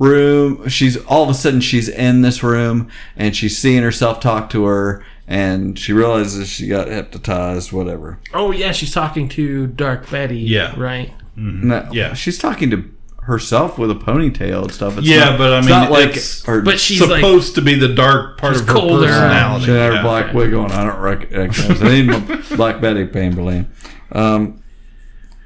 room. 0.00 0.68
She's 0.68 0.96
all 1.04 1.22
of 1.22 1.28
a 1.30 1.34
sudden 1.34 1.60
she's 1.60 1.88
in 1.88 2.22
this 2.22 2.42
room 2.42 2.88
and 3.16 3.36
she's 3.36 3.56
seeing 3.56 3.82
herself 3.84 4.18
talk 4.18 4.50
to 4.50 4.64
her, 4.64 5.04
and 5.28 5.78
she 5.78 5.92
realizes 5.92 6.48
she 6.48 6.66
got 6.66 6.88
hypnotized. 6.88 7.70
Whatever. 7.70 8.18
Oh 8.34 8.50
yeah, 8.50 8.72
she's 8.72 8.92
talking 8.92 9.28
to 9.30 9.68
Dark 9.68 10.10
Betty. 10.10 10.38
Yeah. 10.40 10.74
right. 10.76 11.12
No, 11.36 11.88
Yeah. 11.92 12.14
she's 12.14 12.38
talking 12.38 12.70
to 12.70 12.84
herself 13.22 13.78
with 13.78 13.90
a 13.90 13.94
ponytail 13.94 14.62
and 14.62 14.72
stuff. 14.72 14.98
It's 14.98 15.06
yeah, 15.06 15.26
not- 15.26 15.38
but 15.38 15.52
I 15.52 15.58
it's 15.58 15.66
mean, 15.68 15.76
not 15.76 15.90
like 15.92 16.16
it's 16.16 16.44
her- 16.46 16.62
But 16.62 16.80
she's 16.80 17.00
like- 17.00 17.20
supposed 17.20 17.54
to 17.54 17.62
be 17.62 17.74
the 17.76 17.88
dark 17.88 18.38
part 18.38 18.56
of 18.56 18.66
her 18.66 18.72
colder. 18.74 19.06
personality. 19.06 19.66
She 19.66 19.70
had 19.70 19.90
her 19.90 19.92
Yeah. 19.96 20.02
black 20.02 20.34
wig 20.34 20.52
on. 20.54 20.72
I 20.72 20.84
don't 20.84 20.98
rec- 20.98 21.30
recognize. 21.30 21.82
I 21.82 21.88
need 21.88 22.06
my 22.06 22.42
Black 22.56 22.80
Betty 22.80 23.06
Pamberlin. 23.06 23.68
Um, 24.12 24.62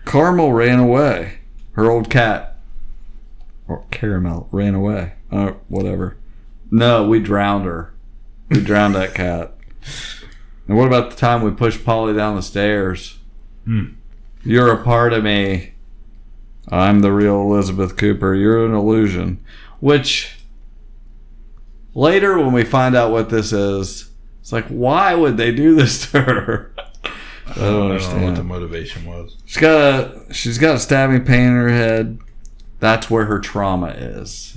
Carmel 0.05 0.53
ran 0.53 0.79
away. 0.79 1.35
Her 1.73 1.91
old 1.91 2.09
cat, 2.09 2.54
or 3.69 3.85
Caramel, 3.91 4.49
ran 4.53 4.75
away. 4.75 5.15
Uh, 5.31 5.53
whatever. 5.69 6.17
No, 6.71 7.07
we 7.07 7.21
drowned 7.21 7.65
her. 7.65 7.95
We 8.51 8.61
drowned 8.61 8.95
that 8.95 9.15
cat. 9.15 9.57
And 10.69 10.77
what 10.77 10.87
about 10.87 11.11
the 11.11 11.17
time 11.17 11.43
we 11.43 11.51
pushed 11.51 11.85
Polly 11.85 12.15
down 12.15 12.37
the 12.37 12.43
stairs? 12.43 13.19
Hmm. 13.65 13.95
You're 14.43 14.73
a 14.73 14.83
part 14.83 15.13
of 15.13 15.25
me. 15.25 15.75
I'm 16.69 17.01
the 17.01 17.13
real 17.13 17.41
Elizabeth 17.41 17.97
Cooper. 17.97 18.35
You're 18.35 18.65
an 18.65 18.75
illusion. 18.75 19.45
Which 19.81 20.39
later, 21.95 22.39
when 22.39 22.53
we 22.53 22.65
find 22.65 22.95
out 22.95 23.11
what 23.13 23.29
this 23.31 23.53
is, 23.53 24.11
It's 24.41 24.53
like, 24.53 24.67
why 24.67 25.15
would 25.15 25.37
they 25.37 25.53
do 25.53 25.75
this 25.75 26.11
to 26.11 26.21
her? 26.23 26.75
I 27.47 27.55
don't 27.57 27.93
I 27.93 27.99
don't 27.99 28.21
know 28.21 28.27
what 28.27 28.37
the 28.37 28.45
motivation 28.45 29.05
was. 29.05 29.37
She's 29.45 29.61
got 29.61 29.79
a 29.79 30.35
she's 30.35 30.59
got 30.59 30.77
a 30.77 30.79
stabbing 30.79 31.25
pain 31.25 31.49
in 31.49 31.55
her 31.55 31.69
head. 31.69 32.19
That's 32.85 33.09
where 33.09 33.25
her 33.25 33.39
trauma 33.39 33.87
is. 33.97 34.55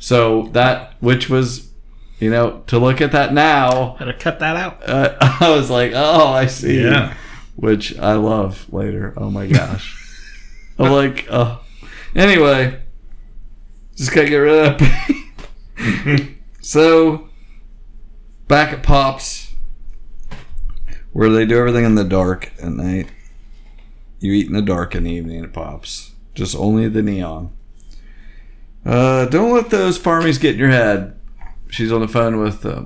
So 0.00 0.48
that 0.54 0.94
which 0.98 1.30
was, 1.30 1.70
you 2.18 2.32
know, 2.32 2.64
to 2.66 2.80
look 2.80 3.00
at 3.00 3.12
that 3.12 3.32
now, 3.32 3.94
Better 3.96 4.12
cut 4.12 4.40
that 4.40 4.56
out. 4.56 4.82
uh, 4.88 5.14
I 5.40 5.54
was 5.56 5.70
like, 5.70 5.92
oh, 5.94 6.26
I 6.32 6.46
see. 6.46 6.82
Yeah. 6.82 7.14
Which 7.54 7.96
I 7.96 8.14
love 8.14 8.66
later. 8.72 9.14
Oh 9.16 9.30
my 9.30 9.46
gosh. 9.46 9.96
I'm 10.80 10.90
like, 10.90 11.28
oh. 11.30 11.60
Anyway, 12.16 12.82
just 13.94 14.12
gotta 14.12 14.28
get 14.28 14.38
rid 14.38 14.72
of 14.72 14.78
that 14.80 16.28
so, 16.60 17.28
back 18.48 18.72
at 18.72 18.82
Pops, 18.82 19.54
where 21.12 21.30
they 21.30 21.46
do 21.46 21.56
everything 21.56 21.84
in 21.84 21.94
the 21.94 22.02
dark 22.02 22.50
at 22.60 22.72
night. 22.72 23.12
You 24.18 24.32
eat 24.32 24.48
in 24.48 24.54
the 24.54 24.60
dark 24.62 24.96
in 24.96 25.04
the 25.04 25.12
evening 25.12 25.44
at 25.44 25.52
Pops. 25.52 26.16
Just 26.38 26.54
only 26.54 26.88
the 26.88 27.02
neon. 27.02 27.52
Uh, 28.86 29.24
don't 29.24 29.52
let 29.52 29.70
those 29.70 29.98
farmies 29.98 30.40
get 30.40 30.54
in 30.54 30.60
your 30.60 30.70
head. 30.70 31.18
She's 31.68 31.90
on 31.90 32.00
the 32.00 32.06
phone 32.06 32.38
with 32.38 32.64
uh, 32.64 32.84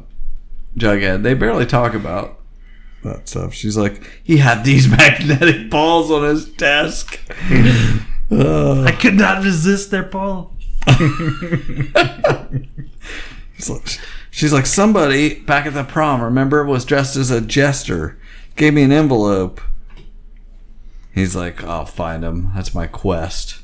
Jughead. 0.78 1.22
They 1.22 1.34
barely 1.34 1.66
talk 1.66 1.92
about 1.92 2.40
that 3.04 3.28
stuff. 3.28 3.52
She's 3.52 3.76
like, 3.76 4.10
he 4.24 4.38
had 4.38 4.64
these 4.64 4.88
magnetic 4.96 5.68
balls 5.68 6.10
on 6.10 6.24
his 6.24 6.46
desk. 6.46 7.20
Uh, 8.34 8.84
I 8.84 8.92
could 8.92 9.12
not 9.12 9.44
resist 9.44 9.90
their 9.90 10.04
pull. 10.04 10.56
She's 14.30 14.54
like, 14.54 14.64
somebody 14.64 15.40
back 15.40 15.66
at 15.66 15.74
the 15.74 15.84
prom, 15.84 16.22
remember, 16.22 16.64
was 16.64 16.86
dressed 16.86 17.14
as 17.14 17.30
a 17.30 17.42
jester, 17.42 18.18
gave 18.56 18.72
me 18.72 18.84
an 18.84 18.92
envelope. 18.92 19.60
He's 21.14 21.36
like, 21.36 21.62
I'll 21.62 21.84
find 21.86 22.24
him. 22.24 22.50
That's 22.54 22.74
my 22.74 22.86
quest. 22.86 23.58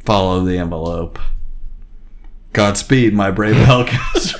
Follow 0.00 0.44
the 0.44 0.58
envelope. 0.58 1.18
Godspeed, 2.52 3.14
my 3.14 3.30
brave 3.30 3.54
Hellcaster. 3.66 4.38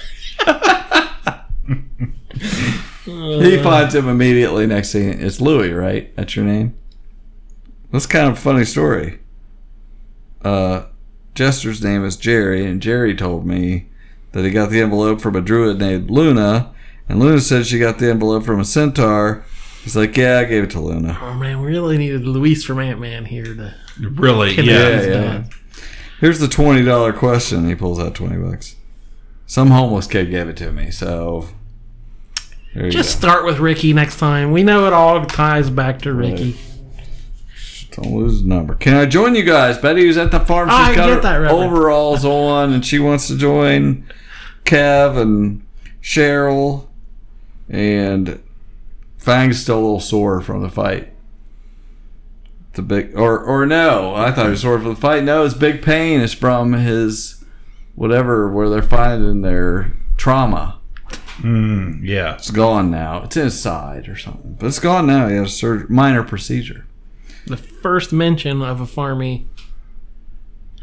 he 3.42 3.62
finds 3.62 3.94
him 3.94 4.08
immediately. 4.08 4.66
Next 4.66 4.92
thing, 4.92 5.20
it's 5.20 5.40
Louis, 5.40 5.72
right? 5.72 6.14
That's 6.16 6.36
your 6.36 6.44
name. 6.44 6.76
That's 7.90 8.06
kind 8.06 8.28
of 8.28 8.34
a 8.34 8.40
funny 8.40 8.64
story. 8.64 9.20
Uh, 10.42 10.86
Jester's 11.34 11.82
name 11.82 12.04
is 12.04 12.16
Jerry, 12.16 12.66
and 12.66 12.82
Jerry 12.82 13.14
told 13.14 13.46
me 13.46 13.88
that 14.32 14.44
he 14.44 14.50
got 14.50 14.70
the 14.70 14.80
envelope 14.80 15.20
from 15.20 15.36
a 15.36 15.40
druid 15.40 15.78
named 15.78 16.10
Luna, 16.10 16.74
and 17.08 17.18
Luna 17.18 17.40
said 17.40 17.66
she 17.66 17.78
got 17.78 17.98
the 17.98 18.10
envelope 18.10 18.44
from 18.44 18.60
a 18.60 18.64
centaur. 18.64 19.44
He's 19.82 19.96
like, 19.96 20.16
yeah, 20.16 20.38
I 20.38 20.44
gave 20.44 20.62
it 20.64 20.70
to 20.70 20.80
Luna. 20.80 21.18
Oh 21.20 21.34
man, 21.34 21.60
we 21.60 21.66
really 21.68 21.98
needed 21.98 22.24
Luis 22.26 22.64
from 22.64 22.78
Ant 22.78 23.00
Man 23.00 23.24
here 23.24 23.44
to 23.44 23.74
Really? 24.00 24.54
Kid 24.54 24.66
Yeah. 24.66 24.88
yeah. 25.00 25.06
dad. 25.06 25.50
Here's 26.20 26.38
the 26.38 26.48
twenty 26.48 26.84
dollar 26.84 27.12
question. 27.12 27.68
He 27.68 27.74
pulls 27.74 27.98
out 27.98 28.14
twenty 28.14 28.36
bucks. 28.36 28.76
Some 29.46 29.70
homeless 29.70 30.06
kid 30.06 30.30
gave 30.30 30.48
it 30.48 30.56
to 30.58 30.70
me, 30.72 30.90
so 30.92 31.48
there 32.74 32.86
you 32.86 32.90
Just 32.92 33.20
go. 33.20 33.26
start 33.28 33.44
with 33.44 33.58
Ricky 33.58 33.92
next 33.92 34.18
time. 34.18 34.52
We 34.52 34.62
know 34.62 34.86
it 34.86 34.92
all 34.92 35.26
ties 35.26 35.68
back 35.68 36.00
to 36.02 36.12
Ricky. 36.14 36.56
Don't 37.90 38.14
lose 38.14 38.40
the 38.42 38.48
number. 38.48 38.74
Can 38.76 38.94
I 38.94 39.04
join 39.04 39.34
you 39.34 39.42
guys? 39.42 39.76
Betty 39.76 40.06
was 40.06 40.16
at 40.16 40.30
the 40.30 40.40
farm. 40.40 40.68
She's 40.70 40.78
I 40.78 40.94
got 40.94 41.06
get 41.08 41.14
her 41.16 41.42
that, 41.42 41.50
overalls 41.50 42.24
on, 42.24 42.72
and 42.72 42.86
she 42.86 42.98
wants 42.98 43.26
to 43.26 43.36
join 43.36 44.06
Kev 44.64 45.18
and 45.20 45.66
Cheryl. 46.02 46.86
And 47.68 48.40
Fang's 49.22 49.60
still 49.62 49.78
a 49.78 49.80
little 49.80 50.00
sore 50.00 50.40
from 50.40 50.62
the 50.62 50.68
fight. 50.68 51.12
The 52.72 52.82
big, 52.82 53.16
or 53.16 53.38
or 53.38 53.66
no, 53.66 54.14
I 54.14 54.32
thought 54.32 54.46
he 54.46 54.50
was 54.50 54.62
sore 54.62 54.78
from 54.78 54.94
the 54.94 55.00
fight. 55.00 55.22
No, 55.24 55.44
his 55.44 55.54
big 55.54 55.82
pain 55.82 56.20
is 56.20 56.32
from 56.32 56.72
his 56.72 57.44
whatever 57.94 58.48
where 58.50 58.68
they're 58.68 58.82
finding 58.82 59.42
their 59.42 59.92
trauma. 60.16 60.78
Mm, 61.38 62.00
yeah. 62.02 62.34
It's 62.34 62.50
gone 62.50 62.90
now. 62.90 63.22
It's 63.24 63.36
in 63.36 63.44
his 63.44 63.60
side 63.60 64.08
or 64.08 64.16
something, 64.16 64.54
but 64.58 64.66
it's 64.66 64.78
gone 64.78 65.06
now. 65.06 65.28
He 65.28 65.36
had 65.36 65.46
a 65.46 65.48
surg- 65.48 65.90
minor 65.90 66.22
procedure. 66.22 66.86
The 67.46 67.56
first 67.56 68.12
mention 68.12 68.62
of 68.62 68.80
a 68.80 68.86
farmy 68.86 69.46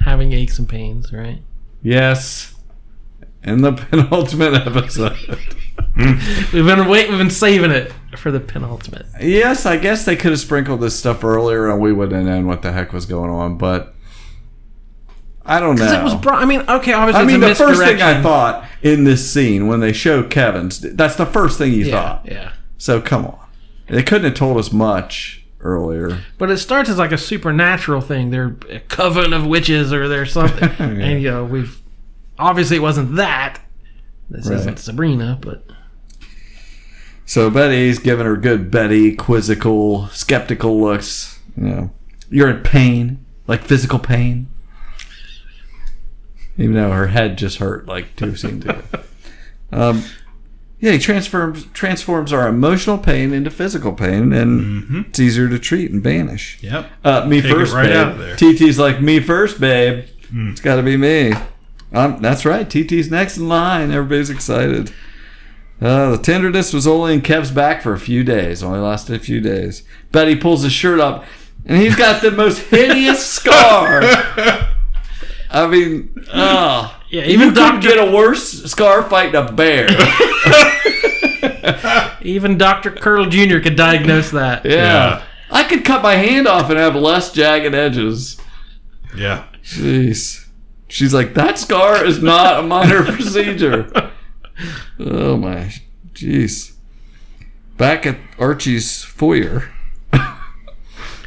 having 0.06 0.34
aches 0.34 0.60
and 0.60 0.68
pains, 0.68 1.12
right? 1.12 1.42
Yes. 1.82 2.56
In 3.44 3.62
the 3.62 3.72
penultimate 3.92 4.54
episode. 4.54 5.18
We've 6.54 6.66
been 6.66 6.88
wait, 6.88 7.10
we've 7.10 7.18
been 7.18 7.30
saving 7.30 7.72
it 7.72 7.92
for 8.18 8.32
the 8.32 8.40
penultimate. 8.40 9.06
yes, 9.22 9.66
I 9.66 9.78
guess 9.78 10.06
they 10.06 10.16
could 10.16 10.32
have 10.32 10.40
sprinkled 10.40 10.82
this 10.82 10.98
stuff 10.98 11.24
earlier 11.24 11.70
and 11.70 11.80
we 11.82 11.92
wouldn't 11.94 12.16
have 12.16 12.26
known 12.26 12.48
what 12.48 12.62
the 12.62 12.72
heck 12.72 12.92
was 12.94 13.06
going 13.06 13.30
on, 13.30 13.58
but 13.58 13.94
I 15.46 15.60
don't 15.60 15.78
know. 15.78 16.00
It 16.00 16.04
was, 16.04 16.16
bro- 16.16 16.34
I 16.36 16.46
mean, 16.46 16.62
okay, 16.62 16.94
obviously 16.94 17.22
I 17.24 17.26
mean, 17.26 17.40
the 17.40 17.56
first 17.56 17.80
thing 17.82 18.02
I 18.02 18.22
thought 18.22 18.66
in 18.82 19.04
this 19.04 19.30
scene 19.32 19.68
when 19.68 19.80
they 19.80 19.94
show 19.94 20.24
Kevin's, 20.24 20.80
that's 20.80 21.16
the 21.16 21.26
first 21.26 21.58
thing 21.58 21.74
you 21.74 21.86
Yeah, 21.86 21.92
thought. 21.92 22.26
yeah. 22.26 22.52
So 22.78 23.02
come 23.02 23.26
on. 23.26 23.40
They 23.88 24.04
couldn't 24.04 24.26
have 24.26 24.36
told 24.36 24.58
us 24.58 24.72
much 24.72 25.44
earlier. 25.62 26.20
But 26.38 26.52
it 26.52 26.58
starts 26.58 26.90
as 26.90 26.98
like 26.98 27.12
a 27.12 27.18
supernatural 27.18 28.02
thing. 28.02 28.30
They're 28.30 28.56
a 28.70 28.80
coven 28.82 29.34
of 29.34 29.46
witches 29.48 29.92
or 29.92 30.08
they're 30.08 30.26
something. 30.28 30.70
And, 30.80 31.22
you 31.22 31.32
know, 31.32 31.46
we've. 31.46 31.82
Obviously, 32.38 32.78
it 32.78 32.82
wasn't 32.82 33.16
that. 33.18 33.60
This 34.30 34.48
Right. 34.48 34.60
isn't 34.60 34.80
Sabrina, 34.80 35.38
but. 35.42 35.66
So 37.26 37.50
Betty's 37.50 38.00
giving 38.00 38.26
her 38.26 38.38
good 38.38 38.72
Betty 38.72 39.16
quizzical, 39.16 40.08
skeptical 40.10 40.80
looks. 40.82 41.40
Yeah. 41.56 41.88
you're 42.30 42.50
in 42.50 42.62
pain, 42.64 43.26
like 43.48 43.64
physical 43.64 44.00
pain. 44.00 44.48
Even 46.58 46.76
though 46.76 46.92
her 46.92 47.08
head 47.08 47.38
just 47.38 47.58
hurt 47.58 47.88
like 47.88 48.16
two 48.16 48.36
scenes 48.36 48.66
to. 48.66 48.84
Um, 49.72 50.04
yeah, 50.80 50.94
he 50.94 50.98
transforms 50.98 51.66
transforms 51.74 52.34
our 52.34 52.48
emotional 52.48 52.98
pain 52.98 53.34
into 53.34 53.52
physical 53.52 53.94
pain, 53.94 54.34
and 54.34 55.06
it's 55.06 55.20
easier 55.20 55.48
to 55.48 55.60
treat 55.60 55.92
and 55.92 56.02
banish. 56.02 56.58
Yep. 56.64 56.90
Uh, 57.04 57.26
me 57.28 57.40
Take 57.40 57.52
it 57.52 57.54
first, 57.54 57.74
right 57.76 57.84
babe. 57.90 57.96
out 57.96 58.12
of 58.14 58.18
there. 58.18 58.36
TT's 58.36 58.80
like 58.80 59.00
me 59.00 59.20
first, 59.20 59.60
babe. 59.60 60.06
It's 60.34 60.60
got 60.60 60.78
to 60.78 60.82
be 60.82 60.98
me. 60.98 61.34
Um, 61.92 62.22
that's 62.22 62.46
right. 62.46 62.70
TT's 62.70 63.10
next 63.10 63.38
in 63.38 63.48
line. 63.50 63.92
Everybody's 63.92 64.30
excited. 64.30 64.92
Uh, 65.82 66.12
the 66.12 66.18
tenderness 66.18 66.74
was 66.74 66.86
only 66.86 67.14
in 67.14 67.22
Kev's 67.22 67.52
back 67.52 67.82
for 67.82 67.94
a 67.94 68.00
few 68.00 68.24
days. 68.24 68.62
Only 68.62 68.80
lasted 68.80 69.16
a 69.16 69.20
few 69.24 69.40
days. 69.42 69.84
Betty 70.12 70.36
pulls 70.36 70.62
his 70.64 70.74
shirt 70.74 71.00
up, 71.00 71.26
and 71.66 71.78
he's 71.82 71.96
got 71.96 72.22
the 72.22 72.32
most 72.32 72.60
hideous 72.70 73.26
scar. 73.26 74.02
I 75.52 75.68
mean, 75.68 76.14
oh, 76.34 76.96
Yeah, 77.10 77.22
even 77.24 77.32
even 77.32 77.48
you 77.48 77.54
couldn't 77.54 77.82
Dr. 77.82 77.88
get 77.96 78.08
a 78.08 78.12
worse 78.16 78.64
scar 78.70 79.04
fighting 79.10 79.36
a 79.36 79.52
bear. 79.52 79.88
Even 82.22 82.58
Dr. 82.58 82.92
Curdle 82.92 83.28
Jr. 83.28 83.60
could 83.60 83.76
diagnose 83.76 84.32
that. 84.32 84.66
yeah. 84.66 85.24
I 85.50 85.64
could 85.64 85.84
cut 85.86 86.04
my 86.04 86.16
hand 86.16 86.48
off 86.48 86.70
and 86.70 86.78
have 86.78 86.96
less 86.96 87.32
jagged 87.32 87.74
edges. 87.74 88.40
Yeah. 89.16 89.46
Jeez. 89.64 90.46
She's 90.90 91.14
like, 91.14 91.34
that 91.36 91.58
scar 91.58 92.04
is 92.04 92.22
not 92.22 92.60
a 92.60 92.64
minor 92.64 93.04
procedure. 93.12 94.12
Oh 95.00 95.38
my, 95.38 95.72
jeez. 96.14 96.74
Back 97.78 98.06
at 98.06 98.18
Archie's 98.38 99.04
foyer. 99.04 99.72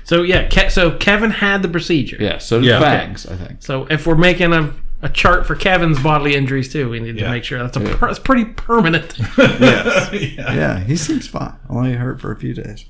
So, 0.05 0.23
yeah, 0.23 0.49
Ke- 0.49 0.69
so 0.71 0.99
Kevin 0.99 1.31
had 1.31 1.63
the 1.63 1.69
procedure. 1.69 2.17
Yeah, 2.21 2.37
so 2.39 2.61
did 2.61 2.67
Yeah. 2.69 2.81
Fangs, 2.81 3.25
I 3.25 3.37
think. 3.37 3.63
So, 3.63 3.87
if 3.87 4.07
we're 4.07 4.17
making 4.17 4.53
a, 4.53 4.75
a 5.01 5.09
chart 5.09 5.47
for 5.47 5.55
Kevin's 5.55 6.03
bodily 6.03 6.35
injuries, 6.35 6.71
too, 6.71 6.91
we 6.91 7.01
need 7.01 7.17
to 7.17 7.23
Yeah. 7.23 7.31
make 7.31 7.45
sure 7.45 7.61
that's, 7.61 7.77
a 7.77 7.81
per, 7.81 8.09
that's 8.09 8.19
pretty 8.19 8.45
permanent. 8.45 9.17
Yes. 9.39 10.13
yeah. 10.13 10.53
yeah, 10.55 10.81
he 10.81 10.97
seems 10.97 11.29
fine. 11.29 11.55
Only 11.71 11.93
hurt 11.95 12.21
for 12.21 12.31
a 12.31 12.37
few 12.37 12.53
days. 12.53 12.85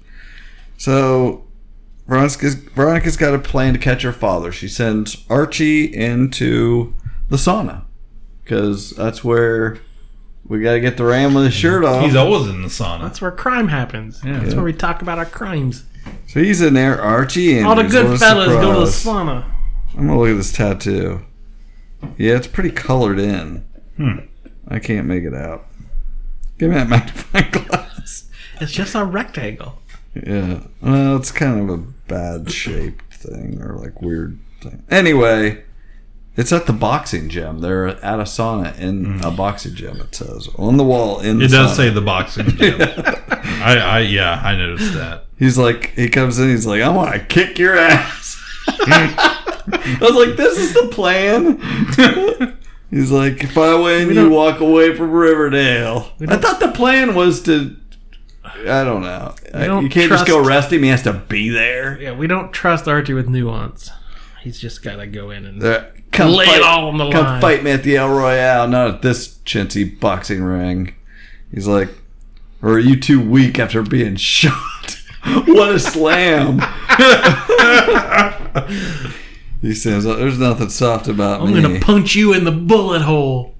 So 0.78 1.44
Veronica's, 2.12 2.54
Veronica's 2.54 3.16
got 3.16 3.34
a 3.34 3.38
plan 3.38 3.72
to 3.72 3.78
catch 3.78 4.02
her 4.02 4.12
father. 4.12 4.52
She 4.52 4.68
sends 4.68 5.24
Archie 5.30 5.84
into 5.84 6.94
the 7.30 7.36
sauna 7.36 7.84
because 8.44 8.90
that's 8.90 9.24
where 9.24 9.78
we 10.46 10.60
got 10.60 10.72
to 10.74 10.80
get 10.80 10.96
the 10.98 11.04
ram 11.04 11.32
with 11.34 11.44
his 11.46 11.54
shirt 11.54 11.84
off. 11.84 12.04
He's 12.04 12.14
always 12.16 12.48
in 12.48 12.60
the 12.62 12.68
sauna. 12.68 13.00
That's 13.02 13.20
where 13.22 13.30
crime 13.30 13.68
happens. 13.68 14.20
Yeah. 14.24 14.38
That's 14.40 14.50
Yeah. 14.50 14.56
where 14.56 14.64
we 14.64 14.72
talk 14.74 15.00
about 15.00 15.18
our 15.18 15.24
crimes. 15.24 15.84
so 16.26 16.40
he's 16.42 16.60
in 16.60 16.74
there, 16.74 17.00
Archie, 17.00 17.56
and 17.58 17.66
All 17.66 17.76
the 17.76 17.84
good 17.84 18.18
fellas 18.18 18.48
go 18.48 18.74
to 18.74 18.80
the 18.80 18.86
sauna. 18.86 19.44
I'm 19.96 20.06
gonna 20.08 20.18
look 20.18 20.30
at 20.30 20.36
this 20.36 20.52
tattoo. 20.52 21.22
Yeah, 22.18 22.36
it's 22.36 22.46
pretty 22.48 22.70
colored 22.72 23.18
in. 23.20 23.64
Hmm. 23.96 24.18
I 24.68 24.78
can't 24.80 25.06
make 25.06 25.24
it 25.24 25.34
out. 25.34 25.64
Give 26.58 26.70
me 26.70 26.76
that 26.76 26.88
magnifying 26.90 27.50
glass. 27.52 28.28
It's 28.60 28.72
just 28.72 28.94
a 28.94 29.04
rectangle. 29.04 29.78
Yeah. 30.14 30.60
Well, 30.80 31.16
it's 31.16 31.30
kind 31.30 31.70
of 31.70 31.78
a 31.80 31.82
bad 32.12 32.50
shaped 32.50 33.14
thing 33.14 33.60
or 33.62 33.76
like 33.76 34.02
weird 34.02 34.38
thing. 34.60 34.82
Anyway, 34.90 35.64
It's 36.36 36.52
at 36.52 36.66
the 36.66 36.72
boxing 36.72 37.28
gym. 37.28 37.60
They're 37.60 37.86
at 37.86 38.20
a 38.20 38.24
sauna 38.24 38.78
in 38.78 39.20
a 39.20 39.30
mm. 39.30 39.36
boxing 39.36 39.74
gym. 39.74 40.00
It 40.00 40.14
says 40.14 40.48
on 40.56 40.76
the 40.76 40.84
wall 40.84 41.20
in. 41.20 41.38
The 41.38 41.44
It 41.44 41.50
does 41.50 41.72
sauna. 41.72 41.76
say 41.76 41.90
the 41.90 42.00
boxing 42.00 42.48
gym. 42.48 42.80
I, 42.80 43.78
I 43.78 43.98
yeah, 44.00 44.40
I 44.42 44.56
noticed 44.56 44.94
that. 44.94 45.26
He's 45.38 45.58
like, 45.58 45.90
he 45.94 46.08
comes 46.08 46.38
in. 46.38 46.48
He's 46.48 46.66
like, 46.66 46.82
I 46.82 46.88
want 46.88 47.12
to 47.12 47.20
kick 47.20 47.58
your 47.58 47.76
ass. 47.76 48.40
I 48.68 49.98
was 50.00 50.14
like, 50.14 50.36
this 50.36 50.58
is 50.58 50.72
the 50.74 50.88
plan. 50.88 51.58
he's 52.90 53.10
like, 53.10 53.42
if 53.42 53.56
I 53.58 53.74
win, 53.74 54.14
you 54.14 54.30
walk 54.30 54.60
away 54.60 54.96
from 54.96 55.10
Riverdale. 55.10 56.12
I 56.28 56.36
thought 56.36 56.60
the 56.60 56.72
plan 56.72 57.14
was 57.14 57.42
to. 57.42 57.76
I 58.55 58.84
don't 58.84 59.03
know. 59.03 59.34
Uh, 59.53 59.66
don't 59.66 59.84
you 59.84 59.90
can't 59.90 60.11
just 60.11 60.26
go 60.26 60.36
trust- 60.36 60.48
arrest 60.48 60.72
him. 60.72 60.82
He 60.82 60.88
has 60.90 61.03
to 61.03 61.12
be 61.12 61.48
there. 61.50 62.00
Yeah, 62.00 62.12
we 62.12 62.26
don't 62.26 62.53
trust 62.53 62.86
Archie 62.88 63.14
with 63.14 63.28
nuance. 63.28 63.90
He's 64.42 64.61
just 64.61 64.82
got 64.82 64.96
to 64.96 65.07
go 65.07 65.30
in 65.30 65.46
and 65.46 65.62
Uh, 65.62 65.84
come 66.11 66.32
lay 66.32 66.46
fight, 66.46 66.57
it 66.59 66.62
all 66.62 66.88
on 66.88 66.98
the 66.98 67.11
come 67.11 67.24
line. 67.24 67.40
fight 67.40 67.62
me 67.64 67.70
at 67.70 67.82
the 67.84 67.96
El 67.96 68.11
Royale, 68.11 68.68
not 68.68 68.88
at 68.88 69.03
this 69.03 69.36
chintzy 69.44 69.98
boxing 69.98 70.42
ring. 70.42 70.94
He's 71.53 71.66
like, 71.66 71.88
or 72.61 72.72
are 72.72 72.78
you 72.78 72.98
too 72.98 73.20
weak 73.20 73.59
after 73.59 73.82
being 73.82 74.16
shot? 74.30 74.96
what 75.46 75.74
a 75.74 75.78
slam! 75.78 76.59
he 79.62 79.74
says, 79.74 80.05
"There's 80.05 80.38
nothing 80.38 80.68
soft 80.68 81.09
about 81.09 81.44
me. 81.46 81.55
I'm 81.57 81.62
gonna 81.62 81.80
punch 81.80 82.14
you 82.14 82.32
in 82.32 82.44
the 82.44 82.53
bullet 82.53 83.03
hole. 83.03 83.55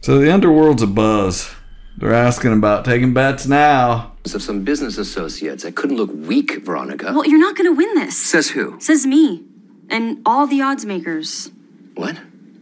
so 0.00 0.18
the 0.18 0.32
underworld's 0.32 0.82
a 0.82 0.86
buzz. 0.86 1.53
They're 1.96 2.12
asking 2.12 2.52
about 2.52 2.84
taking 2.84 3.14
bets 3.14 3.46
now. 3.46 4.12
Of 4.24 4.42
some 4.42 4.64
business 4.64 4.96
associates. 4.98 5.64
I 5.64 5.70
couldn't 5.70 5.96
look 5.96 6.10
weak, 6.12 6.64
Veronica. 6.64 7.12
Well, 7.12 7.26
you're 7.26 7.38
not 7.38 7.56
going 7.56 7.66
to 7.66 7.76
win 7.76 7.94
this. 7.94 8.16
Says 8.16 8.48
who? 8.50 8.80
Says 8.80 9.06
me. 9.06 9.44
And 9.90 10.22
all 10.24 10.46
the 10.46 10.62
odds 10.62 10.84
makers. 10.86 11.50
What? 11.94 12.18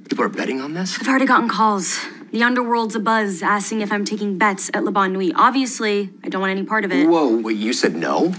People 0.09 0.25
are 0.25 0.29
betting 0.29 0.61
on 0.61 0.75
this? 0.75 0.99
I've 1.01 1.09
already 1.09 1.25
gotten 1.25 1.49
calls. 1.49 1.99
The 2.33 2.43
underworld's 2.43 2.97
a 2.97 3.01
buzz 3.01 3.43
asking 3.43 3.81
if 3.81 3.93
I'm 3.93 4.05
taking 4.05 4.39
bets 4.39 4.71
at 4.75 4.85
La 4.85 4.91
Bonne 4.91 5.13
Nuit. 5.13 5.33
Obviously, 5.37 6.11
I 6.25 6.29
don't 6.29 6.41
want 6.41 6.51
any 6.51 6.65
part 6.65 6.85
of 6.85 6.91
it. 6.93 7.09
Whoa, 7.09 7.41
wait, 7.41 7.57
you 7.57 7.73
said 7.73 7.95
no? 7.95 8.35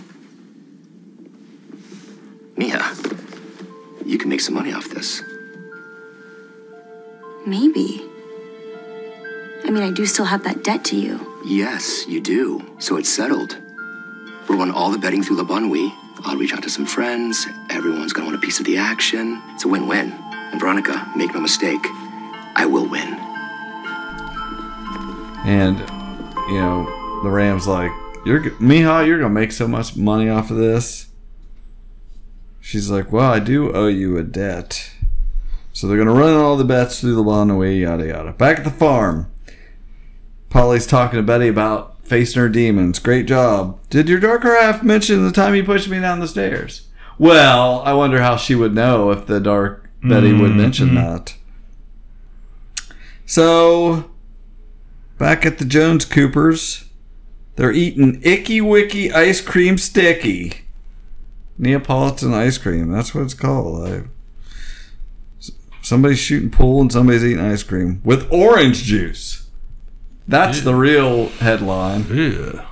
Mia, 2.57 2.83
you 4.05 4.17
can 4.17 4.29
make 4.29 4.41
some 4.41 4.53
money 4.53 4.73
off 4.73 4.89
this. 4.89 5.23
Maybe. 7.47 8.07
I 9.65 9.69
mean, 9.69 9.83
I 9.83 9.91
do 9.91 10.05
still 10.05 10.25
have 10.25 10.43
that 10.43 10.63
debt 10.63 10.83
to 10.85 10.95
you. 10.95 11.19
Yes, 11.45 12.05
you 12.07 12.21
do. 12.21 12.61
So 12.79 12.97
it's 12.97 13.09
settled. 13.09 13.57
We'll 14.47 14.57
run 14.57 14.71
all 14.71 14.91
the 14.91 14.97
betting 14.97 15.23
through 15.23 15.37
Le 15.37 15.45
Bon 15.45 15.69
I'll 16.25 16.37
reach 16.37 16.53
out 16.53 16.63
to 16.63 16.69
some 16.69 16.85
friends. 16.85 17.47
Everyone's 17.69 18.13
gonna 18.13 18.27
want 18.27 18.37
a 18.37 18.41
piece 18.41 18.59
of 18.59 18.65
the 18.65 18.77
action. 18.77 19.41
It's 19.49 19.65
a 19.65 19.67
win-win. 19.67 20.11
And 20.11 20.59
Veronica, 20.59 21.11
make 21.15 21.33
no 21.33 21.41
mistake, 21.41 21.85
I 22.55 22.65
will 22.65 22.87
win. 22.87 23.13
And 25.45 25.79
you 26.47 26.59
know, 26.59 26.85
the 27.23 27.29
Rams 27.29 27.67
like, 27.67 27.91
"You're 28.25 28.39
g- 28.39 28.49
Mija, 28.51 29.05
you're 29.05 29.19
gonna 29.19 29.33
make 29.33 29.51
so 29.51 29.67
much 29.67 29.97
money 29.97 30.29
off 30.29 30.49
of 30.49 30.57
this." 30.57 31.07
She's 32.61 32.89
like, 32.89 33.11
"Well, 33.11 33.29
I 33.29 33.39
do 33.39 33.73
owe 33.73 33.87
you 33.87 34.17
a 34.17 34.23
debt." 34.23 34.91
So 35.73 35.87
they're 35.87 35.97
gonna 35.97 36.13
run 36.13 36.35
all 36.35 36.55
the 36.55 36.63
bets 36.63 37.01
through 37.01 37.15
the 37.15 37.23
lawn 37.23 37.49
away, 37.49 37.77
yada 37.77 38.07
yada. 38.07 38.31
Back 38.31 38.59
at 38.59 38.63
the 38.63 38.69
farm, 38.69 39.27
Polly's 40.53 40.85
talking 40.85 41.17
to 41.17 41.23
Betty 41.23 41.47
about 41.47 41.97
facing 42.03 42.39
her 42.39 42.47
demons. 42.47 42.99
Great 42.99 43.25
job. 43.25 43.79
Did 43.89 44.07
your 44.07 44.19
darker 44.19 44.55
half 44.55 44.83
mention 44.83 45.25
the 45.25 45.31
time 45.31 45.55
you 45.55 45.63
pushed 45.63 45.89
me 45.89 45.99
down 45.99 46.19
the 46.19 46.27
stairs? 46.27 46.87
Well, 47.17 47.81
I 47.81 47.93
wonder 47.93 48.21
how 48.21 48.37
she 48.37 48.53
would 48.53 48.75
know 48.75 49.09
if 49.09 49.25
the 49.25 49.39
dark 49.39 49.89
Betty 50.03 50.31
would 50.31 50.51
mm-hmm. 50.51 50.57
mention 50.57 50.93
that. 50.93 51.33
So, 53.25 54.11
back 55.17 55.43
at 55.43 55.57
the 55.57 55.65
Jones 55.65 56.05
Coopers, 56.05 56.85
they're 57.55 57.71
eating 57.71 58.21
Icky 58.23 58.61
Wicky 58.61 59.11
ice 59.11 59.41
cream 59.41 59.79
sticky. 59.79 60.53
Neapolitan 61.57 62.31
ice 62.31 62.59
cream. 62.59 62.91
That's 62.91 63.15
what 63.15 63.23
it's 63.23 63.33
called. 63.33 63.87
I, 63.87 64.03
somebody's 65.81 66.19
shooting 66.19 66.51
pool 66.51 66.79
and 66.81 66.91
somebody's 66.91 67.25
eating 67.25 67.43
ice 67.43 67.63
cream 67.63 68.01
with 68.03 68.31
orange 68.31 68.83
juice. 68.83 69.42
That's 70.27 70.61
the 70.61 70.75
real 70.75 71.27
headline. 71.27 72.05
Yeah. 72.09 72.65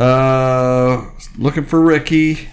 Uh, 0.00 1.10
looking 1.36 1.64
for 1.64 1.80
Ricky. 1.80 2.48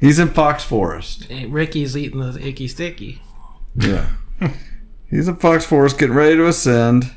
He's 0.00 0.18
in 0.18 0.28
Fox 0.28 0.64
Forest. 0.64 1.24
Hey, 1.24 1.46
Ricky's 1.46 1.96
eating 1.96 2.20
the 2.20 2.44
icky 2.46 2.66
sticky. 2.66 3.20
Yeah. 3.76 4.08
He's 5.10 5.28
in 5.28 5.36
Fox 5.36 5.64
Forest 5.64 5.98
getting 5.98 6.14
ready 6.16 6.36
to 6.36 6.46
ascend. 6.46 7.12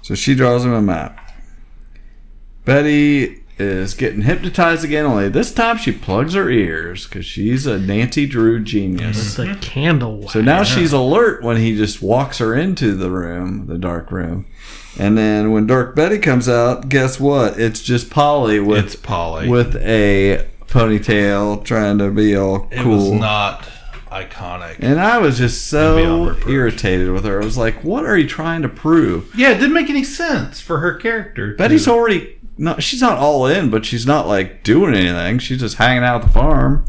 So 0.00 0.14
she 0.14 0.34
draws 0.34 0.64
him 0.64 0.72
a 0.72 0.82
map. 0.82 1.18
Betty 2.64 3.41
is 3.62 3.94
getting 3.94 4.22
hypnotized 4.22 4.84
again, 4.84 5.04
only 5.06 5.28
this 5.28 5.52
time 5.52 5.76
she 5.78 5.92
plugs 5.92 6.34
her 6.34 6.50
ears 6.50 7.06
because 7.06 7.24
she's 7.24 7.66
a 7.66 7.78
Nancy 7.78 8.26
Drew 8.26 8.62
genius. 8.62 9.38
It's 9.38 9.38
a 9.38 9.54
candle. 9.56 10.28
So 10.28 10.40
now 10.42 10.62
she's 10.64 10.92
alert 10.92 11.42
when 11.42 11.56
he 11.56 11.76
just 11.76 12.02
walks 12.02 12.38
her 12.38 12.54
into 12.54 12.94
the 12.94 13.10
room, 13.10 13.66
the 13.66 13.78
dark 13.78 14.10
room. 14.10 14.46
And 14.98 15.16
then 15.16 15.52
when 15.52 15.66
Dark 15.66 15.96
Betty 15.96 16.18
comes 16.18 16.48
out, 16.48 16.88
guess 16.90 17.18
what? 17.18 17.58
It's 17.58 17.80
just 17.82 18.10
Polly 18.10 18.60
with 18.60 18.84
It's 18.84 18.96
Polly. 18.96 19.48
with 19.48 19.74
a 19.76 20.46
ponytail 20.66 21.64
trying 21.64 21.98
to 21.98 22.10
be 22.10 22.36
all 22.36 22.68
It 22.70 22.78
cool. 22.80 23.12
was 23.12 23.20
not 23.20 23.66
iconic. 24.10 24.76
And 24.80 25.00
I 25.00 25.16
was 25.18 25.38
just 25.38 25.68
so 25.68 26.36
irritated 26.46 27.10
with 27.10 27.24
her. 27.24 27.40
I 27.40 27.44
was 27.44 27.56
like, 27.56 27.82
"What 27.82 28.04
are 28.04 28.16
you 28.18 28.28
trying 28.28 28.60
to 28.62 28.68
prove?" 28.68 29.32
Yeah, 29.34 29.50
it 29.52 29.54
didn't 29.54 29.72
make 29.72 29.88
any 29.88 30.04
sense 30.04 30.60
for 30.60 30.80
her 30.80 30.94
character. 30.94 31.52
to- 31.52 31.56
Betty's 31.56 31.88
already 31.88 32.36
not. 32.56 32.82
She's 32.82 33.00
not 33.00 33.18
all 33.18 33.46
in, 33.46 33.70
but 33.70 33.84
she's 33.84 34.06
not 34.06 34.26
like 34.26 34.62
doing 34.62 34.94
anything. 34.94 35.38
She's 35.38 35.60
just 35.60 35.76
hanging 35.76 36.04
out 36.04 36.20
at 36.22 36.26
the 36.26 36.32
farm, 36.32 36.84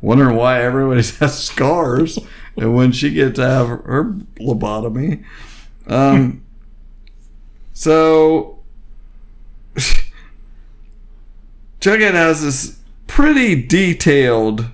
wondering 0.00 0.36
why 0.36 0.62
everybody 0.62 1.02
has 1.20 1.38
scars, 1.38 2.18
and 2.56 2.74
when 2.74 2.92
she 2.92 3.12
gets 3.12 3.36
to 3.36 3.46
have 3.48 3.68
her 3.68 4.14
lobotomy. 4.38 5.24
Um. 5.86 6.44
so. 7.72 8.58
Jughead 11.80 12.12
has 12.12 12.42
this 12.42 12.78
pretty 13.08 13.60
detailed 13.60 14.70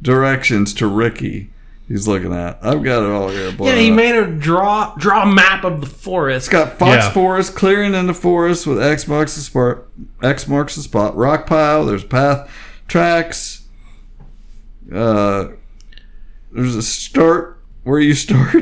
directions 0.00 0.72
to 0.74 0.86
Ricky. 0.86 1.50
He's 1.88 2.08
looking 2.08 2.32
at. 2.32 2.58
I've 2.62 2.82
got 2.82 3.04
it 3.04 3.10
all 3.10 3.28
here. 3.28 3.50
Yeah, 3.60 3.76
he 3.76 3.90
made 3.92 4.14
her 4.16 4.26
draw 4.26 4.94
draw 4.96 5.22
a 5.22 5.32
map 5.32 5.62
of 5.64 5.80
the 5.80 5.86
forest. 5.86 6.46
It's 6.46 6.52
got 6.52 6.78
Fox 6.78 7.04
Yeah. 7.04 7.10
Forest 7.12 7.54
clearing 7.54 7.94
in 7.94 8.08
the 8.08 8.14
forest 8.14 8.66
with 8.66 8.82
X 8.82 9.06
marks 9.06 9.36
the 9.36 9.42
spot. 9.42 9.84
X 10.20 10.48
marks 10.48 10.74
the 10.74 10.82
spot. 10.82 11.14
Rock 11.16 11.46
pile. 11.46 11.84
There's 11.86 12.02
path 12.04 12.50
tracks. 12.88 13.66
Uh, 14.92 15.48
there's 16.52 16.74
a 16.74 16.82
start 16.82 17.62
where 17.84 18.00
you 18.00 18.14
start. 18.16 18.54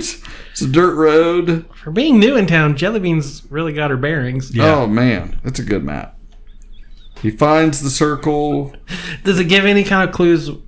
It's 0.52 0.60
a 0.60 0.68
dirt 0.68 0.94
road. 0.94 1.64
For 1.82 1.90
being 1.90 2.18
new 2.20 2.36
in 2.36 2.46
town, 2.46 2.76
Jellybean's 2.76 3.42
really 3.50 3.72
got 3.72 3.90
her 3.90 3.96
bearings. 3.96 4.52
Oh 4.58 4.86
man, 4.86 5.40
it's 5.44 5.58
a 5.58 5.64
good 5.64 5.82
map. 5.84 6.18
He 7.22 7.30
finds 7.30 7.80
the 7.80 7.88
circle. 7.90 8.74
Does 9.24 9.38
it 9.40 9.44
give 9.48 9.64
any 9.64 9.82
kind 9.82 10.06
of 10.06 10.14
clues 10.14 10.46
to 10.46 10.62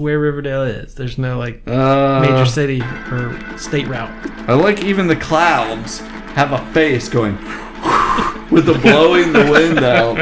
where 0.00 0.18
Riverdale 0.18 0.62
is? 0.64 0.94
There's 0.94 1.18
no 1.18 1.38
like 1.38 1.62
Uh, 1.68 2.20
major 2.20 2.46
city 2.46 2.80
or 3.10 3.38
state 3.58 3.86
route. 3.86 4.10
I 4.48 4.54
like 4.54 4.82
even 4.82 5.06
the 5.06 5.16
clouds 5.16 5.98
have 6.34 6.52
a 6.52 6.64
face 6.72 7.08
going 7.08 7.34
with 8.50 8.64
the 8.66 8.78
blowing 8.82 9.32
the 9.32 9.48
wind 9.50 9.78
out. 9.84 10.16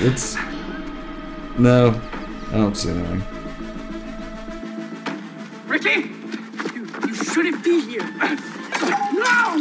It's 0.00 0.36
no, 1.58 2.00
I 2.48 2.52
don't 2.56 2.74
see 2.76 2.90
anything. 2.90 3.22
Ricky! 5.66 6.10
You, 6.74 6.86
you 7.06 7.14
shouldn't 7.14 7.62
be 7.62 7.80
here! 7.82 8.02
No! 9.12 9.60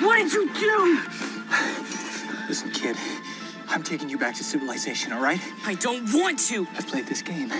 What 0.00 0.16
did 0.16 0.32
you 0.32 0.52
do? 0.54 1.00
Listen, 2.48 2.70
kid, 2.72 2.96
I'm 3.68 3.82
taking 3.82 4.08
you 4.10 4.18
back 4.18 4.34
to 4.36 4.44
civilization, 4.44 5.12
all 5.12 5.22
right? 5.22 5.40
I 5.66 5.74
don't 5.74 6.12
want 6.12 6.38
to! 6.50 6.66
I've 6.76 6.86
played 6.88 7.06
this 7.06 7.22
game. 7.22 7.50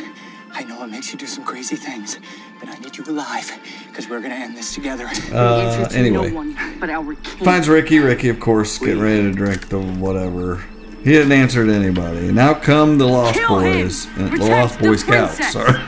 I 0.57 0.63
know 0.63 0.85
it 0.85 0.87
makes 0.87 1.13
you 1.13 1.19
do 1.19 1.27
some 1.27 1.45
crazy 1.45 1.75
things, 1.75 2.19
but 2.61 2.69
I 2.69 2.77
need 2.79 2.97
you 2.97 3.05
alive, 3.09 3.51
because 3.89 4.09
we're 4.09 4.21
gonna 4.21 4.37
end 4.37 4.57
this 4.57 4.73
together. 4.73 5.09
Uh, 5.33 5.89
anyway, 5.93 6.31
but 6.79 6.89
our 6.91 7.15
finds 7.43 7.69
Ricky. 7.69 7.99
Ricky, 7.99 8.29
of 8.29 8.39
course, 8.39 8.79
getting 8.79 9.01
ready 9.01 9.23
to 9.23 9.33
drink 9.33 9.69
the 9.69 9.81
whatever. 9.81 10.65
He 11.03 11.11
didn't 11.11 11.33
answer 11.33 11.67
to 11.67 11.73
anybody. 11.73 12.31
Now 12.31 12.55
come 12.55 12.99
the 12.99 13.07
Lost 13.07 13.35
Kill! 13.39 13.49
Boys, 13.49 14.07
uh, 14.17 14.29
the 14.29 14.37
Lost 14.49 14.79
Boy 14.79 14.95
Scouts. 14.97 15.37
princess! 15.37 15.53
Sorry, 15.53 15.81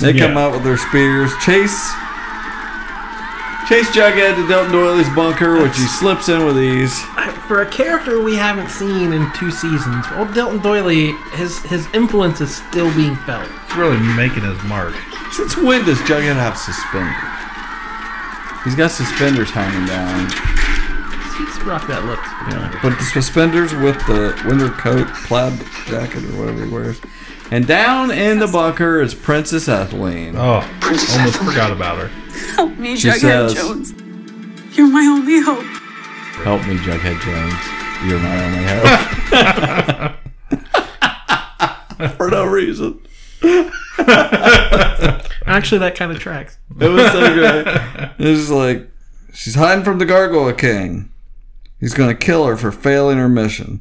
they 0.12 0.18
come 0.18 0.36
out 0.36 0.52
with 0.52 0.62
their 0.62 0.76
spears. 0.76 1.32
Chase, 1.38 1.90
chase 3.68 3.88
Jughead 3.90 4.36
to 4.36 4.42
Dilton 4.52 4.70
Doiley's 4.70 5.08
bunker, 5.14 5.62
which 5.62 5.76
he 5.76 5.86
slips 5.86 6.28
in 6.28 6.44
with 6.44 6.58
ease. 6.58 7.02
For 7.48 7.62
a 7.62 7.70
character 7.70 8.20
we 8.22 8.34
haven't 8.34 8.70
seen 8.70 9.12
in 9.12 9.30
two 9.34 9.52
seasons, 9.52 10.04
old 10.16 10.28
Dilton 10.28 10.60
Doiley, 10.62 11.12
his 11.36 11.58
his 11.60 11.86
influence 11.94 12.40
is 12.40 12.54
still 12.56 12.92
being 12.96 13.14
felt. 13.18 13.48
He's 13.68 13.76
really 13.76 13.98
making 14.16 14.42
his 14.42 14.60
mark. 14.64 14.94
Since 15.30 15.56
when 15.56 15.84
does 15.84 15.98
Jughead 16.00 16.34
have 16.34 16.56
suspenders? 16.58 17.14
He's 18.64 18.74
got 18.74 18.90
suspenders 18.90 19.50
hanging 19.50 19.86
down. 19.86 20.24
He's 21.38 21.62
rock 21.64 21.86
that 21.86 22.04
look. 22.04 22.18
Yeah, 22.50 22.76
but 22.82 22.98
the 22.98 23.04
suspenders 23.04 23.72
with 23.74 23.96
the 24.06 24.34
winter 24.48 24.70
coat, 24.70 25.06
plaid 25.26 25.52
jacket, 25.86 26.24
or 26.24 26.36
whatever 26.38 26.64
he 26.64 26.70
wears. 26.72 27.00
And 27.52 27.64
down 27.64 28.10
in 28.10 28.40
the 28.40 28.48
bunker 28.48 29.00
is 29.00 29.14
Princess 29.14 29.68
Ethelene. 29.68 30.34
Oh, 30.34 30.66
almost 31.16 31.36
forgot 31.38 31.70
about 31.70 31.98
her. 31.98 32.08
Help 32.56 32.76
me, 32.76 32.96
She 32.96 33.08
Jughead 33.08 33.20
says- 33.20 33.54
Jones. 33.54 33.92
You're 34.76 34.88
my 34.88 35.02
only 35.06 35.40
hope. 35.42 35.64
Help 36.44 36.66
me, 36.66 36.76
Jughead 36.76 37.20
Jones. 37.20 37.54
You're 38.04 38.20
my 38.20 38.44
only 38.44 38.64
hope. 41.98 42.16
For 42.16 42.30
no 42.30 42.44
reason. 42.46 43.00
Actually, 45.46 45.78
that 45.78 45.94
kind 45.96 46.12
of 46.12 46.18
tracks. 46.18 46.58
It 46.78 46.88
was 46.88 47.10
so 47.12 47.34
good. 47.34 47.66
It 48.18 48.30
was 48.30 48.50
like 48.50 48.88
she's 49.34 49.54
hiding 49.56 49.84
from 49.84 49.98
the 49.98 50.06
Gargoyle 50.06 50.52
King. 50.54 51.10
He's 51.80 51.92
going 51.94 52.08
to 52.08 52.14
kill 52.14 52.46
her 52.46 52.56
for 52.56 52.72
failing 52.72 53.18
her 53.18 53.28
mission. 53.28 53.80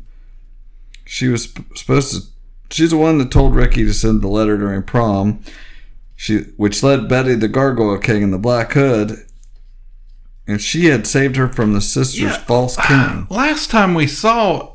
She 1.05 1.27
was 1.29 1.43
sp- 1.47 1.71
supposed 1.75 2.13
to. 2.13 2.21
She's 2.69 2.89
the 2.91 2.97
one 2.97 3.17
that 3.19 3.31
told 3.31 3.55
Ricky 3.55 3.85
to 3.85 3.93
send 3.93 4.21
the 4.21 4.27
letter 4.27 4.57
during 4.57 4.83
prom. 4.83 5.41
She, 6.15 6.39
which 6.57 6.83
led 6.83 7.07
Betty 7.09 7.35
the 7.35 7.47
Gargoyle 7.47 7.97
King 7.97 8.23
in 8.23 8.31
the 8.31 8.37
Black 8.37 8.73
Hood, 8.73 9.24
and 10.47 10.61
she 10.61 10.85
had 10.85 11.07
saved 11.07 11.35
her 11.35 11.47
from 11.47 11.73
the 11.73 11.81
sisters' 11.81 12.19
Yeah. 12.21 12.37
false 12.37 12.77
ah, 12.77 12.85
king. 12.87 13.35
Last 13.35 13.69
time 13.69 13.93
we 13.93 14.07
saw 14.07 14.73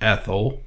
Ethel, 0.00 0.62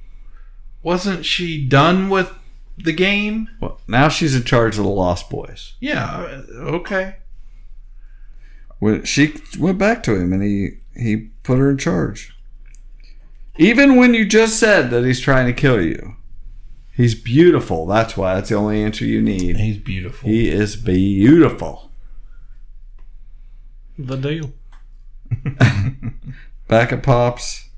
wasn't 0.82 1.24
she 1.24 1.64
done 1.66 2.08
with 2.08 2.32
the 2.76 2.92
game? 2.92 3.48
Well, 3.60 3.80
now 3.86 4.08
she's 4.08 4.34
in 4.34 4.44
charge 4.44 4.78
of 4.78 4.84
the 4.84 4.90
Lost 4.90 5.28
Boys. 5.28 5.74
Yeah. 5.80 6.42
Okay. 6.54 7.16
When 8.78 9.04
she 9.04 9.34
went 9.58 9.78
back 9.78 10.02
to 10.04 10.14
him 10.14 10.32
and 10.32 10.42
he 10.42 10.78
he 10.94 11.30
put 11.42 11.58
her 11.58 11.70
in 11.70 11.78
charge. 11.78 12.34
Even 13.56 13.96
when 13.96 14.14
you 14.14 14.24
just 14.24 14.58
said 14.58 14.90
that 14.90 15.04
he's 15.04 15.20
trying 15.20 15.46
to 15.46 15.52
kill 15.52 15.82
you. 15.82 16.14
He's 16.94 17.14
beautiful. 17.14 17.86
That's 17.86 18.16
why. 18.16 18.34
That's 18.34 18.48
the 18.48 18.56
only 18.56 18.82
answer 18.82 19.04
you 19.04 19.20
need. 19.22 19.56
He's 19.56 19.78
beautiful. 19.78 20.28
He 20.28 20.48
is 20.48 20.74
beautiful. 20.76 21.87
The 23.98 24.16
deal. 24.16 24.52
Back 26.68 26.92
at 26.92 27.02
Pops. 27.02 27.68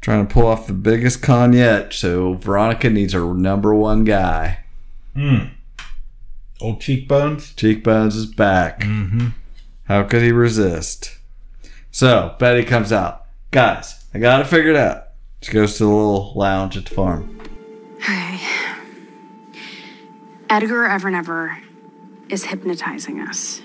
Trying 0.00 0.26
to 0.26 0.32
pull 0.32 0.46
off 0.46 0.66
the 0.66 0.72
biggest 0.72 1.22
con 1.22 1.52
yet. 1.52 1.92
So 1.92 2.34
Veronica 2.34 2.88
needs 2.90 3.12
her 3.12 3.34
number 3.34 3.74
one 3.74 4.04
guy. 4.04 4.64
Hmm. 5.14 5.46
Old 6.60 6.80
cheekbones. 6.80 7.52
Cheekbones 7.54 8.14
is 8.16 8.26
back. 8.26 8.80
Mm-hmm. 8.80 9.28
How 9.84 10.02
could 10.04 10.22
he 10.22 10.32
resist? 10.32 11.18
So 11.90 12.36
Betty 12.38 12.64
comes 12.64 12.92
out. 12.92 13.24
Guys, 13.50 14.04
I 14.12 14.18
got 14.18 14.40
it 14.40 14.46
figured 14.46 14.76
out. 14.76 15.04
She 15.42 15.52
goes 15.52 15.78
to 15.78 15.84
the 15.84 15.90
little 15.90 16.32
lounge 16.34 16.76
at 16.76 16.86
the 16.86 16.94
farm. 16.94 17.40
Okay. 17.96 18.40
Edgar 20.50 20.84
Evernever 20.88 21.58
is 22.28 22.44
hypnotizing 22.44 23.20
us. 23.20 23.62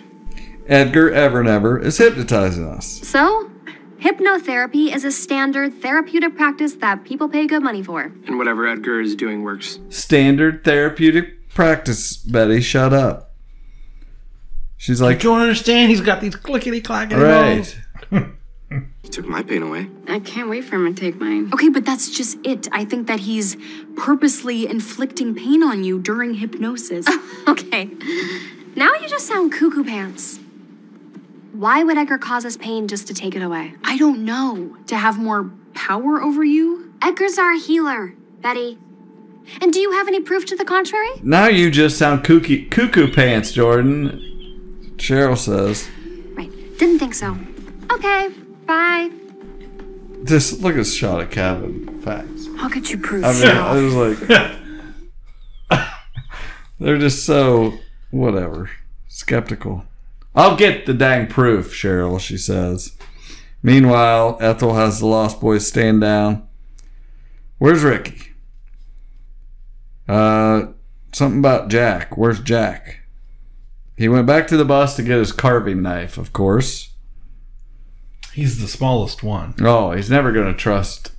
Edgar 0.67 1.11
Evernever 1.11 1.83
is 1.83 1.97
hypnotizing 1.97 2.67
us. 2.67 2.85
So, 3.07 3.51
hypnotherapy 3.99 4.93
is 4.93 5.03
a 5.03 5.11
standard 5.11 5.73
therapeutic 5.81 6.35
practice 6.35 6.75
that 6.75 7.03
people 7.03 7.27
pay 7.27 7.47
good 7.47 7.63
money 7.63 7.83
for. 7.83 8.11
And 8.27 8.37
whatever 8.37 8.67
Edgar 8.67 9.01
is 9.01 9.15
doing 9.15 9.43
works. 9.43 9.79
Standard 9.89 10.63
therapeutic 10.63 11.49
practice, 11.49 12.17
Betty. 12.17 12.61
Shut 12.61 12.93
up. 12.93 13.31
She's 14.77 15.01
I 15.01 15.05
like, 15.05 15.21
don't 15.21 15.39
understand. 15.41 15.89
He's 15.89 16.01
got 16.01 16.21
these 16.21 16.35
clickety 16.35 16.81
clackety 16.81 17.15
right. 17.15 17.77
He 19.01 19.09
took 19.09 19.25
my 19.27 19.43
pain 19.43 19.61
away. 19.61 19.87
I 20.07 20.19
can't 20.19 20.49
wait 20.49 20.63
for 20.63 20.75
him 20.75 20.93
to 20.93 20.99
take 20.99 21.15
mine. 21.17 21.51
Okay, 21.53 21.69
but 21.69 21.85
that's 21.85 22.09
just 22.09 22.37
it. 22.43 22.67
I 22.71 22.83
think 22.83 23.07
that 23.07 23.19
he's 23.21 23.55
purposely 23.95 24.67
inflicting 24.67 25.35
pain 25.35 25.61
on 25.61 25.83
you 25.83 25.99
during 25.99 26.33
hypnosis. 26.33 27.05
okay. 27.47 27.91
Now 28.75 28.93
you 28.95 29.07
just 29.07 29.27
sound 29.27 29.51
cuckoo 29.51 29.83
pants. 29.83 30.39
Why 31.53 31.83
would 31.83 31.97
Edgar 31.97 32.17
cause 32.17 32.45
us 32.45 32.57
pain 32.57 32.87
just 32.87 33.05
to 33.07 33.13
take 33.13 33.35
it 33.35 33.41
away? 33.43 33.73
I 33.83 33.95
don't 33.97 34.25
know. 34.25 34.75
To 34.87 34.95
have 34.97 35.19
more 35.19 35.51
power 35.75 36.19
over 36.21 36.43
you? 36.43 36.91
Edgar's 37.01 37.37
our 37.37 37.53
healer, 37.55 38.13
Betty. 38.41 38.79
And 39.61 39.71
do 39.71 39.79
you 39.79 39.91
have 39.91 40.07
any 40.07 40.19
proof 40.19 40.45
to 40.47 40.55
the 40.55 40.65
contrary? 40.65 41.09
Now 41.21 41.47
you 41.47 41.69
just 41.69 41.97
sound 41.99 42.23
kooky, 42.23 42.69
cuckoo 42.71 43.11
pants, 43.13 43.51
Jordan. 43.51 44.19
Cheryl 44.95 45.37
says. 45.37 45.87
Right. 46.33 46.49
Didn't 46.79 46.97
think 46.99 47.13
so. 47.13 47.37
Okay, 47.91 48.29
bye. 48.65 49.11
Just 50.23 50.61
look 50.61 50.71
at 50.73 50.77
this 50.77 50.93
shot 50.95 51.21
of 51.21 51.29
Kevin. 51.29 52.01
Facts. 52.01 52.47
How 52.57 52.67
could 52.69 52.89
you 52.89 52.97
prove 52.97 53.25
I 53.25 53.33
mean, 53.33 53.47
I 53.47 53.73
was 53.73 53.93
like, 55.69 55.79
they're 56.79 56.97
just 56.97 57.25
so 57.25 57.73
whatever, 58.11 58.71
skeptical. 59.07 59.85
I'll 60.35 60.55
get 60.55 60.85
the 60.85 60.93
dang 60.93 61.27
proof, 61.27 61.73
Cheryl. 61.73 62.19
She 62.19 62.37
says. 62.37 62.97
Meanwhile, 63.61 64.37
Ethel 64.41 64.73
has 64.75 64.99
the 64.99 65.05
Lost 65.05 65.39
Boys 65.39 65.65
stand 65.67 66.01
down. 66.01 66.47
Where's 67.59 67.83
Ricky? 67.83 68.33
Uh, 70.07 70.67
something 71.13 71.39
about 71.39 71.69
Jack. 71.69 72.17
Where's 72.17 72.39
Jack? 72.41 72.99
He 73.95 74.09
went 74.09 74.27
back 74.27 74.47
to 74.47 74.57
the 74.57 74.65
bus 74.65 74.95
to 74.97 75.03
get 75.03 75.19
his 75.19 75.31
carving 75.31 75.81
knife, 75.81 76.17
of 76.17 76.33
course. 76.33 76.89
He's 78.33 78.59
the 78.59 78.67
smallest 78.67 79.21
one. 79.23 79.53
Oh, 79.61 79.91
he's 79.91 80.09
never 80.09 80.31
going 80.31 80.47
to 80.47 80.57
trust 80.59 81.11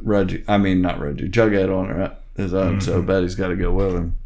Reggie. 0.00 0.42
I 0.48 0.56
mean, 0.58 0.80
not 0.80 0.98
Reggie. 0.98 1.28
Jughead 1.28 1.72
on 1.72 1.88
her, 1.90 2.16
his 2.36 2.54
own. 2.54 2.80
So 2.80 3.02
Mhm. 3.02 3.06
Betty's 3.06 3.34
got 3.34 3.48
to 3.48 3.56
go 3.56 3.70
with 3.72 3.94
him. 3.94 4.16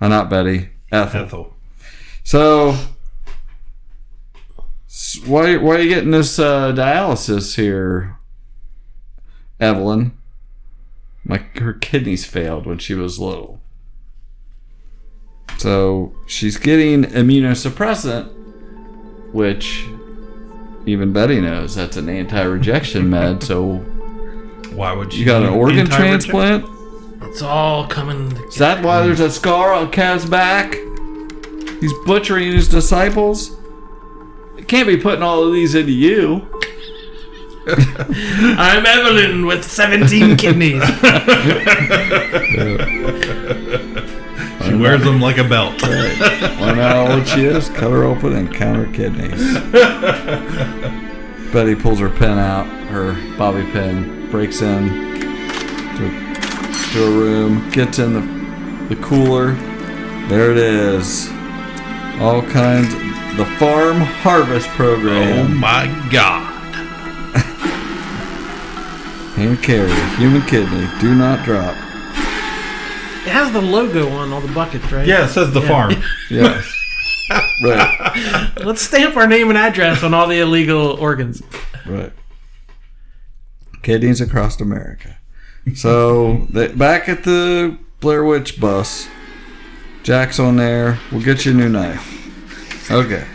Uh, 0.00 0.08
not 0.08 0.30
Betty. 0.30 0.70
Ethel. 0.92 1.20
Ethel. 1.22 1.53
So, 2.24 2.74
why 5.26 5.58
why 5.58 5.76
are 5.76 5.80
you 5.80 5.90
getting 5.90 6.10
this 6.10 6.38
uh, 6.38 6.72
dialysis 6.72 7.56
here, 7.56 8.16
Evelyn? 9.60 10.16
My 11.22 11.38
her 11.56 11.74
kidneys 11.74 12.24
failed 12.24 12.66
when 12.66 12.78
she 12.78 12.94
was 12.94 13.18
little. 13.18 13.60
So 15.58 16.14
she's 16.26 16.56
getting 16.56 17.04
immunosuppressant, 17.04 18.32
which 19.32 19.86
even 20.86 21.12
Betty 21.12 21.40
knows 21.40 21.74
that's 21.74 21.96
an 21.96 22.08
anti-rejection 22.08 23.08
med. 23.08 23.42
So 23.42 23.76
why 24.74 24.92
would 24.92 25.12
you 25.12 25.20
You 25.20 25.26
got 25.26 25.42
an 25.42 25.50
organ 25.50 25.86
transplant? 25.86 26.66
It's 27.22 27.42
all 27.42 27.86
coming. 27.86 28.32
Is 28.48 28.56
that 28.56 28.82
why 28.84 29.02
there's 29.02 29.20
a 29.20 29.30
scar 29.30 29.72
on 29.72 29.90
Kev's 29.90 30.28
back? 30.28 30.74
He's 31.84 31.92
butchering 32.06 32.50
his 32.50 32.66
disciples. 32.66 33.58
It 34.56 34.66
can't 34.66 34.88
be 34.88 34.96
putting 34.96 35.22
all 35.22 35.44
of 35.44 35.52
these 35.52 35.74
into 35.74 35.92
you. 35.92 36.48
I'm 37.68 38.86
Evelyn 38.86 39.44
with 39.44 39.62
17 39.62 40.34
kidneys. 40.38 40.82
She 44.64 44.74
wears 44.74 45.04
them 45.04 45.20
like 45.20 45.36
a 45.36 45.44
belt. 45.44 45.78
Find 45.78 46.80
out 46.80 47.06
how 47.06 47.16
old 47.16 47.28
she 47.28 47.44
is, 47.44 47.68
cut 47.68 47.90
her 47.90 48.04
open, 48.04 48.32
and 48.32 48.54
count 48.54 48.78
her 48.78 48.90
kidneys. 48.90 49.38
Betty 51.52 51.74
pulls 51.74 51.98
her 51.98 52.08
pen 52.08 52.38
out, 52.38 52.66
her 52.88 53.12
bobby 53.36 53.70
pin, 53.72 54.30
breaks 54.30 54.62
in 54.62 54.88
to, 55.98 56.34
to 56.94 57.04
a 57.04 57.10
room, 57.10 57.68
gets 57.72 57.98
in 57.98 58.14
the, 58.14 58.94
the 58.94 59.02
cooler. 59.02 59.52
There 60.28 60.50
it 60.50 60.56
is. 60.56 61.30
All 62.20 62.42
kinds. 62.42 62.92
The 63.36 63.44
Farm 63.58 63.98
Harvest 64.00 64.68
Program. 64.68 65.46
Oh 65.46 65.48
my 65.54 65.86
god. 66.10 66.52
Hand 69.34 69.62
carry, 69.62 69.90
human 70.16 70.42
kidney, 70.42 70.86
do 71.00 71.14
not 71.14 71.44
drop. 71.44 71.74
It 73.26 73.30
has 73.30 73.52
the 73.52 73.60
logo 73.60 74.08
on 74.10 74.32
all 74.32 74.40
the 74.40 74.52
buckets, 74.54 74.90
right? 74.92 75.06
Yeah, 75.06 75.24
it 75.24 75.28
says 75.30 75.52
the 75.52 75.62
farm. 75.62 75.94
Yes. 76.30 76.64
right. 77.64 78.52
Let's 78.64 78.82
stamp 78.82 79.16
our 79.16 79.26
name 79.26 79.48
and 79.48 79.58
address 79.58 80.02
on 80.02 80.14
all 80.14 80.28
the 80.28 80.38
illegal 80.40 80.92
organs. 80.92 81.42
Right. 81.86 82.12
Kidneys 83.82 84.20
across 84.20 84.60
America. 84.60 85.18
So 85.74 86.46
they, 86.50 86.68
back 86.68 87.08
at 87.08 87.24
the 87.24 87.78
Blair 88.00 88.24
Witch 88.24 88.60
bus, 88.60 89.08
Jack's 90.04 90.38
on 90.38 90.56
there. 90.56 90.98
We'll 91.10 91.22
get 91.22 91.44
you 91.44 91.52
a 91.52 91.54
new 91.54 91.68
knife. 91.68 92.90
Okay. 92.90 93.26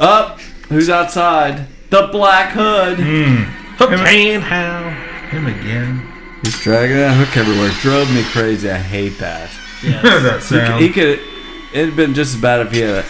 Up. 0.00 0.40
Who's 0.68 0.88
outside? 0.88 1.66
The 1.90 2.08
Black 2.12 2.52
Hood. 2.52 2.98
Hook 3.76 3.90
and 3.90 4.42
Hal. 4.42 4.90
Him 5.30 5.46
again. 5.46 6.08
He's 6.42 6.58
dragging 6.60 6.96
that 6.96 7.14
hook 7.16 7.36
everywhere. 7.36 7.70
Drove 7.80 8.10
me 8.14 8.22
crazy. 8.24 8.70
I 8.70 8.78
hate 8.78 9.18
that. 9.18 9.50
Yes. 9.82 10.02
that 10.02 10.34
He, 10.36 10.40
sound. 10.42 10.82
he 10.82 10.88
could. 10.90 11.20
It'd 11.74 11.96
been 11.96 12.14
just 12.14 12.34
as 12.36 12.40
bad 12.40 12.64
if 12.66 12.72
he 12.72 12.80
had, 12.80 13.04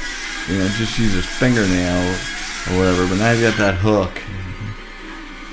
you 0.49 0.59
know, 0.59 0.69
just 0.79 0.99
used 0.99 1.15
his 1.15 1.27
fingernail 1.27 2.11
or 2.11 2.79
whatever. 2.79 3.07
But 3.09 3.19
now 3.19 3.33
he's 3.33 3.43
got 3.43 3.59
that 3.59 3.75
hook. 3.75 4.11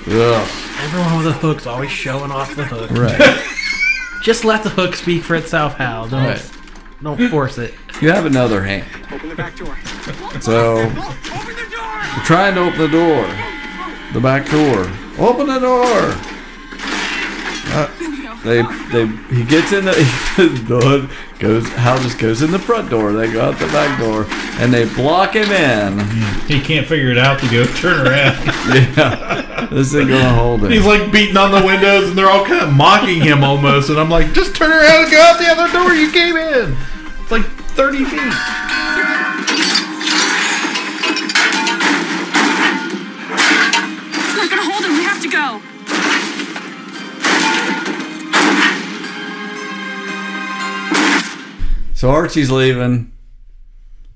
Ugh. 0.08 0.50
Everyone 0.84 1.18
with 1.18 1.28
a 1.28 1.34
hook's 1.34 1.68
always 1.68 1.92
showing 1.92 2.32
off 2.32 2.56
the 2.56 2.64
hook. 2.64 2.90
Right. 2.92 3.46
Just 4.24 4.44
let 4.46 4.64
the 4.64 4.70
hook 4.70 4.96
speak 4.96 5.24
for 5.24 5.36
itself, 5.36 5.76
Hal. 5.76 6.08
Don't 6.08 6.24
Right. 6.24 6.52
Don't 7.02 7.30
force 7.30 7.58
it. 7.58 7.74
You 8.02 8.10
have 8.12 8.26
another 8.26 8.64
hand. 8.64 8.88
Open 9.12 9.30
the 9.30 9.36
back 9.36 9.56
door. 9.56 9.78
So 10.41 10.76
we're 10.76 12.24
trying 12.26 12.56
to 12.56 12.62
open 12.62 12.78
the 12.78 12.88
door, 12.88 13.28
the 14.14 14.20
back 14.20 14.50
door. 14.50 14.89
Open 15.18 15.47
the 15.47 15.60
door. 15.60 16.16
Uh, 17.72 17.88
they 18.43 18.62
they 18.91 19.06
he 19.36 19.43
gets 19.43 19.72
in 19.74 19.86
the, 19.86 19.91
the 20.68 20.80
hood 20.80 21.10
goes 21.40 21.68
Hal 21.70 21.98
just 22.00 22.20
goes 22.20 22.42
in 22.42 22.52
the 22.52 22.60
front 22.60 22.90
door. 22.90 23.14
They 23.14 23.32
go 23.32 23.42
out 23.42 23.58
the 23.58 23.68
back 23.68 23.98
door 24.00 24.26
and 24.62 24.74
they 24.74 24.86
block 24.94 25.36
him 25.36 25.50
in. 25.52 26.00
He 26.48 26.60
can't 26.62 26.86
figure 26.86 27.12
it 27.12 27.18
out 27.18 27.40
to 27.40 27.50
go 27.50 27.66
turn 27.66 28.06
around. 28.06 28.38
Yeah, 28.70 29.68
this 29.72 29.94
ain't 29.96 30.10
gonna 30.10 30.34
hold 30.34 30.64
him. 30.64 30.72
He's 30.72 30.86
like 30.86 31.12
beating 31.12 31.38
on 31.38 31.52
the 31.52 31.66
windows, 31.66 32.10
and 32.10 32.18
they're 32.18 32.30
all 32.30 32.46
kind 32.46 32.62
of 32.62 32.74
mocking 32.74 33.22
him 33.22 33.44
almost. 33.44 33.90
And 33.90 34.00
I'm 34.00 34.10
like, 34.10 34.32
just 34.34 34.56
turn 34.56 34.72
around 34.72 35.04
and 35.04 35.12
go 35.12 35.20
out 35.20 35.38
the 35.38 35.48
other 35.48 35.72
door 35.72 35.94
you 35.94 36.12
came 36.12 36.38
in. 36.38 36.76
It's 37.22 37.32
like 37.32 37.46
30 37.46 38.06
feet. 38.06 38.20
It's 44.12 44.36
not 44.38 44.50
gonna 44.50 44.72
hold 44.72 44.86
him. 44.86 44.98
We 44.98 45.04
have 45.04 45.22
to 45.22 45.30
go. 45.30 45.62
So 52.00 52.12
Archie's 52.12 52.50
leaving 52.50 53.12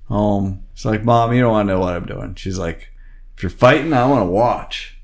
home. 0.08 0.64
It's 0.72 0.86
like, 0.86 1.04
Mom, 1.04 1.34
you 1.34 1.42
don't 1.42 1.52
want 1.52 1.68
to 1.68 1.74
know 1.74 1.82
what 1.82 1.94
I'm 1.94 2.06
doing. 2.06 2.34
She's 2.36 2.58
like, 2.58 2.88
if 3.36 3.44
you're 3.44 3.50
fighting, 3.50 3.92
I 3.92 4.06
want 4.06 4.22
to 4.22 4.32
watch. 4.32 4.98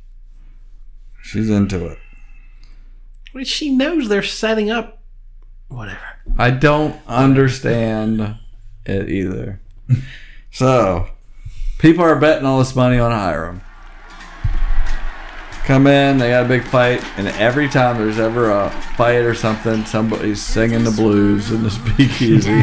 She's 1.22 1.50
into 1.50 1.88
it. 1.88 2.00
Well, 3.34 3.44
She 3.44 3.76
knows 3.76 4.08
they're 4.08 4.24
setting 4.24 4.72
up. 4.72 5.04
Whatever. 5.68 6.00
I 6.38 6.52
don't 6.52 6.96
understand 7.06 8.38
it 8.86 9.10
either. 9.10 9.60
so, 10.50 11.10
people 11.80 12.06
are 12.06 12.16
betting 12.16 12.46
all 12.46 12.60
this 12.60 12.78
money 12.78 12.98
on 12.98 13.12
Hiram. 13.12 13.60
Come 15.70 15.86
in, 15.86 16.18
they 16.18 16.32
got 16.32 16.48
a 16.48 16.48
big 16.48 16.64
fight, 16.64 17.06
and 17.16 17.28
every 17.28 17.70
time 17.70 18.00
there's 18.00 18.18
ever 18.18 18.50
a 18.50 18.72
fight 18.98 19.22
or 19.22 19.36
something, 19.36 19.86
somebody's 19.86 20.42
singing 20.42 20.84
the 20.84 20.90
blues 20.90 21.52
in 21.52 21.62
the 21.62 21.70
speakeasy. 21.80 22.60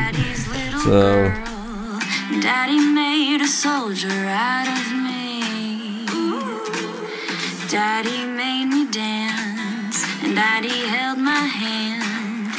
So, 0.82 1.28
Daddy 2.42 2.80
made 2.80 3.42
a 3.42 3.46
soldier 3.46 4.10
out 4.10 4.66
of 4.66 4.90
me. 5.06 6.04
Daddy 7.68 8.26
made 8.26 8.66
me 8.74 8.90
dance, 8.90 10.04
and 10.24 10.34
Daddy 10.34 10.88
held 10.88 11.18
my 11.18 11.46
hand. 11.46 12.50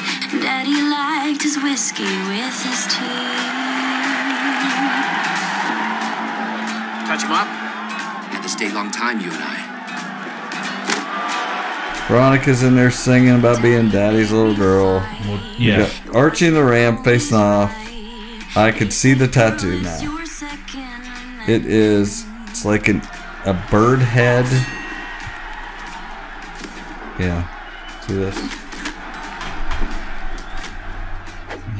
Daddy 0.42 0.82
liked 0.82 1.44
his 1.44 1.58
whiskey 1.58 2.04
with 2.04 2.56
his 2.64 2.88
tea. 2.88 3.36
Touch 7.06 7.24
him 7.24 7.34
up? 7.34 7.48
Had 8.32 8.44
to 8.44 8.48
stay 8.48 8.70
a 8.70 8.74
long 8.74 8.90
time, 8.92 9.20
you 9.20 9.30
and 9.30 9.44
I. 9.44 9.67
Veronica's 12.08 12.64
in 12.64 12.76
there 12.76 12.90
singing 12.90 13.38
about 13.38 13.62
being 13.62 13.90
daddy's 13.90 14.32
little 14.32 14.56
girl. 14.56 15.06
You 15.58 15.72
yeah. 15.74 15.90
Archie 16.14 16.48
and 16.48 16.56
the 16.56 16.64
Ram 16.64 17.04
facing 17.04 17.38
off. 17.38 17.70
I 18.56 18.72
could 18.72 18.94
see 18.94 19.14
the 19.14 19.28
tattoo 19.28 19.82
now. 19.82 20.00
It 21.50 21.66
is, 21.66 22.26
it's 22.48 22.64
like 22.64 22.88
an, 22.88 23.02
a 23.46 23.54
bird 23.70 24.00
head. 24.00 24.46
Yeah. 27.20 27.46
See 28.08 28.14
this? 28.14 28.38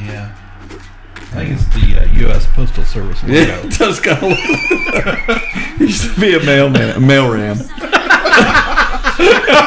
Yeah. 0.04 0.36
I 1.32 1.46
think 1.46 1.52
it's 1.52 1.66
the 1.74 2.02
uh, 2.02 2.06
U.S. 2.28 2.48
Postal 2.48 2.84
Service 2.84 3.24
logo. 3.24 3.34
Yeah, 3.38 3.66
it 3.66 3.78
does 3.78 4.00
kind 4.02 4.18
of 4.18 4.24
look 4.24 4.40
like 4.40 5.26
that. 5.28 5.76
He 5.78 5.86
used 5.86 6.14
to 6.16 6.20
be 6.20 6.36
a 6.36 6.40
mailman, 6.44 6.90
a 6.96 7.00
mail 7.00 7.32
ram. 7.32 7.60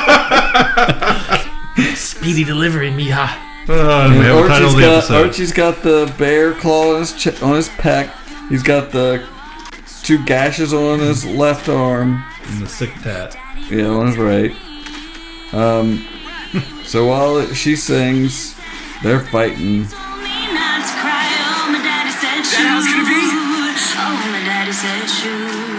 Speedy 1.94 2.44
delivery, 2.44 2.90
Mija. 2.90 3.28
Uh, 3.68 4.08
we 4.10 4.16
have 4.24 4.44
a 4.44 4.48
title 4.48 4.68
Archie's 4.68 4.74
the 4.74 4.80
got 4.80 4.96
episode. 4.98 5.26
Archie's 5.26 5.52
got 5.52 5.82
the 5.82 6.14
bear 6.18 6.54
claw 6.54 6.94
on 6.94 7.00
his 7.00 7.12
ch- 7.12 7.42
on 7.42 7.54
his 7.54 7.68
pec. 7.68 8.10
He's 8.48 8.62
got 8.62 8.90
the 8.90 9.26
two 10.02 10.24
gashes 10.24 10.72
on 10.74 10.98
his 10.98 11.24
left 11.24 11.68
arm. 11.68 12.24
And 12.46 12.62
the 12.62 12.68
sick 12.68 12.92
tat. 13.02 13.36
Yeah, 13.70 13.86
on 13.86 14.08
his 14.08 14.16
right. 14.16 14.52
Um, 15.52 16.06
so 16.84 17.06
while 17.06 17.46
she 17.54 17.76
sings, 17.76 18.56
they're 19.02 19.20
fighting. 19.20 19.82
Not 19.82 19.88
to 19.88 20.92
cry, 20.98 21.26
oh, 21.46 21.70
my 21.70 21.80
daddy 21.82 22.10
said 22.10 22.42
shoot. 22.42 22.58
that 22.58 22.66
how 22.66 22.78
it's 22.78 22.90
gonna 22.90 23.06
be? 23.06 23.30
Oh, 24.02 24.14
my 24.32 24.42
daddy 24.44 24.72
said 24.72 25.06
shoot. 25.06 25.69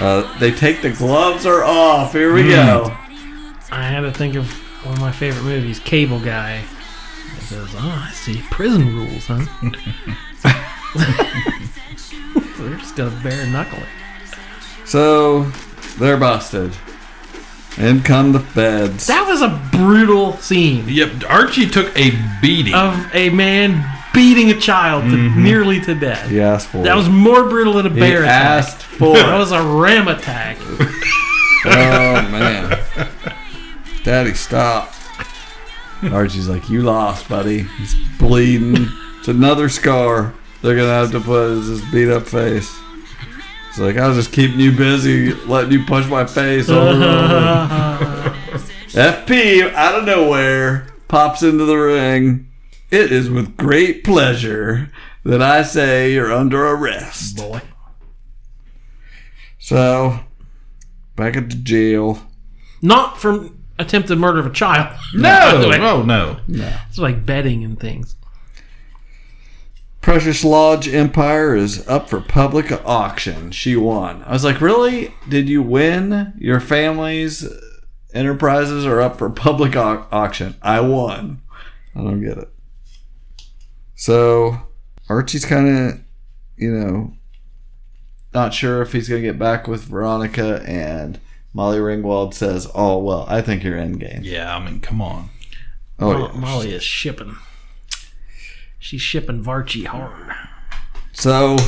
Uh, 0.00 0.38
they 0.38 0.50
take 0.50 0.80
the 0.82 0.90
gloves 0.90 1.44
are 1.46 1.62
off. 1.62 2.12
Here 2.12 2.32
we 2.32 2.42
Hmm. 2.44 2.48
go. 2.50 2.96
I 3.70 3.82
had 3.84 4.00
to 4.00 4.10
think 4.12 4.34
of 4.34 4.50
one 4.84 4.94
of 4.94 5.00
my 5.00 5.12
favorite 5.12 5.44
movies, 5.44 5.78
Cable 5.78 6.18
Guy. 6.20 6.62
It 7.38 7.42
says, 7.44 7.68
"Oh, 7.76 8.04
I 8.08 8.10
see 8.12 8.42
prison 8.50 8.94
rules, 8.96 9.26
huh?" 9.26 9.44
so 11.96 12.64
they're 12.64 12.76
just 12.78 12.96
gonna 12.96 13.10
bare 13.22 13.46
knuckle 13.46 13.78
it. 13.78 13.88
So 14.88 15.44
they're 15.98 16.16
busted. 16.16 16.72
In 17.76 18.02
come 18.02 18.32
the 18.32 18.40
feds. 18.40 19.06
That 19.06 19.26
was 19.28 19.42
a 19.42 19.60
brutal 19.70 20.36
scene 20.38 20.84
Yep, 20.88 21.30
Archie 21.30 21.68
took 21.68 21.96
a 21.96 22.12
beating. 22.42 22.74
of 22.74 23.06
a 23.14 23.30
man 23.30 23.84
beating 24.12 24.50
a 24.50 24.54
child 24.58 25.04
to 25.04 25.16
Mhm. 25.16 25.36
nearly 25.36 25.80
to 25.80 25.94
death. 25.94 26.28
He 26.28 26.40
asked 26.40 26.68
for 26.68 26.82
That 26.82 26.92
it. 26.92 26.96
was 26.96 27.08
more 27.08 27.44
brutal 27.48 27.74
than 27.74 27.86
a 27.86 27.90
He 27.90 28.00
bear 28.00 28.22
attack. 28.22 28.44
asked 28.44 28.82
for 28.82 29.14
that 29.16 29.34
it. 29.34 29.38
was 29.38 29.52
a 29.52 29.62
ram 29.62 30.08
attack. 30.08 30.56
Oh 31.66 31.68
man. 32.30 32.78
Daddy, 34.02 34.32
stop. 34.32 34.94
Archie's 36.10 36.48
like, 36.48 36.70
you 36.70 36.80
lost, 36.80 37.28
buddy. 37.28 37.66
He's 37.78 37.94
bleeding. 38.18 38.88
It's 39.18 39.28
another 39.28 39.68
scar. 39.68 40.32
They're 40.62 40.74
gonna 40.74 40.88
have 40.88 41.10
to 41.12 41.20
put 41.20 41.50
his 41.50 41.82
beat 41.92 42.08
up 42.10 42.26
face. 42.26 42.74
It's 43.68 43.78
like 43.78 43.98
I 43.98 44.08
was 44.08 44.16
just 44.16 44.32
keeping 44.32 44.58
you 44.58 44.72
busy, 44.72 45.34
letting 45.34 45.72
you 45.72 45.84
punch 45.84 46.06
my 46.06 46.24
face 46.24 46.70
over 46.70 46.92
and 46.94 47.04
over. 47.04 48.34
FP 48.94 49.70
out 49.74 49.98
of 49.98 50.04
nowhere 50.06 50.86
pops 51.08 51.42
into 51.42 51.66
the 51.66 51.76
ring. 51.76 52.46
It 52.90 53.12
is 53.12 53.30
with 53.30 53.56
great 53.56 54.02
pleasure 54.04 54.90
that 55.24 55.40
I 55.42 55.62
say 55.62 56.12
you're 56.12 56.32
under 56.32 56.64
arrest. 56.66 57.36
Boy. 57.36 57.60
So, 59.58 60.20
back 61.16 61.36
at 61.36 61.50
the 61.50 61.56
jail. 61.56 62.18
Not 62.82 63.18
from 63.18 63.58
attempted 63.78 64.18
murder 64.18 64.40
of 64.40 64.46
a 64.46 64.50
child. 64.50 64.96
No, 65.14 65.68
no, 65.70 66.02
no. 66.02 66.40
No. 66.48 66.76
It's 66.88 66.98
like 66.98 67.26
betting 67.26 67.64
and 67.64 67.78
things. 67.78 68.16
Precious 70.00 70.42
Lodge 70.44 70.88
Empire 70.88 71.54
is 71.54 71.86
up 71.86 72.08
for 72.08 72.20
public 72.20 72.72
auction. 72.86 73.50
She 73.50 73.76
won. 73.76 74.22
I 74.24 74.32
was 74.32 74.44
like, 74.44 74.60
really? 74.60 75.12
Did 75.28 75.48
you 75.48 75.62
win? 75.62 76.32
Your 76.38 76.58
family's 76.58 77.46
enterprises 78.14 78.86
are 78.86 79.00
up 79.00 79.18
for 79.18 79.28
public 79.28 79.76
au- 79.76 80.06
auction. 80.10 80.56
I 80.62 80.80
won. 80.80 81.42
I 81.94 81.98
don't 82.00 82.22
get 82.22 82.38
it. 82.38 82.48
So 84.00 84.58
Archie's 85.10 85.44
kind 85.44 85.68
of, 85.68 86.00
you 86.56 86.72
know, 86.72 87.12
not 88.32 88.54
sure 88.54 88.80
if 88.80 88.94
he's 88.94 89.10
going 89.10 89.20
to 89.20 89.28
get 89.28 89.38
back 89.38 89.68
with 89.68 89.82
Veronica, 89.82 90.64
and 90.66 91.20
Molly 91.52 91.76
Ringwald 91.76 92.32
says, 92.32 92.66
"Oh 92.74 92.96
well, 92.96 93.26
I 93.28 93.42
think 93.42 93.62
you're 93.62 93.76
endgame." 93.76 94.20
Yeah, 94.22 94.56
I 94.56 94.64
mean, 94.64 94.80
come 94.80 95.02
on. 95.02 95.28
Oh 95.98 96.14
Mo- 96.14 96.30
yeah. 96.32 96.40
Molly 96.40 96.72
is 96.72 96.82
shipping. 96.82 97.36
She's 98.78 99.02
shipping 99.02 99.44
Varchie 99.44 99.84
hard. 99.84 100.34
So 101.12 101.58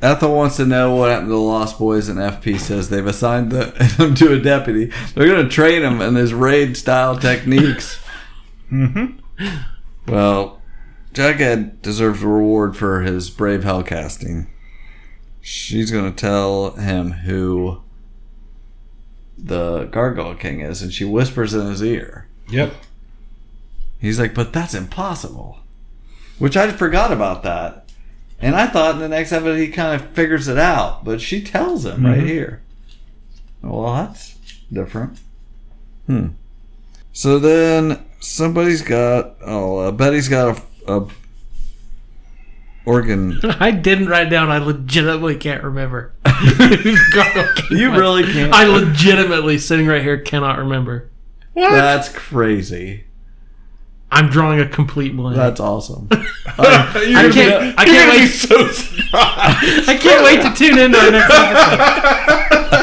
Ethel 0.00 0.36
wants 0.36 0.58
to 0.58 0.64
know 0.64 0.94
what 0.94 1.10
happened 1.10 1.26
to 1.26 1.32
the 1.32 1.38
Lost 1.40 1.76
Boys, 1.76 2.08
and 2.08 2.20
FP 2.20 2.60
says 2.60 2.88
they've 2.88 3.04
assigned 3.04 3.50
the, 3.50 3.94
them 3.98 4.14
to 4.14 4.32
a 4.32 4.38
deputy. 4.38 4.92
They're 5.16 5.26
going 5.26 5.42
to 5.42 5.50
train 5.50 5.82
them 5.82 6.00
in 6.00 6.14
his 6.14 6.32
raid 6.32 6.76
style 6.76 7.18
techniques. 7.18 7.98
mm-hmm. 8.70 9.16
Well, 10.06 10.60
Jughead 11.14 11.82
deserves 11.82 12.22
a 12.22 12.28
reward 12.28 12.76
for 12.76 13.02
his 13.02 13.30
brave 13.30 13.62
hellcasting. 13.62 14.46
She's 15.40 15.90
going 15.90 16.12
to 16.12 16.16
tell 16.20 16.72
him 16.72 17.12
who 17.12 17.82
the 19.38 19.84
Gargoyle 19.84 20.34
King 20.34 20.60
is, 20.60 20.82
and 20.82 20.92
she 20.92 21.04
whispers 21.04 21.54
in 21.54 21.66
his 21.66 21.82
ear. 21.82 22.26
Yep. 22.50 22.74
He's 23.98 24.18
like, 24.18 24.34
but 24.34 24.52
that's 24.52 24.74
impossible. 24.74 25.60
Which 26.38 26.56
I 26.56 26.70
forgot 26.72 27.12
about 27.12 27.42
that. 27.42 27.90
And 28.38 28.54
I 28.56 28.66
thought 28.66 28.94
in 28.94 29.00
the 29.00 29.08
next 29.08 29.32
episode 29.32 29.56
he 29.56 29.68
kind 29.68 30.00
of 30.00 30.10
figures 30.10 30.48
it 30.48 30.56
out, 30.58 31.04
but 31.04 31.20
she 31.20 31.42
tells 31.42 31.84
him 31.84 32.06
right 32.06 32.20
Mhm. 32.20 32.26
here. 32.26 32.62
Well, 33.62 33.94
that's 33.94 34.36
different. 34.72 35.18
Hmm. 36.06 36.28
So 37.12 37.38
then 37.38 37.98
somebody's 38.20 38.82
got 38.82 39.36
oh 39.44 39.78
uh, 39.78 39.90
Betty's 39.90 40.28
got 40.28 40.62
a, 40.86 40.92
a 40.92 41.06
organ. 42.84 43.40
I 43.60 43.70
didn't 43.70 44.08
write 44.08 44.30
down. 44.30 44.50
I 44.50 44.58
legitimately 44.58 45.36
can't 45.36 45.64
remember. 45.64 46.14
You 47.70 47.92
really 47.92 48.24
can't? 48.24 48.52
I 48.52 48.64
legitimately 48.64 49.58
sitting 49.58 49.86
right 49.86 50.02
here 50.02 50.18
cannot 50.18 50.58
remember. 50.58 51.10
What? 51.52 51.70
That's 51.70 52.08
crazy. 52.08 53.04
I'm 54.10 54.30
drawing 54.30 54.58
a 54.58 54.66
complete 54.66 55.14
blank. 55.14 55.36
That's 55.36 55.60
awesome. 55.60 56.08
I 56.12 57.30
can't. 57.32 57.78
I 57.78 57.84
can't 57.84 58.10
wait. 58.10 58.26
so 58.28 58.56
I 59.12 59.98
can't 60.00 60.24
wait 60.24 60.42
to 60.42 60.54
tune 60.54 60.78
in 60.78 60.92
to 60.92 60.98
our 60.98 61.10
next 61.10 61.30
episode. 61.30 62.79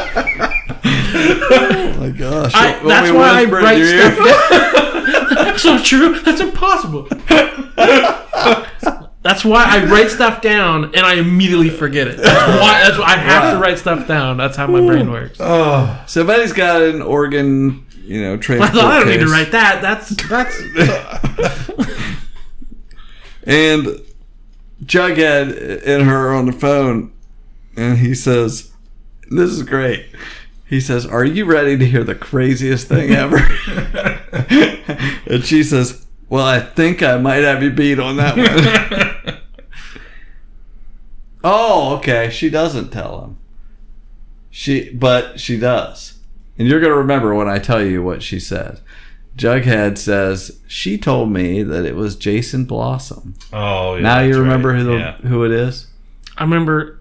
Oh 1.18 1.96
my 2.00 2.10
gosh! 2.10 2.52
I, 2.54 2.72
Want 2.72 2.88
that's 2.88 3.12
why 3.12 3.40
I 3.40 3.44
write 3.44 3.84
stuff 3.84 4.18
down. 5.34 5.34
That's 5.34 5.62
so 5.62 5.78
true. 5.82 6.18
That's 6.20 6.40
impossible. 6.40 7.08
That's 9.22 9.44
why 9.44 9.64
I 9.66 9.84
write 9.84 10.10
stuff 10.10 10.40
down 10.40 10.94
and 10.94 11.04
I 11.04 11.14
immediately 11.14 11.68
forget 11.70 12.06
it. 12.08 12.16
That's 12.18 12.60
why, 12.60 12.80
that's 12.82 12.98
why 12.98 13.04
I 13.04 13.16
have 13.16 13.52
to 13.52 13.58
write 13.58 13.78
stuff 13.78 14.06
down. 14.06 14.36
That's 14.38 14.56
how 14.56 14.66
my 14.68 14.80
brain 14.80 15.10
works. 15.10 15.38
Oh, 15.40 16.02
so 16.06 16.24
Betty's 16.24 16.52
got 16.52 16.80
an 16.80 17.02
organ, 17.02 17.84
you 18.04 18.22
know, 18.22 18.34
I 18.34 18.36
transport. 18.38 18.72
thought 18.72 18.92
I 18.92 18.98
don't 19.00 19.08
need 19.08 19.20
to 19.20 19.26
write 19.26 19.50
that. 19.52 19.82
That's 19.82 20.10
that's. 20.28 20.58
And 23.48 23.86
Jughead 24.84 25.82
and 25.86 26.02
her 26.06 26.34
on 26.34 26.44
the 26.44 26.52
phone, 26.52 27.12
and 27.76 27.96
he 27.96 28.14
says, 28.14 28.70
"This 29.30 29.50
is 29.50 29.62
great." 29.62 30.06
He 30.68 30.80
says, 30.80 31.06
"Are 31.06 31.24
you 31.24 31.44
ready 31.46 31.78
to 31.78 31.86
hear 31.86 32.04
the 32.04 32.14
craziest 32.14 32.88
thing 32.88 33.10
ever?" 33.10 33.38
and 35.26 35.44
she 35.44 35.62
says, 35.62 36.06
"Well, 36.28 36.44
I 36.44 36.60
think 36.60 37.02
I 37.02 37.16
might 37.16 37.42
have 37.44 37.62
you 37.62 37.70
beat 37.70 37.98
on 37.98 38.16
that 38.16 38.36
one." 39.26 39.38
oh, 41.44 41.96
okay. 41.96 42.30
She 42.30 42.50
doesn't 42.50 42.90
tell 42.90 43.22
him. 43.22 43.38
She, 44.50 44.90
but 44.90 45.38
she 45.40 45.58
does, 45.58 46.18
and 46.58 46.66
you're 46.66 46.80
gonna 46.80 46.94
remember 46.96 47.34
when 47.34 47.48
I 47.48 47.58
tell 47.58 47.82
you 47.82 48.02
what 48.02 48.22
she 48.22 48.40
said. 48.40 48.80
Jughead 49.36 49.96
says 49.98 50.58
she 50.66 50.98
told 50.98 51.30
me 51.30 51.62
that 51.62 51.84
it 51.84 51.94
was 51.94 52.16
Jason 52.16 52.64
Blossom. 52.64 53.34
Oh, 53.52 53.94
yeah, 53.94 54.02
now 54.02 54.20
you 54.20 54.36
remember 54.38 54.70
right. 54.70 54.78
who 54.80 54.84
the, 54.84 54.96
Yeah. 54.98 55.16
who 55.18 55.44
it 55.44 55.52
is? 55.52 55.86
I 56.36 56.42
remember 56.42 56.97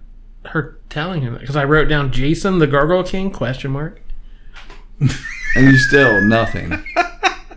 her 0.49 0.77
telling 0.89 1.21
him 1.21 1.37
because 1.37 1.55
I 1.55 1.63
wrote 1.63 1.87
down 1.87 2.11
Jason 2.11 2.59
the 2.59 2.67
Gargoyle 2.67 3.03
King 3.03 3.31
question 3.31 3.71
mark. 3.71 4.01
And 4.99 5.71
you 5.71 5.77
still 5.77 6.21
nothing. 6.21 6.71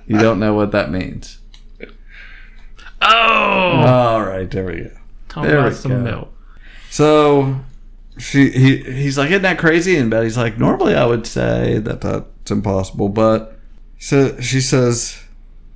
you 0.06 0.18
don't 0.18 0.38
know 0.40 0.54
what 0.54 0.72
that 0.72 0.90
means. 0.90 1.38
Oh, 3.02 3.06
All 3.08 4.22
right, 4.22 4.50
there 4.50 4.66
we 4.66 4.82
go. 4.82 4.90
Tom 5.28 5.46
there 5.46 5.56
got 5.56 5.74
some 5.74 6.04
milk. 6.04 6.32
So 6.90 7.56
she 8.18 8.50
he 8.50 8.76
he's 8.78 9.16
like, 9.16 9.30
isn't 9.30 9.42
that 9.42 9.58
crazy? 9.58 9.96
And 9.96 10.10
Betty's 10.10 10.36
like, 10.36 10.58
normally 10.58 10.94
I 10.94 11.06
would 11.06 11.26
say 11.26 11.78
that 11.78 12.00
that's 12.00 12.50
impossible, 12.50 13.08
but 13.08 13.58
so 13.98 14.38
she 14.40 14.60
says 14.60 15.22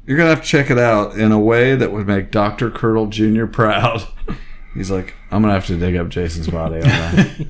you're 0.07 0.19
gonna 0.19 0.31
have 0.31 0.43
to 0.43 0.47
check 0.47 0.71
it 0.71 0.79
out 0.79 1.17
in 1.17 1.33
a 1.33 1.39
way 1.39 1.77
that 1.77 1.93
would 1.93 2.07
make 2.07 2.31
Doctor 2.31 2.71
Curdle 2.71 3.07
Jr. 3.07 3.47
proud. 3.47 4.07
He's 4.75 4.91
like, 4.91 5.15
I'm 5.31 5.43
gonna 5.43 5.55
have 5.55 5.67
to 5.67 5.79
dig 5.79 5.97
up 5.97 6.09
Jason's 6.09 6.49
body 6.49 6.83
on 6.83 7.49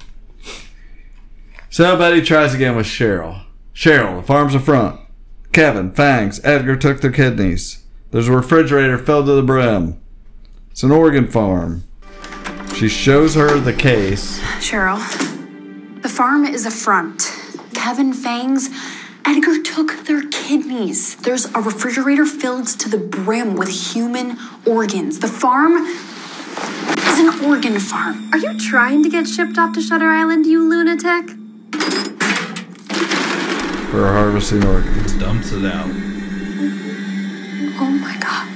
so 1.70 1.96
Betty 1.96 2.22
tries 2.22 2.54
again 2.54 2.76
with 2.76 2.86
Cheryl. 2.86 3.44
Cheryl, 3.74 4.20
the 4.20 4.26
farm's 4.26 4.54
in 4.54 4.60
front. 4.60 5.00
Kevin, 5.52 5.92
Fangs, 5.92 6.40
Edgar 6.44 6.76
took 6.76 7.00
their 7.00 7.12
kidneys. 7.12 7.84
There's 8.10 8.28
a 8.28 8.32
refrigerator 8.32 8.98
filled 8.98 9.26
to 9.26 9.32
the 9.32 9.42
brim. 9.42 10.00
It's 10.70 10.82
an 10.82 10.90
organ 10.90 11.28
farm. 11.28 11.84
She 12.76 12.88
shows 12.88 13.34
her 13.36 13.58
the 13.58 13.72
case. 13.72 14.40
Cheryl, 14.58 14.98
the 16.02 16.08
farm 16.08 16.44
is 16.44 16.66
a 16.66 16.70
front. 16.70 17.32
Kevin 17.72 18.12
Fangs, 18.12 18.68
Edgar 19.24 19.62
took 19.62 20.04
their 20.06 20.28
kidneys. 20.28 21.16
There's 21.16 21.46
a 21.54 21.60
refrigerator 21.60 22.26
filled 22.26 22.66
to 22.66 22.88
the 22.88 22.98
brim 22.98 23.54
with 23.54 23.68
human 23.68 24.36
organs. 24.66 25.20
The 25.20 25.28
farm 25.28 25.86
is 27.14 27.20
an 27.20 27.44
organ 27.48 27.78
farm. 27.78 28.28
Are 28.32 28.38
you 28.38 28.58
trying 28.58 29.02
to 29.02 29.08
get 29.08 29.28
shipped 29.28 29.58
off 29.58 29.72
to 29.74 29.80
Shutter 29.80 30.08
Island, 30.08 30.46
you 30.46 30.68
lunatic? 30.68 31.36
We're 33.92 34.12
harvesting 34.12 34.64
organs. 34.66 35.12
Dumps 35.14 35.52
it 35.52 35.64
out. 35.64 35.86
Oh 37.78 37.98
my 38.00 38.16
god. 38.18 38.48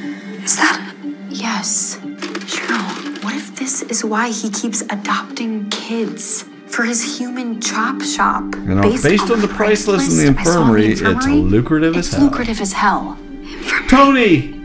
Is 0.42 0.56
that 0.56 0.84
Yes. 1.30 1.98
Cheryl, 2.46 3.22
what 3.22 3.34
if 3.36 3.54
this 3.56 3.82
is 3.82 4.04
why 4.04 4.30
he 4.30 4.50
keeps 4.50 4.80
adopting 4.82 5.68
kids? 5.70 6.44
For 6.66 6.82
his 6.84 7.18
human 7.18 7.60
chop 7.60 8.02
shop. 8.02 8.54
You 8.54 8.74
know, 8.74 8.82
based, 8.82 9.30
on, 9.30 9.40
the 9.40 9.48
price 9.48 9.86
list 9.86 10.10
in 10.10 10.34
the 10.34 10.40
I 10.40 10.44
saw 10.44 10.50
in 10.50 10.74
the 10.74 10.74
infirmary, 10.74 10.86
it's 10.88 11.00
infirmary, 11.00 11.40
lucrative 11.40 11.96
as 11.96 12.12
hell. 12.12 12.24
lucrative 12.24 12.60
as 12.60 12.72
hell. 12.72 13.18
Toni! 13.88 14.57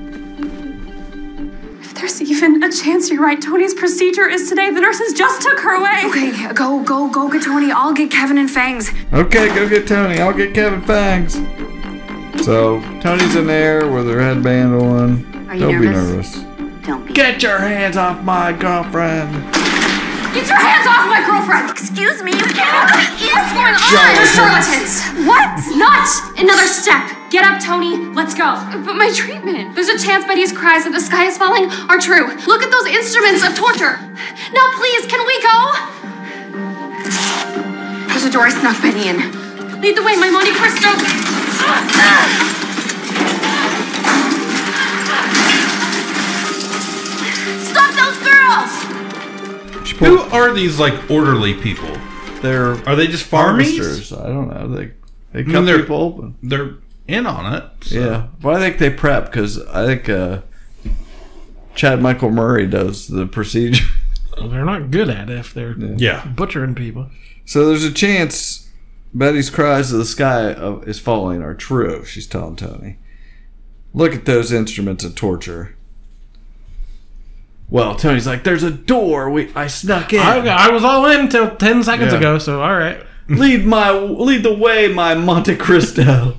Chance 2.74 3.11
you're 3.11 3.21
right, 3.21 3.39
Toni's 3.39 3.76
procedure 3.76 4.28
is 4.28 4.49
today. 4.49 4.71
The 4.71 4.82
nurses 4.82 5.13
just 5.13 5.43
took 5.43 5.59
her 5.59 5.76
away. 5.76 6.01
Okay, 6.05 6.53
go, 6.53 6.84
go, 6.84 7.07
go 7.07 7.30
get 7.30 7.43
Toni. 7.43 7.71
I'll 7.71 7.93
get 7.93 8.09
Kevin 8.09 8.39
and 8.39 8.49
Fangs. 8.49 8.89
Okay, 9.13 9.53
go 9.53 9.69
get 9.69 9.88
Toni. 9.88 10.19
I'll 10.19 10.34
get 10.34 10.55
Kevin 10.55 10.82
Fangs. 10.82 11.36
So, 12.43 12.82
Toni's 12.99 13.36
in 13.36 13.45
there 13.45 13.88
with 13.88 14.07
her 14.07 14.19
headband 14.19 14.74
on. 14.74 15.47
Are 15.49 15.55
you 15.55 15.59
Don't 15.61 15.82
be 15.82 15.88
nervous? 15.88 16.36
nervous. 16.36 16.88
Don't 16.88 17.05
be. 17.07 17.13
Get 17.13 17.43
your 17.43 17.59
hands 17.59 17.95
off 17.95 18.24
my 18.24 18.51
girlfriend. 18.51 19.32
Get 20.34 20.47
your 20.47 20.57
hands 20.57 20.88
off 20.88 21.07
my 21.07 21.24
girlfriend! 21.30 21.69
Excuse 21.69 22.24
me, 22.24 22.32
you 22.32 22.43
can't. 22.43 22.89
What's 22.89 23.53
going 23.53 23.76
on? 23.78 24.15
You're 24.17 24.26
charlatans! 24.26 25.28
What? 25.28 25.78
Not 25.78 26.09
another 26.39 26.65
step! 26.65 27.22
Get 27.34 27.43
up, 27.49 27.57
Toni. 27.65 27.97
Let's 28.13 28.36
go. 28.36 28.45
Uh, 28.45 28.77
but 28.86 28.93
my 28.93 29.09
treatment. 29.11 29.73
There's 29.73 29.89
a 29.89 29.97
chance 29.97 30.23
Betty's 30.23 30.51
cries 30.53 30.84
that 30.86 30.93
the 30.93 31.01
sky 31.01 31.25
is 31.25 31.36
falling 31.36 31.65
are 31.89 31.97
true. 31.97 32.29
Look 32.45 32.61
at 32.61 32.69
those 32.69 32.86
instruments 32.93 33.41
of 33.41 33.57
torture. 33.57 33.97
Now, 34.53 34.65
please, 34.77 35.09
can 35.09 35.17
we 35.25 35.36
go? 35.41 35.57
There's 38.13 38.25
a 38.25 38.29
door. 38.29 38.45
I 38.45 38.53
snuck 38.53 38.77
Betty 38.86 39.09
in. 39.09 39.17
Lead 39.81 39.97
the 39.97 40.03
way, 40.05 40.13
my 40.15 40.29
Monte 40.29 40.53
Cristo. 40.53 40.93
Stop 47.69 47.93
those 47.95 48.17
girls! 48.23 49.99
Who 49.99 50.19
are 50.36 50.53
these 50.53 50.79
like 50.79 51.09
orderly 51.09 51.53
people? 51.53 51.89
They're 52.41 52.73
Are 52.88 52.95
they 52.95 53.07
just 53.07 53.29
farmies? 53.29 53.77
harvesters. 53.77 54.13
I 54.13 54.27
don't 54.27 54.49
know. 54.49 54.67
They 54.67 54.91
they 55.31 55.39
I 55.39 55.43
mean, 55.43 55.51
cut 55.51 55.61
they're- 55.65 55.79
people 55.79 55.97
open. 55.97 56.36
They're 56.43 56.75
in 57.08 57.26
on 57.26 57.54
it. 57.54 57.64
so- 57.82 57.95
Yeah. 57.99 58.28
Well, 58.41 58.56
I 58.56 58.60
think 58.60 58.78
they 58.78 58.89
prep 58.89 59.26
because 59.26 59.60
I 59.68 59.86
think 59.86 60.10
uh, 60.10 60.41
Chad 61.76 62.01
Michael 62.01 62.30
Murray 62.32 62.68
does 62.68 63.08
the 63.08 63.26
procedure. 63.26 63.86
They're 64.38 64.66
not 64.66 64.89
good 64.91 65.10
at 65.10 65.30
it 65.30 65.38
if 65.38 65.54
they're 65.54 65.76
Yeah. 65.78 66.26
butchering 66.26 66.74
people. 66.76 67.10
So 67.45 67.68
there's 67.68 67.84
a 67.84 67.91
chance 67.91 68.68
Betty's 69.14 69.49
cries 69.51 69.89
to 69.89 69.97
the 69.97 70.06
sky 70.06 70.54
of, 70.54 70.88
is 70.88 70.99
falling 70.99 71.43
are 71.43 71.54
true. 71.54 72.04
She's 72.06 72.26
telling 72.26 72.56
Toni. 72.56 72.97
Look 73.93 74.16
at 74.16 74.26
those 74.26 74.51
instruments 74.51 75.04
of 75.04 75.14
torture. 75.14 75.76
Well, 77.70 77.95
Toni's 77.95 78.26
like, 78.28 78.43
"There's 78.43 78.64
a 78.64 78.72
door. 78.72 79.30
We 79.30 79.51
I 79.56 79.68
snuck 79.68 80.14
in. 80.14 80.20
I, 80.20 80.38
I 80.47 80.70
was 80.72 80.84
all 80.84 81.06
in 81.08 81.22
until 81.22 81.56
ten 81.56 81.84
seconds 81.84 82.12
Yeah. 82.12 82.18
ago. 82.20 82.38
So 82.39 82.62
all 82.62 82.76
right. 82.76 82.97
Lead 83.38 83.65
my 83.65 83.91
lead 83.91 84.43
the 84.43 84.53
way, 84.53 84.88
my 84.88 85.15
Monte 85.15 85.55
Cristo." 85.55 86.38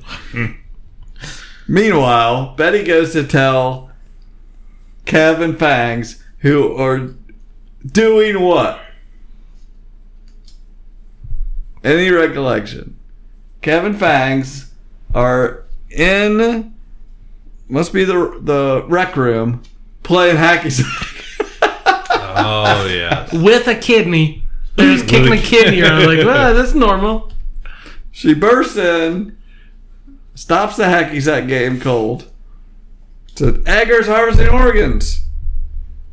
Meanwhile, 1.68 2.54
Betty 2.56 2.82
goes 2.84 3.12
to 3.12 3.24
tell 3.26 3.90
Kevin 5.06 5.56
Fangs, 5.56 6.22
who 6.38 6.74
are 6.76 7.14
doing 7.86 8.40
what? 8.40 8.80
any 11.84 12.10
recollection, 12.10 12.98
Kevin 13.60 13.94
Fangs 13.94 14.72
are 15.14 15.64
in 15.90 16.74
must 17.68 17.92
be 17.92 18.04
the 18.04 18.38
the 18.42 18.84
rec 18.88 19.16
room 19.16 19.62
playing 20.02 20.36
hacky 20.36 20.72
sack. 20.72 21.60
Oh 22.36 22.86
yeah. 22.86 23.28
With 23.32 23.68
a 23.68 23.74
kidney. 23.74 24.43
There's 24.76 25.02
kicking 25.06 25.32
a 25.32 25.38
kidney 25.38 25.82
around. 25.82 26.06
Like, 26.06 26.18
well, 26.26 26.54
that's 26.54 26.74
normal. 26.74 27.32
She 28.10 28.34
bursts 28.34 28.76
in, 28.76 29.36
stops 30.34 30.76
the 30.76 30.84
hacky 30.84 31.20
sack 31.20 31.48
game 31.48 31.80
cold. 31.80 32.30
Said 33.34 33.62
Edgar's 33.66 34.06
harvesting 34.06 34.48
organs. 34.48 35.22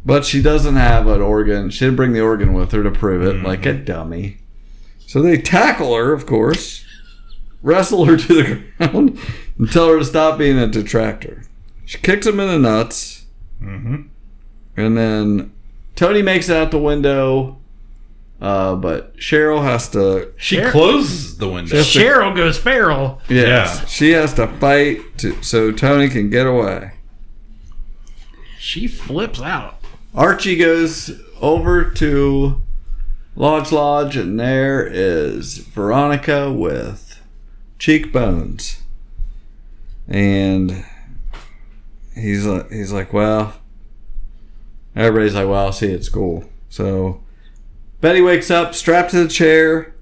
But 0.04 0.26
she 0.26 0.42
doesn't 0.42 0.76
have 0.76 1.06
an 1.06 1.22
organ. 1.22 1.70
She 1.70 1.86
didn't 1.86 1.98
bring 1.98 2.14
the 2.14 2.22
organ 2.22 2.54
with 2.54 2.72
her 2.72 2.82
to 2.82 2.90
prove 2.90 3.22
it, 3.22 3.44
like 3.44 3.68
a 3.68 3.74
dummy. 3.74 4.40
So 5.06 5.22
they 5.22 5.38
tackle 5.38 5.96
her, 5.96 6.14
of 6.14 6.26
course, 6.26 6.84
wrestle 7.62 8.06
her 8.06 8.18
to 8.18 8.34
the 8.34 8.64
ground, 8.78 9.20
and 9.60 9.72
tell 9.72 9.90
her 9.90 10.00
to 10.00 10.06
stop 10.06 10.40
being 10.40 10.58
a 10.58 10.66
detractor. 10.66 11.44
She 11.86 12.00
kicks 12.00 12.26
him 12.26 12.40
in 12.40 12.48
the 12.48 12.58
nuts. 12.58 13.26
Mm-hmm. 13.62 14.08
And 14.78 14.98
then 14.98 15.54
Toni 15.96 16.24
makes 16.24 16.50
it 16.50 16.58
out 16.58 16.72
the 16.72 16.80
window, 16.80 17.61
uh, 18.42 18.76
but 18.76 19.16
Cheryl 19.18 19.62
has 19.64 19.88
to. 19.90 20.32
She 20.38 20.62
closes 20.64 21.38
the 21.38 21.48
window. 21.48 21.70
She 21.70 21.78
has 21.78 21.92
to- 21.94 22.00
Cheryl 22.00 22.36
goes 22.36 22.58
feral. 22.58 23.22
Yes, 23.30 23.88
she 23.90 24.12
has 24.12 24.34
to 24.34 24.48
fight 24.48 25.18
to, 25.20 25.42
so 25.44 25.72
Toni 25.72 26.10
can 26.10 26.30
get 26.30 26.48
away. 26.48 26.94
She 28.60 28.88
flips 28.88 29.42
out. 29.42 29.78
Archie 30.14 30.56
goes 30.58 31.12
over 31.40 31.90
to 31.92 32.62
Lodge 33.36 33.72
Lodge, 33.72 34.16
and 34.18 34.40
there 34.40 34.86
is 34.86 35.58
Veronica 35.60 36.52
with 36.52 37.20
cheekbones, 37.80 38.82
and 40.08 40.84
he's 42.14 42.46
like, 42.46 42.70
he's 42.72 42.92
like, 42.92 43.14
well, 43.14 43.54
everybody's 44.96 45.34
like, 45.36 45.48
well, 45.48 45.66
I'll 45.68 45.72
see 45.74 45.90
you 45.90 45.96
at 45.96 46.04
school. 46.04 46.44
So 46.70 47.24
Betty 48.02 48.22
wakes 48.22 48.50
up, 48.52 48.74
strapped 48.76 49.12
to 49.12 49.24
the 49.24 49.30
chair. 49.30 49.94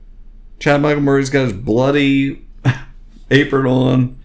Chad 0.60 0.82
Michael 0.82 1.02
Murray's 1.02 1.30
got 1.30 1.44
his 1.44 1.54
bloody 1.54 2.46
apron 3.32 3.66
on. 3.66 4.18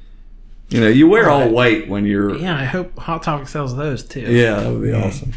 You 0.69 0.81
know, 0.81 0.89
you 0.89 1.07
wear 1.09 1.29
all 1.31 1.49
white 1.51 1.89
when 1.89 2.07
you're. 2.07 2.35
Yeah, 2.37 2.57
I 2.59 2.65
hope 2.65 2.99
Hot 3.01 3.23
Topic 3.23 3.47
sells 3.49 3.77
those 3.77 4.03
too. 4.05 4.21
Yeah, 4.21 4.61
that 4.61 4.73
would 4.73 4.83
be 4.83 4.93
awesome. 4.93 5.33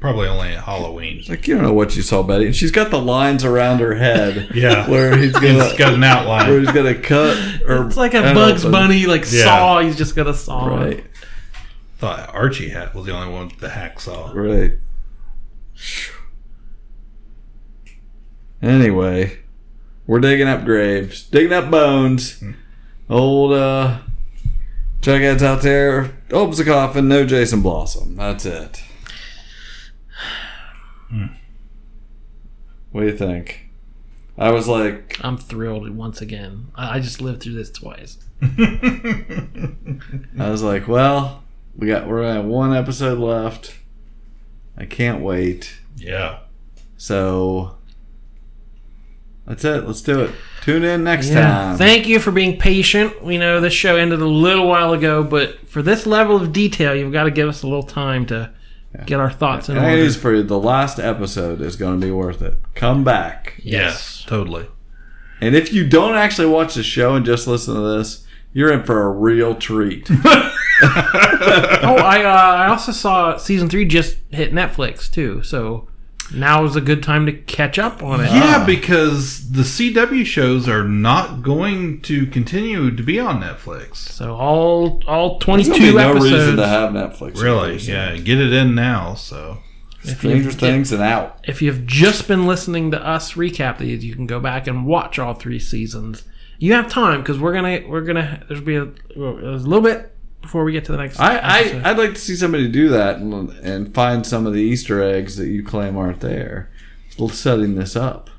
Probably 0.00 0.28
only 0.28 0.48
at 0.48 0.64
Halloween. 0.64 1.18
It's 1.20 1.30
like 1.30 1.46
you 1.48 1.54
don't 1.54 1.64
know 1.64 1.72
what 1.72 1.96
you 1.96 2.02
saw, 2.02 2.22
Betty. 2.22 2.44
And 2.46 2.54
she's 2.54 2.70
got 2.70 2.90
the 2.90 3.00
lines 3.00 3.42
around 3.44 3.78
her 3.80 3.94
head. 3.94 4.50
Yeah. 4.54 4.88
where 4.90 5.16
he's 5.16 5.32
gonna 5.32 5.64
He's 5.68 5.78
got 5.78 5.94
an 5.94 6.04
outline. 6.04 6.50
Where 6.50 6.60
he's 6.60 6.72
gonna 6.72 6.94
cut. 6.94 7.38
Or 7.66 7.86
It's 7.86 7.96
like 7.96 8.12
a 8.12 8.20
Bugs 8.34 8.62
open. 8.66 8.72
Bunny 8.72 9.06
like 9.06 9.22
Yeah. 9.30 9.44
saw. 9.44 9.80
He's 9.80 9.96
just 9.96 10.14
got 10.14 10.26
a 10.26 10.34
saw. 10.34 10.66
Right. 10.66 11.04
Thought 11.98 12.34
Archie 12.34 12.68
hat 12.68 12.94
was 12.94 13.06
the 13.06 13.12
only 13.16 13.32
one 13.32 13.48
with 13.48 13.58
the 13.60 13.68
hacksaw. 13.68 14.34
Right. 14.34 14.78
Anyway, 18.64 19.40
we're 20.06 20.20
digging 20.20 20.48
up 20.48 20.64
graves, 20.64 21.24
digging 21.24 21.52
up 21.52 21.70
bones. 21.70 22.42
Old 23.10 23.52
uh, 23.52 23.98
Jughead's 25.02 25.42
out 25.42 25.60
there, 25.60 26.16
opens 26.30 26.56
the 26.56 26.64
coffin, 26.64 27.06
no 27.06 27.26
Jason 27.26 27.60
Blossom. 27.60 28.16
That's 28.16 28.46
it. 28.46 28.82
What 32.90 33.02
do 33.02 33.06
you 33.06 33.14
think? 33.14 33.68
I 34.38 34.50
was 34.50 34.66
like, 34.66 35.18
I'm 35.20 35.36
thrilled 35.36 35.90
once 35.90 36.22
again. 36.22 36.68
I 36.74 36.96
I 36.96 37.00
just 37.00 37.20
lived 37.20 37.42
through 37.42 37.52
this 37.56 37.70
twice. 37.70 38.16
I 38.42 39.98
was 40.38 40.62
like, 40.62 40.88
well, 40.88 41.44
we 41.76 41.86
got 41.86 42.08
we're 42.08 42.22
gonna 42.22 42.40
one 42.40 42.74
episode 42.74 43.18
left. 43.18 43.76
I 44.78 44.86
can't 44.86 45.20
wait. 45.20 45.76
Yeah. 45.98 46.38
So 46.96 47.76
that's 49.46 49.64
it. 49.64 49.86
Let's 49.86 50.00
do 50.02 50.20
it. 50.22 50.30
Tune 50.62 50.84
in 50.84 51.04
next 51.04 51.28
Yeah. 51.30 51.40
time. 51.42 51.76
Thank 51.76 52.06
you 52.08 52.18
for 52.18 52.30
being 52.30 52.58
patient. 52.58 53.22
We 53.22 53.36
know 53.38 53.60
this 53.60 53.74
show 53.74 53.96
ended 53.96 54.20
a 54.20 54.26
little 54.26 54.66
while 54.66 54.92
ago, 54.92 55.22
but 55.22 55.68
for 55.68 55.82
this 55.82 56.06
level 56.06 56.36
of 56.36 56.52
detail, 56.52 56.94
you've 56.94 57.12
got 57.12 57.24
to 57.24 57.30
give 57.30 57.48
us 57.48 57.62
a 57.62 57.66
little 57.66 57.82
time 57.82 58.24
to 58.26 58.50
get 59.06 59.18
our 59.20 59.30
thoughts 59.30 59.68
in 59.68 59.76
And 59.76 59.84
order. 59.84 59.96
news 59.98 60.16
for 60.16 60.34
you, 60.34 60.42
the 60.42 60.58
last 60.58 60.98
episode 61.00 61.60
is 61.60 61.76
going 61.76 62.00
to 62.00 62.06
be 62.06 62.12
worth 62.12 62.40
it. 62.40 62.56
Come 62.74 63.04
back. 63.04 63.54
Yes, 63.62 64.24
totally. 64.26 64.66
And 65.40 65.54
if 65.54 65.72
you 65.72 65.86
don't 65.86 66.14
actually 66.14 66.46
watch 66.46 66.74
the 66.74 66.82
show 66.84 67.14
and 67.14 67.26
just 67.26 67.46
listen 67.46 67.74
to 67.74 67.80
this, 67.98 68.24
you're 68.52 68.72
in 68.72 68.84
for 68.84 69.02
a 69.02 69.10
real 69.10 69.54
treat. 69.56 70.08
oh, 70.82 71.96
I 72.02 72.22
uh, 72.24 72.54
I 72.64 72.66
also 72.68 72.92
saw 72.92 73.36
season 73.36 73.68
three 73.68 73.84
just 73.84 74.16
hit 74.30 74.52
Netflix 74.52 75.10
too, 75.10 75.42
so 75.42 75.88
now 76.32 76.64
is 76.64 76.76
a 76.76 76.80
good 76.80 77.02
time 77.02 77.26
to 77.26 77.32
catch 77.32 77.78
up 77.78 78.02
on 78.02 78.20
it. 78.20 78.30
Yeah, 78.32 78.58
ah. 78.60 78.64
because 78.66 79.50
the 79.50 79.62
CW 79.62 80.24
shows 80.24 80.68
are 80.68 80.84
not 80.84 81.42
going 81.42 82.00
to 82.02 82.26
continue 82.26 82.94
to 82.94 83.02
be 83.02 83.20
on 83.20 83.42
Netflix. 83.42 83.96
So 83.96 84.34
all 84.34 85.02
all 85.06 85.38
twenty 85.38 85.64
two 85.64 85.70
There's 85.70 85.80
gonna 85.80 86.14
two 86.14 86.20
be 86.20 86.30
no 86.30 86.36
reason 86.36 86.56
to 86.56 86.66
have 86.66 86.90
Netflix. 86.90 87.42
Really? 87.42 87.76
Yeah, 87.76 88.16
get 88.16 88.40
it 88.40 88.52
in 88.52 88.74
now. 88.74 89.14
So 89.14 89.58
If 90.02 90.18
Stranger 90.18 90.48
you've- 90.48 90.56
Things 90.58 90.92
and 90.92 91.02
out. 91.02 91.40
If 91.44 91.60
you've 91.60 91.86
just 91.86 92.26
been 92.28 92.46
listening 92.46 92.90
to 92.92 93.06
us 93.06 93.34
recap 93.34 93.78
these, 93.78 94.04
you 94.04 94.14
can 94.14 94.26
go 94.26 94.40
back 94.40 94.66
and 94.66 94.86
watch 94.86 95.18
all 95.18 95.34
three 95.34 95.58
seasons. 95.58 96.24
You 96.58 96.72
have 96.74 96.88
time 96.88 97.20
because 97.20 97.38
we're 97.38 97.52
gonna 97.52 97.80
we're 97.86 98.02
gonna 98.02 98.44
there's 98.48 98.60
be 98.60 98.76
a, 98.76 98.84
a 98.84 99.18
little 99.18 99.82
bit 99.82 100.13
before 100.44 100.62
we 100.64 100.72
get 100.72 100.84
to 100.84 100.92
the 100.92 100.98
next. 100.98 101.18
I, 101.18 101.38
I. 101.38 101.90
I'd 101.90 101.98
like 101.98 102.14
to 102.14 102.20
see 102.20 102.36
somebody 102.36 102.68
do 102.68 102.88
that 102.90 103.16
and, 103.16 103.50
and 103.58 103.92
find 103.94 104.24
some 104.24 104.46
of 104.46 104.52
the 104.52 104.60
Easter 104.60 105.02
eggs 105.02 105.36
that 105.36 105.48
you 105.48 105.64
claim 105.64 105.96
aren't 105.96 106.20
there, 106.20 106.70
setting 107.30 107.74
this 107.74 107.96
up. 107.96 108.30